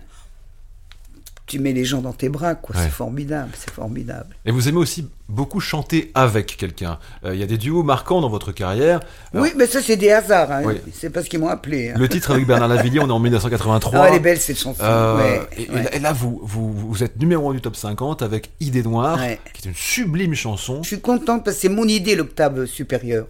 tu 1.47 1.59
mets 1.59 1.73
les 1.73 1.85
gens 1.85 2.01
dans 2.01 2.11
tes 2.13 2.27
bras, 2.27 2.55
quoi. 2.55 2.75
Ouais. 2.75 2.81
C'est 2.83 2.89
formidable, 2.91 3.51
c'est 3.55 3.69
formidable. 3.69 4.35
Et 4.45 4.51
vous 4.51 4.67
aimez 4.67 4.79
aussi 4.79 5.07
beaucoup 5.29 5.59
chanter 5.59 6.09
avec 6.15 6.57
quelqu'un. 6.57 6.97
Euh, 7.23 7.35
Il 7.35 7.39
y 7.39 7.43
a 7.43 7.45
des 7.45 7.59
duos 7.59 7.83
marquants 7.83 8.19
dans 8.19 8.29
votre 8.29 8.51
carrière. 8.51 8.99
Alors, 9.31 9.45
Oui, 9.45 9.51
mais 9.55 9.67
ça, 9.67 9.79
c'est 9.83 9.95
des 9.95 10.09
hasards. 10.11 10.51
Hein. 10.51 10.63
Oui. 10.65 10.73
C'est 10.91 11.11
parce 11.11 11.27
qu'ils 11.27 11.37
m'ont 11.39 11.47
appelé. 11.47 11.89
hein. 11.91 11.95
Le 11.99 12.09
titre 12.09 12.31
avec 12.31 12.47
Bernard 12.47 12.67
Lavillier, 12.67 12.99
on 12.99 13.07
est 13.07 13.11
en 13.11 13.19
1983. 13.19 13.99
Ah, 13.99 14.07
elle 14.09 14.15
est 14.15 14.19
belle, 14.19 14.39
cette 14.39 14.57
chanson. 14.57 14.81
Euh, 14.83 15.17
ouais, 15.17 15.47
et, 15.55 15.63
et 15.65 15.69
ouais. 15.69 15.83
là- 15.83 15.95
et 15.95 15.99
là, 15.99 16.13
vous, 16.13 16.39
vous, 16.41 16.73
vous 16.73 17.03
êtes 17.03 17.19
numéro 17.19 17.51
1 17.51 17.53
du 17.53 17.61
top 17.61 17.75
50 17.75 18.23
avec 18.23 18.49
Idée 18.59 18.81
Noire, 18.81 19.19
qui 19.53 19.67
est 19.67 19.69
une 19.69 19.75
sublime 19.75 20.33
chanson. 20.33 20.81
Je 20.81 20.87
suis 20.87 20.99
contente 21.01 21.43
parce 21.45 21.57
que 21.57 21.61
c'est 21.61 21.69
mon 21.69 21.87
idée, 21.87 22.15
l'octave 22.15 22.65
supérieure. 22.65 23.27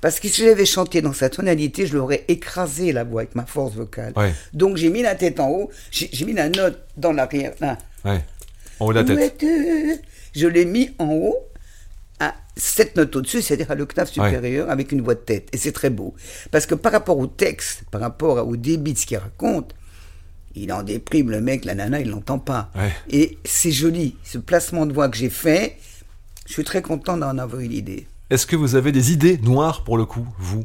Parce 0.00 0.20
que 0.20 0.28
si 0.28 0.42
j'avais 0.42 0.66
chanté 0.66 1.00
dans 1.02 1.12
sa 1.12 1.28
tonalité, 1.28 1.86
je 1.86 1.96
l'aurais 1.96 2.24
écrasé 2.28 2.92
la 2.92 3.04
voix 3.04 3.22
avec 3.22 3.34
ma 3.34 3.46
force 3.46 3.74
vocale. 3.74 4.12
Ouais. 4.16 4.32
Donc 4.52 4.76
j'ai 4.76 4.90
mis 4.90 5.02
la 5.02 5.14
tête 5.14 5.40
en 5.40 5.48
haut, 5.50 5.70
j'ai 5.90 6.24
mis 6.24 6.32
la 6.32 6.48
note 6.48 6.78
dans 6.96 7.12
l'arrière. 7.12 7.52
Ouais. 8.04 8.24
En 8.80 8.86
haut 8.86 8.92
de 8.92 9.00
la 9.00 9.04
tête. 9.04 9.44
Je 10.34 10.46
l'ai 10.46 10.64
mis 10.64 10.90
en 10.98 11.10
haut, 11.10 11.36
à 12.20 12.34
sept 12.56 12.96
notes 12.96 13.16
au-dessus, 13.16 13.42
c'est-à-dire 13.42 13.70
à 13.70 13.74
l'octave 13.74 14.08
supérieure, 14.08 14.70
avec 14.70 14.92
une 14.92 15.00
voix 15.00 15.14
de 15.14 15.20
tête. 15.20 15.48
Et 15.52 15.56
c'est 15.56 15.72
très 15.72 15.90
beau. 15.90 16.14
Parce 16.50 16.66
que 16.66 16.74
par 16.74 16.92
rapport 16.92 17.18
au 17.18 17.26
texte, 17.26 17.84
par 17.90 18.00
rapport 18.00 18.46
au 18.46 18.56
débit 18.56 18.92
de 18.92 18.98
ce 18.98 19.06
qu'il 19.06 19.18
raconte, 19.18 19.74
il 20.54 20.72
en 20.72 20.82
déprime 20.82 21.30
le 21.30 21.40
mec, 21.40 21.64
la 21.64 21.74
nana, 21.74 22.00
il 22.00 22.10
l'entend 22.10 22.38
pas. 22.38 22.70
Ouais. 22.74 22.92
Et 23.10 23.38
c'est 23.44 23.70
joli. 23.70 24.16
Ce 24.24 24.38
placement 24.38 24.86
de 24.86 24.92
voix 24.92 25.08
que 25.08 25.16
j'ai 25.16 25.30
fait, 25.30 25.76
je 26.46 26.52
suis 26.52 26.64
très 26.64 26.82
content 26.82 27.16
d'en 27.16 27.38
avoir 27.38 27.60
eu 27.62 27.68
l'idée. 27.68 28.06
Est-ce 28.30 28.46
que 28.46 28.56
vous 28.56 28.74
avez 28.74 28.92
des 28.92 29.12
idées 29.12 29.38
noires 29.38 29.84
pour 29.84 29.96
le 29.96 30.04
coup, 30.04 30.26
vous? 30.38 30.64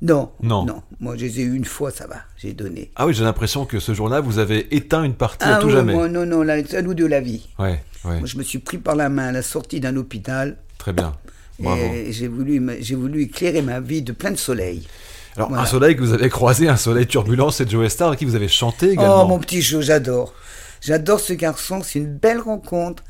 Non, 0.00 0.30
Non. 0.42 0.64
non. 0.64 0.82
Moi, 1.00 1.16
je 1.16 1.24
les 1.26 1.40
ai 1.40 1.42
eu 1.42 1.54
une 1.56 1.64
fois, 1.64 1.90
ça 1.90 2.06
va. 2.06 2.16
J'ai 2.36 2.52
donné. 2.52 2.90
Ah 2.94 3.06
oui, 3.06 3.14
j'ai 3.14 3.24
l'impression 3.24 3.64
que 3.66 3.80
ce 3.80 3.94
jour-là, 3.94 4.20
vous 4.20 4.38
avez 4.38 4.74
éteint 4.74 5.02
une 5.02 5.14
partie 5.14 5.44
à 5.44 5.56
Ah 5.56 5.58
tout 5.58 5.66
oui, 5.66 5.72
jamais. 5.72 5.92
moi, 5.92 6.08
non, 6.08 6.24
non, 6.24 6.48
à 6.48 6.82
nous 6.82 6.94
de 6.94 7.04
la 7.04 7.20
vie. 7.20 7.48
Ouais, 7.58 7.82
ouais, 8.04 8.18
Moi, 8.18 8.26
je 8.26 8.38
me 8.38 8.42
suis 8.44 8.60
pris 8.60 8.78
par 8.78 8.94
la 8.94 9.08
main 9.08 9.28
à 9.28 9.32
la 9.32 9.42
sortie 9.42 9.80
d'un 9.80 9.96
hôpital. 9.96 10.56
très 10.78 10.92
bien. 10.92 11.14
Bravo. 11.58 11.82
Et 11.82 12.12
j'ai 12.12 12.28
voulu, 12.28 12.64
j'ai 12.80 12.94
voulu 12.94 13.22
éclairer 13.22 13.62
ma 13.62 13.80
vie 13.80 14.02
de 14.02 14.12
plein 14.12 14.30
de 14.30 14.36
soleil. 14.36 14.86
Alors, 15.34 15.48
voilà. 15.48 15.64
un 15.64 15.66
soleil 15.66 15.96
que 15.96 16.00
vous 16.02 16.12
avez 16.12 16.28
croisé, 16.28 16.68
un 16.68 16.76
soleil 16.76 17.06
turbulent, 17.08 17.50
c'est 17.50 17.68
Joe 17.68 17.88
Star, 17.88 18.16
qui 18.16 18.24
vous 18.24 18.36
avez 18.36 18.46
chanté 18.48 18.90
également. 18.92 19.24
Oh, 19.24 19.26
mon 19.28 19.40
petit 19.40 19.60
Joe, 19.62 19.84
j'adore. 19.84 20.32
J'adore 20.80 21.18
ce 21.18 21.32
garçon, 21.32 21.82
c'est 21.82 21.98
une 21.98 22.16
belle 22.16 22.38
rencontre. 22.38 23.02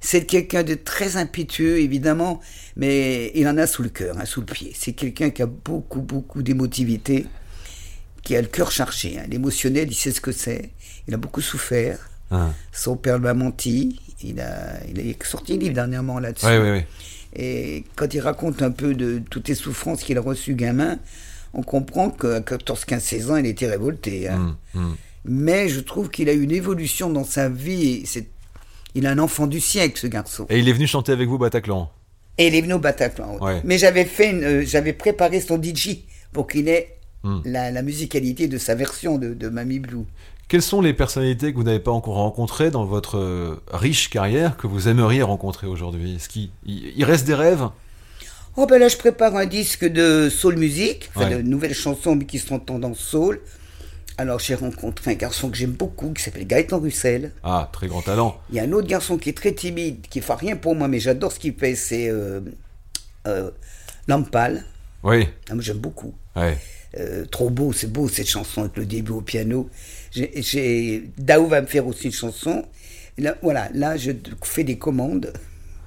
C'est 0.00 0.24
quelqu'un 0.24 0.62
de 0.62 0.74
très 0.74 1.16
impétueux, 1.16 1.78
évidemment, 1.78 2.40
mais 2.76 3.32
il 3.34 3.48
en 3.48 3.56
a 3.56 3.66
sous 3.66 3.82
le 3.82 3.88
cœur, 3.88 4.16
hein, 4.18 4.24
sous 4.24 4.40
le 4.40 4.46
pied. 4.46 4.72
C'est 4.74 4.92
quelqu'un 4.92 5.30
qui 5.30 5.42
a 5.42 5.46
beaucoup, 5.46 6.00
beaucoup 6.02 6.42
d'émotivité, 6.42 7.26
qui 8.22 8.36
a 8.36 8.42
le 8.42 8.46
cœur 8.48 8.70
chargé. 8.70 9.18
hein. 9.18 9.24
L'émotionnel, 9.28 9.88
il 9.90 9.94
sait 9.94 10.12
ce 10.12 10.20
que 10.20 10.32
c'est. 10.32 10.70
Il 11.08 11.14
a 11.14 11.16
beaucoup 11.16 11.40
souffert. 11.40 11.98
Hein. 12.30 12.52
Son 12.72 12.96
père 12.96 13.18
lui 13.18 13.28
a 13.28 13.34
menti. 13.34 14.00
Il 14.22 14.40
a, 14.40 14.78
il 14.86 15.14
sorti 15.24 15.54
un 15.54 15.56
livre 15.58 15.74
dernièrement 15.74 16.18
là-dessus. 16.20 16.46
Et 17.34 17.84
quand 17.96 18.12
il 18.14 18.20
raconte 18.20 18.62
un 18.62 18.70
peu 18.70 18.94
de 18.94 19.20
toutes 19.30 19.48
les 19.48 19.54
souffrances 19.54 20.02
qu'il 20.02 20.16
a 20.18 20.20
reçues 20.20 20.54
gamin, 20.54 20.98
on 21.52 21.62
comprend 21.62 22.10
qu'à 22.10 22.40
14, 22.40 22.84
15, 22.84 23.02
16 23.02 23.30
ans, 23.30 23.36
il 23.36 23.46
était 23.46 23.66
révolté. 23.68 24.28
hein. 24.28 24.56
Hum, 24.74 24.82
hum. 24.82 24.96
Mais 25.28 25.68
je 25.68 25.80
trouve 25.80 26.08
qu'il 26.10 26.28
a 26.28 26.32
eu 26.32 26.42
une 26.42 26.52
évolution 26.52 27.10
dans 27.10 27.24
sa 27.24 27.48
vie. 27.48 28.04
c'est- 28.06 28.28
Il 28.96 29.06
a 29.06 29.10
un 29.10 29.18
enfant 29.18 29.46
du 29.46 29.60
siècle, 29.60 29.98
ce 30.00 30.06
garçon. 30.08 30.46
Et 30.50 30.58
il 30.58 30.68
est 30.68 30.72
venu 30.72 30.86
chanter 30.88 31.12
avec 31.12 31.28
vous 31.28 31.38
Bataclan. 31.38 31.88
Et 32.38 32.48
il 32.48 32.54
est 32.54 32.60
venu 32.62 32.72
au 32.74 32.78
Bataclan. 32.78 33.38
Ouais. 33.40 33.60
Mais 33.64 33.78
j'avais 33.78 34.04
fait, 34.04 34.32
euh, 34.34 34.62
j'avais 34.66 34.92
préparé 34.92 35.40
son 35.40 35.62
DJ 35.62 35.98
pour 36.32 36.46
qu'il 36.48 36.68
ait 36.68 36.92
Hmm. 37.22 37.40
la, 37.44 37.70
la 37.72 37.82
musicalité 37.82 38.46
de 38.46 38.56
sa 38.58 38.74
version 38.76 39.18
de, 39.18 39.34
de 39.34 39.48
Mamie 39.48 39.80
Blue. 39.80 40.04
Quelles 40.48 40.62
sont 40.62 40.80
les 40.80 40.92
personnalités 40.92 41.50
que 41.50 41.56
vous 41.56 41.64
n'avez 41.64 41.80
pas 41.80 41.90
encore 41.90 42.14
rencontrées 42.16 42.70
dans 42.70 42.84
votre 42.84 43.16
euh, 43.18 43.56
riche 43.72 44.10
carrière 44.10 44.56
que 44.56 44.66
vous 44.68 44.86
aimeriez 44.86 45.22
rencontrer 45.22 45.66
aujourd'hui? 45.66 46.16
Est-ce 46.16 46.28
qu'il 46.28 46.50
il- 46.66 47.04
reste 47.04 47.26
des 47.26 47.34
rêves? 47.34 47.68
Oh 48.56 48.66
ben 48.66 48.78
là, 48.78 48.86
je 48.88 48.96
prépare 48.96 49.34
un 49.34 49.46
disque 49.46 49.84
de 49.84 50.28
soul 50.30 50.56
music, 50.56 51.10
enfin 51.16 51.28
Ouais. 51.28 51.36
de 51.36 51.42
nouvelles 51.42 51.74
chansons 51.74 52.14
mais 52.16 52.26
qui 52.26 52.38
sont 52.38 52.54
en 52.56 52.58
tendance 52.60 52.98
soul. 53.00 53.40
Alors 54.18 54.38
j'ai 54.38 54.54
rencontré 54.54 55.10
un 55.12 55.14
garçon 55.14 55.50
que 55.50 55.56
j'aime 55.56 55.72
beaucoup 55.72 56.10
qui 56.12 56.22
s'appelle 56.22 56.46
Gaëtan 56.46 56.78
Russell. 56.80 57.32
Ah, 57.42 57.68
très 57.72 57.86
grand 57.86 58.00
talent. 58.02 58.40
Il 58.50 58.56
y 58.56 58.60
a 58.60 58.62
un 58.62 58.72
autre 58.72 58.88
garçon 58.88 59.18
qui 59.18 59.28
est 59.28 59.36
très 59.36 59.52
timide, 59.52 60.06
qui 60.08 60.20
fait 60.22 60.32
rien 60.34 60.56
pour 60.56 60.74
moi, 60.74 60.88
mais 60.88 61.00
j'adore 61.00 61.32
ce 61.32 61.38
qu'il 61.38 61.54
fait, 61.54 61.74
c'est 61.74 62.08
euh, 62.08 62.40
euh, 63.26 63.50
Lampal. 64.08 64.64
Oui, 65.02 65.28
Ah, 65.50 65.54
j'aime 65.58 65.78
beaucoup. 65.78 66.14
ouais. 66.34 66.56
Euh, 66.98 67.26
trop 67.26 67.50
beau, 67.50 67.74
c'est 67.74 67.92
beau 67.92 68.08
cette 68.08 68.28
chanson 68.28 68.62
avec 68.62 68.76
le 68.78 68.86
début 68.86 69.12
au 69.12 69.20
piano. 69.20 69.68
J'ai, 70.12 71.10
Dao 71.18 71.46
va 71.46 71.60
me 71.60 71.66
faire 71.66 71.86
aussi 71.86 72.06
une 72.06 72.12
chanson. 72.12 72.64
Là, 73.18 73.34
voilà, 73.42 73.68
là 73.74 73.98
je 73.98 74.12
fais 74.42 74.64
des 74.64 74.78
commandes 74.78 75.32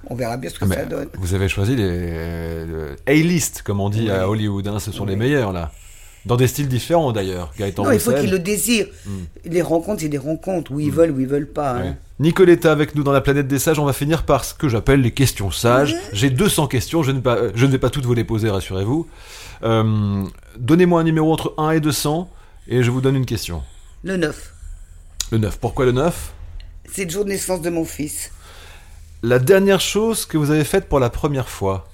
On 0.08 0.13
verra 0.15 0.38
bien 0.38 0.52
ce 0.52 0.60
que 0.60 0.65
Ah, 0.70 0.74
ça 0.76 0.86
donne. 0.86 1.10
Vous 1.15 1.34
avez 1.34 1.48
choisi 1.50 1.76
les 1.76 2.65
le 2.65 2.96
A-list, 3.08 3.63
comme 3.63 3.80
on 3.82 3.89
dit 3.89 4.02
Oui. 4.04 4.12
à 4.12 4.30
Hollywood. 4.30 4.68
hein, 4.68 4.80
ce 4.80 4.92
sont 4.92 5.06
les 5.06 5.13
Oui. 5.13 5.20
meilleurs, 5.20 5.52
là. 5.52 5.72
Dans 6.30 6.38
des 6.38 6.48
styles 6.48 6.68
différents, 6.70 7.12
d'ailleurs. 7.12 7.52
Gaëtan 7.58 7.84
Non, 7.84 7.92
il 7.92 8.00
faut 8.00 8.13
qu'ils 8.13 8.30
le 8.32 8.39
désirent. 8.39 8.88
Les 9.46 9.62
rencontres, 9.62 10.02
c'est 10.02 10.08
des 10.10 10.18
rencontres 10.18 10.72
où 10.72 10.80
ils 10.80 10.92
veulent 10.92 11.12
ou 11.12 11.20
ils 11.20 11.28
veulent 11.28 11.52
pas. 11.52 11.78
hein. 11.78 11.98
Nicoletta 12.20 12.72
avec 12.72 12.96
nous 12.96 13.04
dans 13.04 13.12
la 13.12 13.22
planète 13.22 13.48
des 13.48 13.60
sages, 13.60 13.80
on 13.80 13.86
va 13.86 13.94
finir 13.94 14.24
par 14.24 14.46
ce 14.46 14.54
que 14.54 14.70
j'appelle 14.70 15.02
les 15.02 15.12
questions 15.12 15.52
sages. 15.52 15.96
J'ai 16.13 16.30
200 16.30 16.68
questions, 16.68 17.02
je 17.02 17.12
ne, 17.12 17.15
vais 17.18 17.22
pas- 17.24 17.38
je 17.56 17.65
ne 17.65 17.72
vais 17.72 17.78
pas 17.80 17.89
toutes 17.89 18.06
vous 18.06 18.13
les 18.13 18.24
poser, 18.26 18.50
rassurez-vous. 18.50 19.08
Euh, 19.63 20.24
Donnez-moi 20.58 21.02
un 21.02 21.04
numéro 21.04 21.34
entre 21.34 21.54
1 21.58 21.72
et 21.72 21.80
200 21.80 22.30
et 22.68 22.84
je 22.84 22.92
vous 22.92 23.02
donne 23.02 23.15
une 23.15 23.26
question. 23.26 23.63
Le 24.04 24.15
9, 24.18 24.54
Le 25.32 25.38
9, 25.39 25.58
pourquoi 25.60 25.86
le 25.86 25.92
9 25.94 26.34
c'est 26.92 27.06
le 27.06 27.10
jour 27.12 27.24
de 27.26 27.30
naissance 27.30 27.62
de 27.62 27.70
mon 27.70 27.86
fils. 27.86 28.32
La 29.24 29.38
dernière 29.39 29.80
chose 29.82 30.26
que 30.26 30.38
vous 30.38 30.52
avez 30.52 30.63
faite 30.63 30.88
pour 30.89 31.00
la 31.00 31.10
première 31.10 31.50
fois 31.50 31.88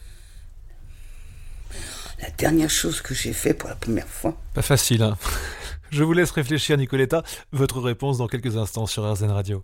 La 2.25 2.31
dernière 2.31 2.71
chose 2.71 3.01
que 3.01 3.13
j'ai 3.13 3.33
fait 3.33 3.53
pour 3.53 3.69
la 3.69 3.75
première 3.75 4.07
fois. 4.07 4.35
Pas 4.55 4.63
facile, 4.63 5.03
hein 5.03 5.15
Je 5.91 6.03
vous 6.03 6.13
laisse 6.13 6.31
réfléchir, 6.31 6.75
Nicoletta. 6.75 7.21
Votre 7.51 7.79
réponse 7.79 8.17
dans 8.17 8.27
quelques 8.27 8.57
instants 8.57 8.87
sur 8.87 9.03
RZN 9.03 9.29
Radio. 9.29 9.63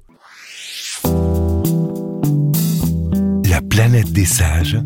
La 3.50 3.62
planète 3.68 4.12
des 4.12 4.26
sages. 4.26 4.78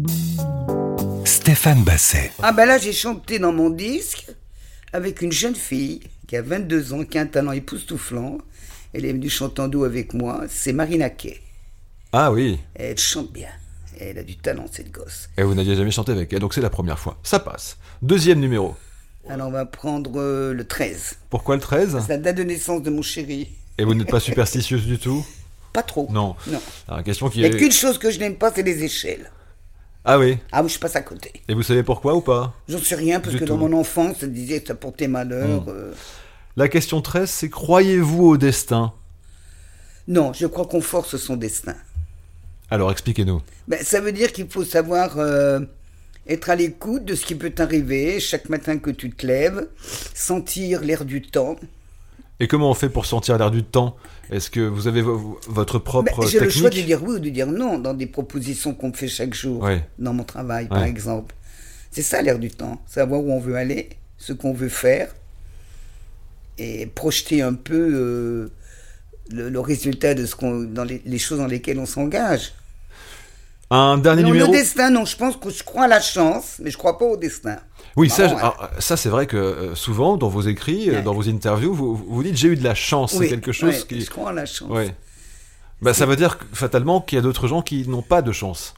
Stéphane 1.25 1.83
Basset. 1.83 2.31
Ah 2.41 2.53
ben 2.53 2.65
là, 2.65 2.77
j'ai 2.77 2.93
chanté 2.93 3.39
dans 3.39 3.51
mon 3.51 3.69
disque 3.69 4.25
avec 4.93 5.21
une 5.21 5.33
jeune 5.33 5.55
fille 5.55 5.99
qui 6.29 6.37
a 6.37 6.41
22 6.41 6.93
ans, 6.93 7.03
qui 7.03 7.17
a 7.17 7.21
un 7.21 7.25
talent 7.25 7.51
époustouflant. 7.51 8.37
Elle 8.93 9.03
est 9.03 9.11
venue 9.11 9.29
chanter 9.29 9.61
en 9.61 9.67
duo 9.67 9.83
avec 9.83 10.13
moi. 10.13 10.43
C'est 10.47 10.71
Marina 10.71 11.09
Kay. 11.09 11.41
Ah 12.13 12.31
oui, 12.31 12.57
Elle 12.73 12.97
chante 12.97 13.33
bien. 13.33 13.49
Elle 13.99 14.17
a 14.17 14.23
du 14.23 14.37
talent, 14.37 14.65
cette 14.71 14.91
gosse. 14.91 15.29
et 15.37 15.43
vous 15.43 15.53
n'aviez 15.55 15.75
jamais 15.75 15.91
chanté 15.91 16.11
avec 16.11 16.31
elle, 16.33 16.39
donc 16.39 16.53
c'est 16.53 16.61
la 16.61 16.69
première 16.69 16.99
fois. 16.99 17.17
Ça 17.23 17.39
passe. 17.39 17.77
Deuxième 18.01 18.39
numéro. 18.39 18.75
Alors 19.29 19.47
on 19.47 19.51
va 19.51 19.65
prendre 19.65 20.11
euh, 20.19 20.53
le 20.53 20.65
13. 20.65 21.15
Pourquoi 21.29 21.55
le 21.55 21.61
13 21.61 21.97
C'est 22.01 22.09
la 22.09 22.17
date 22.17 22.35
de 22.37 22.43
naissance 22.43 22.81
de 22.83 22.89
mon 22.89 23.01
chéri. 23.01 23.49
Et 23.77 23.83
vous 23.83 23.93
n'êtes 23.95 24.09
pas 24.09 24.19
superstitieuse 24.19 24.85
du 24.85 24.99
tout? 24.99 25.25
Pas 25.73 25.83
trop. 25.83 26.07
Non. 26.11 26.35
Non. 26.47 26.61
Alors, 26.87 27.03
question 27.03 27.29
qui 27.29 27.39
Il 27.39 27.41
n'y 27.41 27.47
a 27.47 27.49
est... 27.55 27.57
qu'une 27.59 27.71
chose 27.71 27.97
que 27.97 28.09
je 28.11 28.19
n'aime 28.19 28.35
pas, 28.35 28.51
c'est 28.53 28.61
les 28.63 28.83
échelles. 28.83 29.29
Ah 30.05 30.19
oui? 30.19 30.37
Ah 30.51 30.61
oui, 30.63 30.69
je 30.69 30.77
passe 30.79 30.95
à 30.95 31.01
côté. 31.01 31.33
Et 31.47 31.53
vous 31.55 31.63
savez 31.63 31.81
pourquoi 31.83 32.13
ou 32.15 32.21
pas? 32.21 32.53
J'en 32.69 32.77
sais 32.79 32.95
rien, 32.95 33.19
parce 33.19 33.33
Du 33.33 33.39
que 33.39 33.45
tout. 33.45 33.55
Hmm. 33.55 33.59
dans 33.59 33.67
mon 33.69 33.79
enfance, 33.79 34.17
ça 34.19 34.27
disait 34.27 34.61
que 34.61 34.67
ça 34.67 34.75
portait 34.75 35.07
malheur. 35.07 35.65
euh. 35.67 35.93
La 36.55 36.67
question 36.69 37.01
13, 37.01 37.29
c'est 37.29 37.49
croyez-vous 37.49 38.23
au 38.25 38.37
destin? 38.37 38.93
Non, 40.07 40.31
je 40.33 40.45
crois 40.45 40.65
qu'on 40.67 40.81
force 40.81 41.17
son 41.17 41.35
destin. 41.35 41.75
Alors 42.71 42.91
expliquez-nous. 42.91 43.41
Ben, 43.67 43.79
ça 43.83 44.01
veut 44.01 44.11
dire 44.11 44.31
qu'il 44.33 44.47
faut 44.49 44.63
savoir 44.65 45.17
euh, 45.19 45.59
être 46.27 46.49
à 46.49 46.55
l'écoute 46.55 47.05
de 47.05 47.15
ce 47.15 47.25
qui 47.25 47.35
peut 47.35 47.51
t'arriver 47.51 48.19
chaque 48.19 48.49
matin 48.49 48.77
que 48.77 48.89
tu 48.89 49.09
te 49.11 49.25
lèves, 49.27 49.67
sentir 50.13 50.81
l'air 50.81 51.05
du 51.05 51.21
temps. 51.21 51.55
Et 52.39 52.47
comment 52.47 52.69
on 52.69 52.73
fait 52.73 52.89
pour 52.89 53.05
sentir 53.05 53.37
l'air 53.37 53.51
du 53.51 53.63
temps? 53.63 53.95
Est-ce 54.31 54.49
que 54.49 54.59
vous 54.59 54.87
avez 54.87 55.01
vo- 55.01 55.39
votre 55.47 55.77
Ben, 55.77 55.83
propre 55.83 56.27
J'ai 56.27 56.39
le 56.39 56.49
choix 56.49 56.69
de 56.69 56.81
dire 56.81 57.01
oui 57.03 57.15
ou 57.15 57.19
de 57.19 57.29
dire 57.29 57.47
non 57.47 57.77
dans 57.77 57.93
des 57.93 58.07
propositions 58.07 58.73
qu'on 58.73 58.89
me 58.89 58.93
fait 58.93 59.07
chaque 59.07 59.33
jour, 59.33 59.67
dans 59.99 60.13
mon 60.13 60.23
travail 60.23 60.67
par 60.67 60.83
exemple. 60.83 61.35
C'est 61.91 62.01
ça 62.01 62.21
l'air 62.21 62.39
du 62.39 62.49
temps, 62.49 62.81
savoir 62.87 63.21
où 63.21 63.31
on 63.31 63.39
veut 63.39 63.55
aller, 63.55 63.89
ce 64.17 64.33
qu'on 64.33 64.51
veut 64.53 64.67
faire, 64.69 65.15
et 66.57 66.87
projeter 66.87 67.41
un 67.41 67.53
peu 67.53 67.75
euh, 67.93 68.51
le, 69.31 69.49
le 69.49 69.59
résultat 69.59 70.13
de 70.13 70.25
ce 70.25 70.35
qu'on, 70.35 70.61
dans 70.61 70.83
les, 70.83 71.01
les 71.05 71.17
choses 71.19 71.39
dans 71.39 71.47
lesquelles 71.47 71.79
on 71.79 71.85
s'engage. 71.85 72.53
Un 73.71 73.97
dernier 73.97 74.21
Non, 74.21 74.29
numéro 74.29 74.51
le 74.51 74.57
destin, 74.59 74.91
non, 74.91 75.05
je 75.05 75.17
pense 75.17 75.37
que 75.37 75.49
je 75.49 75.63
crois 75.63 75.85
à 75.85 75.87
la 75.87 75.99
chance, 75.99 76.57
mais 76.61 76.69
je 76.69 76.77
crois 76.77 76.97
pas 76.99 77.05
au 77.05 77.17
destin. 77.17 77.57
Oui, 77.95 78.09
ça, 78.09 78.23
Non, 78.23 78.29
je- 78.29 78.33
ouais. 78.35 78.39
alors, 78.41 78.69
ça 78.79 78.95
c'est 78.97 79.09
vrai 79.09 79.25
que 79.25 79.37
euh, 79.37 79.75
souvent 79.75 80.17
dans 80.17 80.27
vos 80.29 80.41
écrits, 80.41 80.89
euh, 80.89 80.93
Ouais. 80.97 81.01
dans 81.01 81.13
vos 81.13 81.27
interviews, 81.27 81.73
vous, 81.73 81.95
vous 81.95 82.23
dites 82.23 82.35
j'ai 82.37 82.49
eu 82.49 82.55
de 82.55 82.63
la 82.63 82.75
chance. 82.75 83.13
Oui, 83.13 83.25
c'est 83.25 83.29
quelque 83.29 83.51
chose 83.51 83.73
ouais, 83.73 83.81
qui. 83.87 84.01
Je 84.01 84.09
crois 84.11 84.29
à 84.29 84.33
la 84.33 84.45
chance. 84.45 84.69
Ouais. 84.69 84.93
Bah, 85.81 85.93
ça 85.93 86.05
veut 86.05 86.15
dire 86.15 86.37
fatalement 86.53 87.01
qu'il 87.01 87.15
y 87.15 87.19
a 87.19 87.21
d'autres 87.23 87.47
gens 87.47 87.61
qui 87.63 87.87
n'ont 87.87 88.01
pas 88.03 88.21
de 88.21 88.31
chance. 88.31 88.75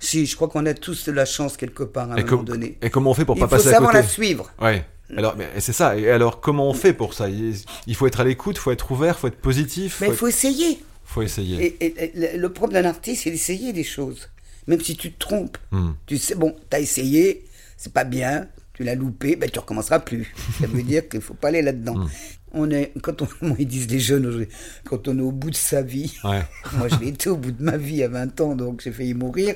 Si, 0.00 0.24
je 0.26 0.34
crois 0.34 0.48
qu'on 0.48 0.64
a 0.66 0.74
tous 0.74 1.04
de 1.06 1.12
la 1.12 1.24
chance 1.26 1.56
quelque 1.56 1.82
part 1.84 2.10
à 2.10 2.14
un 2.14 2.16
Et, 2.16 2.24
moment 2.24 2.42
donné. 2.42 2.78
et 2.82 2.90
comment 2.90 3.10
on 3.10 3.14
fait 3.14 3.24
pour 3.24 3.36
Il 3.36 3.40
pas 3.40 3.46
faut 3.48 3.56
passer 3.56 3.68
à 3.68 3.72
savoir 3.72 3.92
côté 3.92 4.02
la 4.02 4.08
suivre. 4.08 4.50
Ouais. 4.60 4.84
Alors, 5.16 5.36
mais 5.36 5.48
c'est 5.58 5.72
ça. 5.72 5.96
Et 5.96 6.08
alors, 6.10 6.40
comment 6.40 6.68
on 6.68 6.74
fait 6.74 6.92
pour 6.92 7.14
ça? 7.14 7.28
Il, 7.28 7.94
faut 7.94 8.06
être 8.06 8.20
à 8.20 8.24
l'écoute, 8.24 8.56
il 8.56 8.60
faut 8.60 8.70
être 8.72 8.90
ouvert, 8.90 9.14
il 9.18 9.20
faut 9.20 9.26
être 9.28 9.40
positif. 9.40 9.98
Mais 10.00 10.08
il 10.08 10.10
être- 10.12 10.16
faut 10.18 10.28
essayer. 10.28 10.78
faut 11.04 11.22
essayer. 11.22 11.64
Et, 11.80 11.84
et- 11.86 12.34
et 12.34 12.36
le 12.38 12.48
problème 12.52 12.82
d'un 12.82 12.88
artiste, 12.88 13.24
c'est 13.24 13.30
d'essayer 13.30 13.72
des 13.72 13.84
choses. 13.84 14.28
Même 14.66 14.80
si 14.80 14.96
tu 14.96 15.12
te 15.12 15.18
trompes. 15.18 15.58
Hmm. 15.72 15.90
Tu 16.06 16.18
sais, 16.18 16.34
bon, 16.34 16.54
t'as 16.70 16.80
essayé, 16.80 17.44
c'est 17.76 17.92
pas 17.92 18.04
bien, 18.04 18.46
tu 18.74 18.84
l'as 18.84 18.94
loupé, 18.94 19.36
ben 19.36 19.50
tu 19.50 19.58
recommenceras 19.58 19.98
plus. 19.98 20.32
Ça 20.60 20.66
veut 20.66 20.82
dire 20.82 21.08
qu'il 21.08 21.20
faut 21.20 21.34
pas 21.34 21.48
aller 21.48 21.62
là-dedans. 21.62 21.96
Hmm. 21.96 22.08
On 22.54 22.70
est, 22.70 22.92
quand 23.02 23.22
on, 23.22 23.28
ils 23.58 23.66
disent 23.66 23.90
les 23.90 23.98
jeunes, 23.98 24.26
aujourd'hui, 24.26 24.48
quand 24.84 25.08
on 25.08 25.18
est 25.18 25.22
au 25.22 25.32
bout 25.32 25.50
de 25.50 25.56
sa 25.56 25.82
vie, 25.82 26.14
Ouais. 26.24 26.42
moi 26.74 26.86
je 26.88 26.96
l'ai 26.96 27.08
été 27.08 27.28
au 27.28 27.36
bout 27.36 27.50
de 27.52 27.62
ma 27.62 27.76
vie 27.76 28.02
à 28.02 28.08
20 28.08 28.40
ans, 28.40 28.54
donc 28.54 28.82
j'ai 28.82 28.92
failli 28.92 29.14
mourir. 29.14 29.54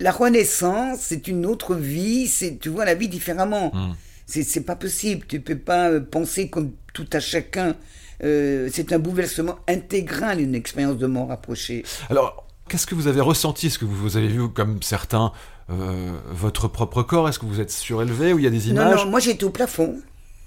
La 0.00 0.12
renaissance, 0.12 0.98
c'est 1.00 1.26
une 1.28 1.46
autre 1.46 1.74
vie, 1.74 2.26
c'est 2.28 2.58
tu 2.58 2.68
vois 2.68 2.84
la 2.84 2.94
vie 2.94 3.08
différemment. 3.08 3.72
Hmm. 3.74 3.94
C'est 4.26 4.60
pas 4.60 4.76
possible, 4.76 5.24
tu 5.26 5.40
peux 5.40 5.56
pas 5.56 5.88
euh, 5.90 6.00
penser 6.00 6.48
comme 6.50 6.72
tout 6.92 7.08
à 7.12 7.18
chacun. 7.20 7.74
Euh, 8.22 8.68
c'est 8.72 8.92
un 8.92 8.98
bouleversement 8.98 9.56
intégral, 9.68 10.40
une 10.40 10.54
expérience 10.54 10.98
de 10.98 11.06
mort 11.06 11.32
approchée. 11.32 11.84
Alors, 12.10 12.46
qu'est-ce 12.68 12.86
que 12.86 12.94
vous 12.94 13.06
avez 13.06 13.22
ressenti? 13.22 13.68
Est-ce 13.68 13.78
que 13.78 13.86
vous 13.86 14.16
avez 14.18 14.28
vu, 14.28 14.48
comme 14.50 14.82
certains, 14.82 15.32
euh, 15.70 16.12
votre 16.30 16.68
propre 16.68 17.02
corps? 17.02 17.28
Est-ce 17.28 17.38
que 17.38 17.46
vous 17.46 17.60
êtes 17.60 17.70
surélevé 17.70 18.34
ou 18.34 18.38
il 18.38 18.44
y 18.44 18.48
a 18.48 18.50
des 18.50 18.66
Non, 18.72 18.82
images? 18.82 19.04
non, 19.04 19.10
moi 19.10 19.20
j'étais 19.20 19.44
au 19.44 19.50
plafond. 19.50 19.96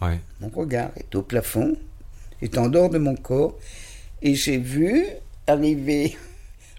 Ouais. 0.01 0.19
Mon 0.41 0.49
regard 0.49 0.91
était 0.97 1.15
au 1.15 1.23
plafond, 1.23 1.75
était 2.41 2.59
en 2.59 2.67
dehors 2.69 2.89
de 2.89 2.99
mon 2.99 3.15
corps, 3.15 3.57
et 4.21 4.35
j'ai 4.35 4.57
vu 4.57 5.05
arriver 5.47 6.15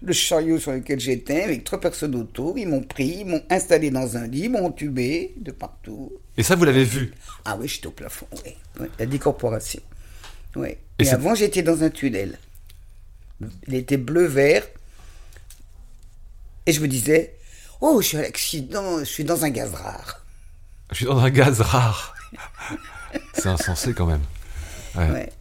le 0.04 0.12
chariot 0.12 0.58
sur 0.58 0.72
lequel 0.72 0.98
j'étais 0.98 1.42
avec 1.42 1.64
trois 1.64 1.80
personnes 1.80 2.14
autour. 2.14 2.58
Ils 2.58 2.68
m'ont 2.68 2.82
pris, 2.82 3.18
ils 3.20 3.26
m'ont 3.26 3.42
installé 3.50 3.90
dans 3.90 4.16
un 4.16 4.26
lit, 4.26 4.44
ils 4.44 4.50
m'ont 4.50 4.66
entubé 4.66 5.32
de 5.36 5.52
partout. 5.52 6.12
Et 6.36 6.42
ça, 6.42 6.56
vous 6.56 6.64
l'avez 6.64 6.84
vu? 6.84 7.12
Ah 7.44 7.56
oui, 7.58 7.68
j'étais 7.68 7.86
au 7.86 7.92
plafond, 7.92 8.26
oui. 8.44 8.54
Oui, 8.80 8.88
La 8.98 9.06
décorporation. 9.06 9.80
Oui. 10.56 10.76
Et 10.98 11.04
Et, 11.04 11.10
avant, 11.10 11.34
j'étais 11.34 11.62
dans 11.62 11.82
un 11.82 11.90
tunnel. 11.90 12.38
Il 13.66 13.74
était 13.74 13.96
bleu-vert. 13.96 14.66
Et 16.66 16.72
je 16.72 16.80
me 16.80 16.88
disais, 16.88 17.34
oh, 17.80 18.00
je 18.00 18.06
suis 18.06 18.16
à 18.16 18.22
l'accident, 18.22 19.00
je 19.00 19.04
suis 19.04 19.24
dans 19.24 19.44
un 19.44 19.50
gaz 19.50 19.72
rare. 19.74 20.24
Je 20.90 20.96
suis 20.96 21.06
dans 21.06 21.18
un 21.18 21.30
gaz 21.30 21.60
rare. 21.60 22.14
c'est 23.34 23.48
insensé 23.48 23.94
quand 23.94 24.06
même. 24.06 24.22
Ouais. 24.94 25.10
Ouais. 25.10 25.32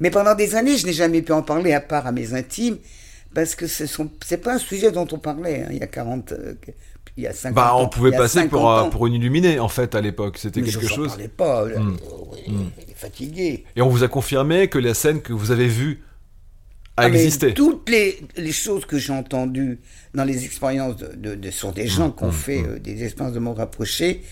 Mais 0.00 0.10
pendant 0.10 0.34
des 0.34 0.54
années, 0.54 0.76
je 0.76 0.86
n'ai 0.86 0.92
jamais 0.92 1.22
pu 1.22 1.32
en 1.32 1.42
parler 1.42 1.72
à 1.72 1.80
part 1.80 2.06
à 2.06 2.12
mes 2.12 2.34
intimes, 2.34 2.78
parce 3.34 3.54
que 3.54 3.66
ce 3.66 3.86
sont, 3.86 4.10
c'est 4.24 4.38
pas 4.38 4.54
un 4.54 4.58
sujet 4.58 4.90
dont 4.92 5.06
on 5.12 5.18
parlait 5.18 5.62
hein, 5.62 5.68
il 5.70 5.78
y 5.78 5.82
a 5.82 5.86
40, 5.86 6.32
euh, 6.32 6.54
il 7.16 7.24
y 7.24 7.26
a 7.26 7.32
50 7.32 7.54
Bah, 7.54 7.74
ans. 7.74 7.82
on 7.82 7.88
pouvait 7.88 8.12
passer 8.12 8.40
50 8.40 8.50
pour, 8.50 8.70
un- 8.70 8.82
ans. 8.82 8.90
pour 8.90 9.06
une 9.06 9.14
illuminée, 9.14 9.58
en 9.58 9.68
fait, 9.68 9.94
à 9.94 10.00
l'époque. 10.00 10.38
C'était 10.38 10.62
quelque 10.62 10.80
je 10.80 10.86
chose. 10.86 11.06
Hmm. 11.06 11.10
parlais 11.10 11.28
pas. 11.28 11.64
Il 12.46 12.54
est 12.90 12.94
fatigué. 12.94 13.64
Et 13.76 13.82
on 13.82 13.88
vous 13.88 14.02
a 14.04 14.08
confirmé 14.08 14.68
que 14.68 14.78
la 14.78 14.94
scène 14.94 15.20
que 15.20 15.32
vous 15.32 15.50
avez 15.50 15.66
vue 15.68 16.02
a 16.96 17.02
Ah, 17.02 17.08
existé. 17.08 17.54
Toutes 17.54 17.88
les, 17.88 18.18
les 18.36 18.52
choses 18.52 18.84
que 18.84 18.98
j'ai 18.98 19.12
entendues 19.12 19.78
dans 20.14 20.24
les 20.24 20.44
expériences 20.44 20.96
de, 20.96 21.12
de- 21.16 21.34
de- 21.36 21.50
sur 21.50 21.72
des 21.72 21.84
Hmm, 21.84 21.88
gens 21.88 22.10
qui 22.10 22.24
ont 22.24 22.32
fait 22.32 22.62
euh, 22.64 22.78
des 22.78 23.04
expériences 23.04 23.34
de 23.34 23.40
mort 23.40 23.56
rapprochée 23.56 24.22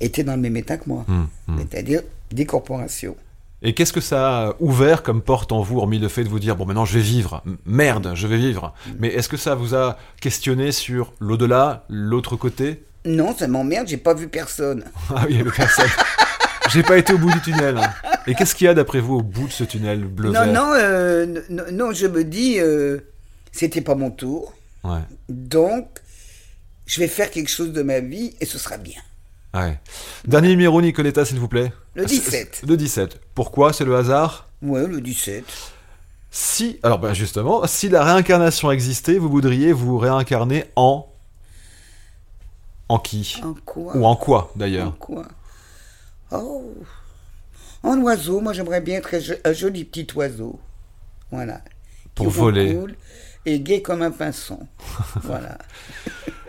étaient 0.00 0.24
dans 0.24 0.34
le 0.34 0.40
même 0.42 0.56
état 0.56 0.76
que 0.78 0.88
moi. 0.88 1.04
Hmm, 1.08 1.58
C'est-à-dire 1.58 2.02
des 2.30 2.46
corporations. 2.46 3.16
Et 3.62 3.74
qu'est-ce 3.74 3.92
que 3.92 4.00
ça 4.00 4.46
a 4.48 4.54
ouvert 4.60 5.02
comme 5.02 5.20
porte 5.20 5.52
en 5.52 5.60
vous, 5.60 5.78
hormis 5.78 5.98
le 5.98 6.08
fait 6.08 6.24
de 6.24 6.28
vous 6.30 6.38
dire, 6.38 6.56
bon, 6.56 6.64
maintenant 6.66 6.86
je 6.86 6.94
vais 6.94 7.04
vivre, 7.04 7.42
merde, 7.66 8.12
je 8.14 8.26
vais 8.26 8.38
vivre. 8.38 8.72
Mais 8.98 9.08
est-ce 9.08 9.28
que 9.28 9.36
ça 9.36 9.54
vous 9.54 9.74
a 9.74 9.98
questionné 10.20 10.72
sur 10.72 11.12
l'au-delà, 11.20 11.84
l'autre 11.90 12.36
côté? 12.36 12.82
Non, 13.04 13.34
ça 13.36 13.48
m'emmerde, 13.48 13.86
j'ai 13.88 13.96
pas 13.98 14.14
vu 14.14 14.28
personne. 14.28 14.84
Ah 15.10 15.24
oui, 15.26 15.32
il 15.34 15.36
y 15.38 15.40
avait 15.40 15.50
personne. 15.50 15.88
J'ai 16.72 16.84
pas 16.84 16.98
été 16.98 17.12
au 17.14 17.18
bout 17.18 17.32
du 17.32 17.40
tunnel. 17.40 17.78
hein. 17.78 17.90
Et 18.28 18.34
qu'est-ce 18.34 18.54
qu'il 18.54 18.66
y 18.66 18.68
a 18.68 18.74
d'après 18.74 19.00
vous 19.00 19.16
au 19.16 19.22
bout 19.22 19.48
de 19.48 19.52
ce 19.52 19.64
tunnel 19.64 20.04
bleu 20.04 20.30
Non, 20.30 20.44
vert? 20.44 20.52
non, 20.52 20.72
euh, 20.76 21.26
non, 21.48 21.64
non, 21.72 21.92
je 21.92 22.06
me 22.06 22.22
dis, 22.22 22.60
euh, 22.60 22.98
c'était 23.50 23.80
pas 23.80 23.96
mon 23.96 24.10
tour. 24.12 24.54
Ouais. 24.84 25.00
Donc, 25.28 25.88
je 26.86 27.00
vais 27.00 27.08
faire 27.08 27.30
quelque 27.32 27.48
chose 27.50 27.72
de 27.72 27.82
ma 27.82 27.98
vie 27.98 28.36
et 28.40 28.44
ce 28.46 28.56
sera 28.56 28.76
bien. 28.76 29.00
Ouais. 29.54 29.78
Dernier 30.26 30.48
numéro, 30.48 30.80
Nicoletta, 30.80 31.24
s'il 31.24 31.38
vous 31.38 31.48
plaît. 31.48 31.72
Le 31.94 32.04
Ah, 32.04 32.08
c'est- 32.08 32.14
17. 32.14 32.56
c'est- 32.60 32.66
Le 32.66 32.76
17. 32.76 33.20
Pourquoi 33.34 33.72
C'est 33.72 33.84
le 33.84 33.96
hasard? 33.96 34.48
Ouais, 34.62 34.86
le 34.86 35.00
17. 35.00 35.44
Si, 36.30 36.78
alors 36.84 37.00
ben 37.00 37.12
justement, 37.12 37.66
si 37.66 37.88
la 37.88 38.04
réincarnation 38.04 38.70
existait, 38.70 39.18
vous 39.18 39.28
voudriez 39.28 39.72
vous 39.72 39.98
réincarner 39.98 40.64
en. 40.76 41.06
En 42.88 42.98
qui? 42.98 43.40
En 43.42 43.54
quoi? 43.64 43.96
Ou 43.96 44.04
en 44.04 44.14
quoi 44.16 44.52
En 44.54 44.58
d'ailleurs 44.58 44.96
quoi? 44.98 45.26
Oh 46.30 46.72
En 47.82 47.98
oiseau, 48.02 48.40
moi 48.40 48.52
j'aimerais 48.52 48.80
bien 48.80 48.98
être 48.98 49.14
un 49.14 49.18
jo- 49.18 49.34
un 49.44 49.52
joli 49.52 49.84
petit 49.84 50.06
oiseau. 50.14 50.60
Voilà. 51.32 51.62
Pour 52.14 52.26
Qui 52.26 52.32
voler. 52.32 52.78
Et 53.46 53.60
gai 53.60 53.82
comme 53.82 54.02
un 54.02 54.10
pinson. 54.10 54.58
voilà. 55.22 55.58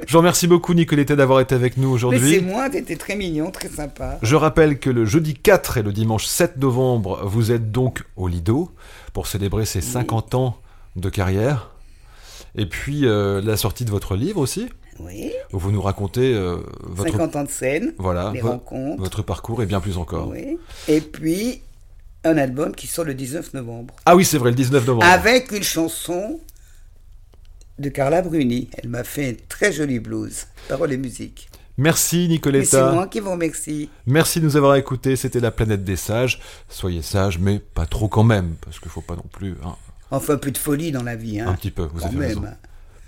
Je 0.08 0.12
vous 0.14 0.18
remercie 0.18 0.48
beaucoup 0.48 0.74
Nicoletta 0.74 1.16
d'avoir 1.16 1.40
été 1.40 1.54
avec 1.56 1.78
nous 1.78 1.90
aujourd'hui. 1.90 2.34
c'est 2.36 2.42
moi, 2.42 2.70
t'étais 2.70 2.96
très 2.96 3.16
mignon, 3.16 3.52
très 3.52 3.70
sympa. 3.70 4.18
Je 4.24 4.36
rappelle 4.36 4.80
que 4.80 4.90
le 4.90 5.06
jeudi 5.06 5.36
4 5.36 5.78
et 5.78 5.84
le 5.84 5.94
dimanche 5.94 6.26
7 6.26 6.58
novembre, 6.58 7.22
vous 7.26 7.52
êtes 7.52 7.72
donc 7.72 8.04
au 8.16 8.28
Lido 8.28 8.72
pour 9.14 9.28
célébrer 9.28 9.66
ces 9.66 9.82
50 9.82 10.36
ans 10.36 10.58
de 10.96 11.10
carrière. 11.10 11.70
Et 12.56 12.66
puis 12.66 13.06
euh, 13.06 13.42
la 13.42 13.56
sortie 13.58 13.86
de 13.86 13.92
votre 13.92 14.16
livre 14.16 14.40
aussi, 14.42 14.68
Oui, 15.00 15.32
où 15.54 15.60
vous 15.60 15.72
nous 15.72 15.82
racontez 15.82 16.34
euh, 16.34 16.58
votre, 16.82 17.12
50 17.12 17.36
ans 17.38 17.44
de 17.44 17.50
scène, 17.50 17.94
voilà, 17.98 18.32
les 18.34 18.42
vo- 18.42 18.50
rencontres. 18.50 19.02
votre 19.02 19.22
parcours 19.22 19.62
et 19.64 19.66
bien 19.66 19.80
plus 19.80 19.98
encore. 19.98 20.28
Oui. 20.30 20.58
Et 20.90 21.00
puis, 21.00 21.62
un 22.26 22.38
album 22.38 22.76
qui 22.76 22.88
sort 22.88 23.06
le 23.06 23.14
19 23.14 23.54
novembre. 23.54 23.96
Ah 24.06 24.16
oui, 24.18 24.26
c'est 24.26 24.38
vrai, 24.38 24.50
le 24.50 24.56
19 24.56 24.86
novembre. 24.86 25.06
Avec 25.06 25.52
une 25.52 25.64
chanson 25.64 26.40
de 27.82 27.90
Carla 27.90 28.22
Bruni. 28.22 28.70
Elle 28.82 28.90
m'a 28.90 29.04
fait 29.04 29.30
un 29.30 29.34
très 29.50 29.72
joli 29.74 30.00
blues. 30.00 30.48
Paroles 30.70 30.94
et 30.94 30.98
musique. 30.98 31.50
Merci 31.78 32.18
Mais 32.18 32.24
c'est 32.24 32.28
Nicoletta. 32.30 32.92
moi 32.92 33.08
qui 33.08 33.20
vous 33.20 33.32
remercie. 33.32 33.90
Merci 34.06 34.40
de 34.40 34.46
nous 34.46 34.58
avoir 34.58 34.76
écoutés. 34.76 35.16
C'était 35.16 35.40
la 35.40 35.52
planète 35.52 35.84
des 35.84 35.96
sages. 35.96 36.40
Soyez 36.70 37.02
sages, 37.02 37.40
mais 37.40 37.60
pas 37.60 37.86
trop 37.86 38.08
quand 38.08 38.24
même, 38.24 38.56
parce 38.62 38.80
qu'il 38.80 38.90
faut 38.92 39.02
pas 39.02 39.16
non 39.16 39.26
plus. 39.32 39.56
hein, 39.66 39.76
Enfin, 40.12 40.38
peu 40.38 40.52
de 40.52 40.58
folie 40.58 40.92
dans 40.92 41.04
la 41.04 41.16
vie. 41.16 41.40
Hein, 41.40 41.48
un 41.48 41.54
petit 41.56 41.72
peu, 41.72 41.84
vous 41.84 42.00
quand 42.00 42.06
avez 42.08 42.18
même. 42.18 42.28
raison. 42.28 42.44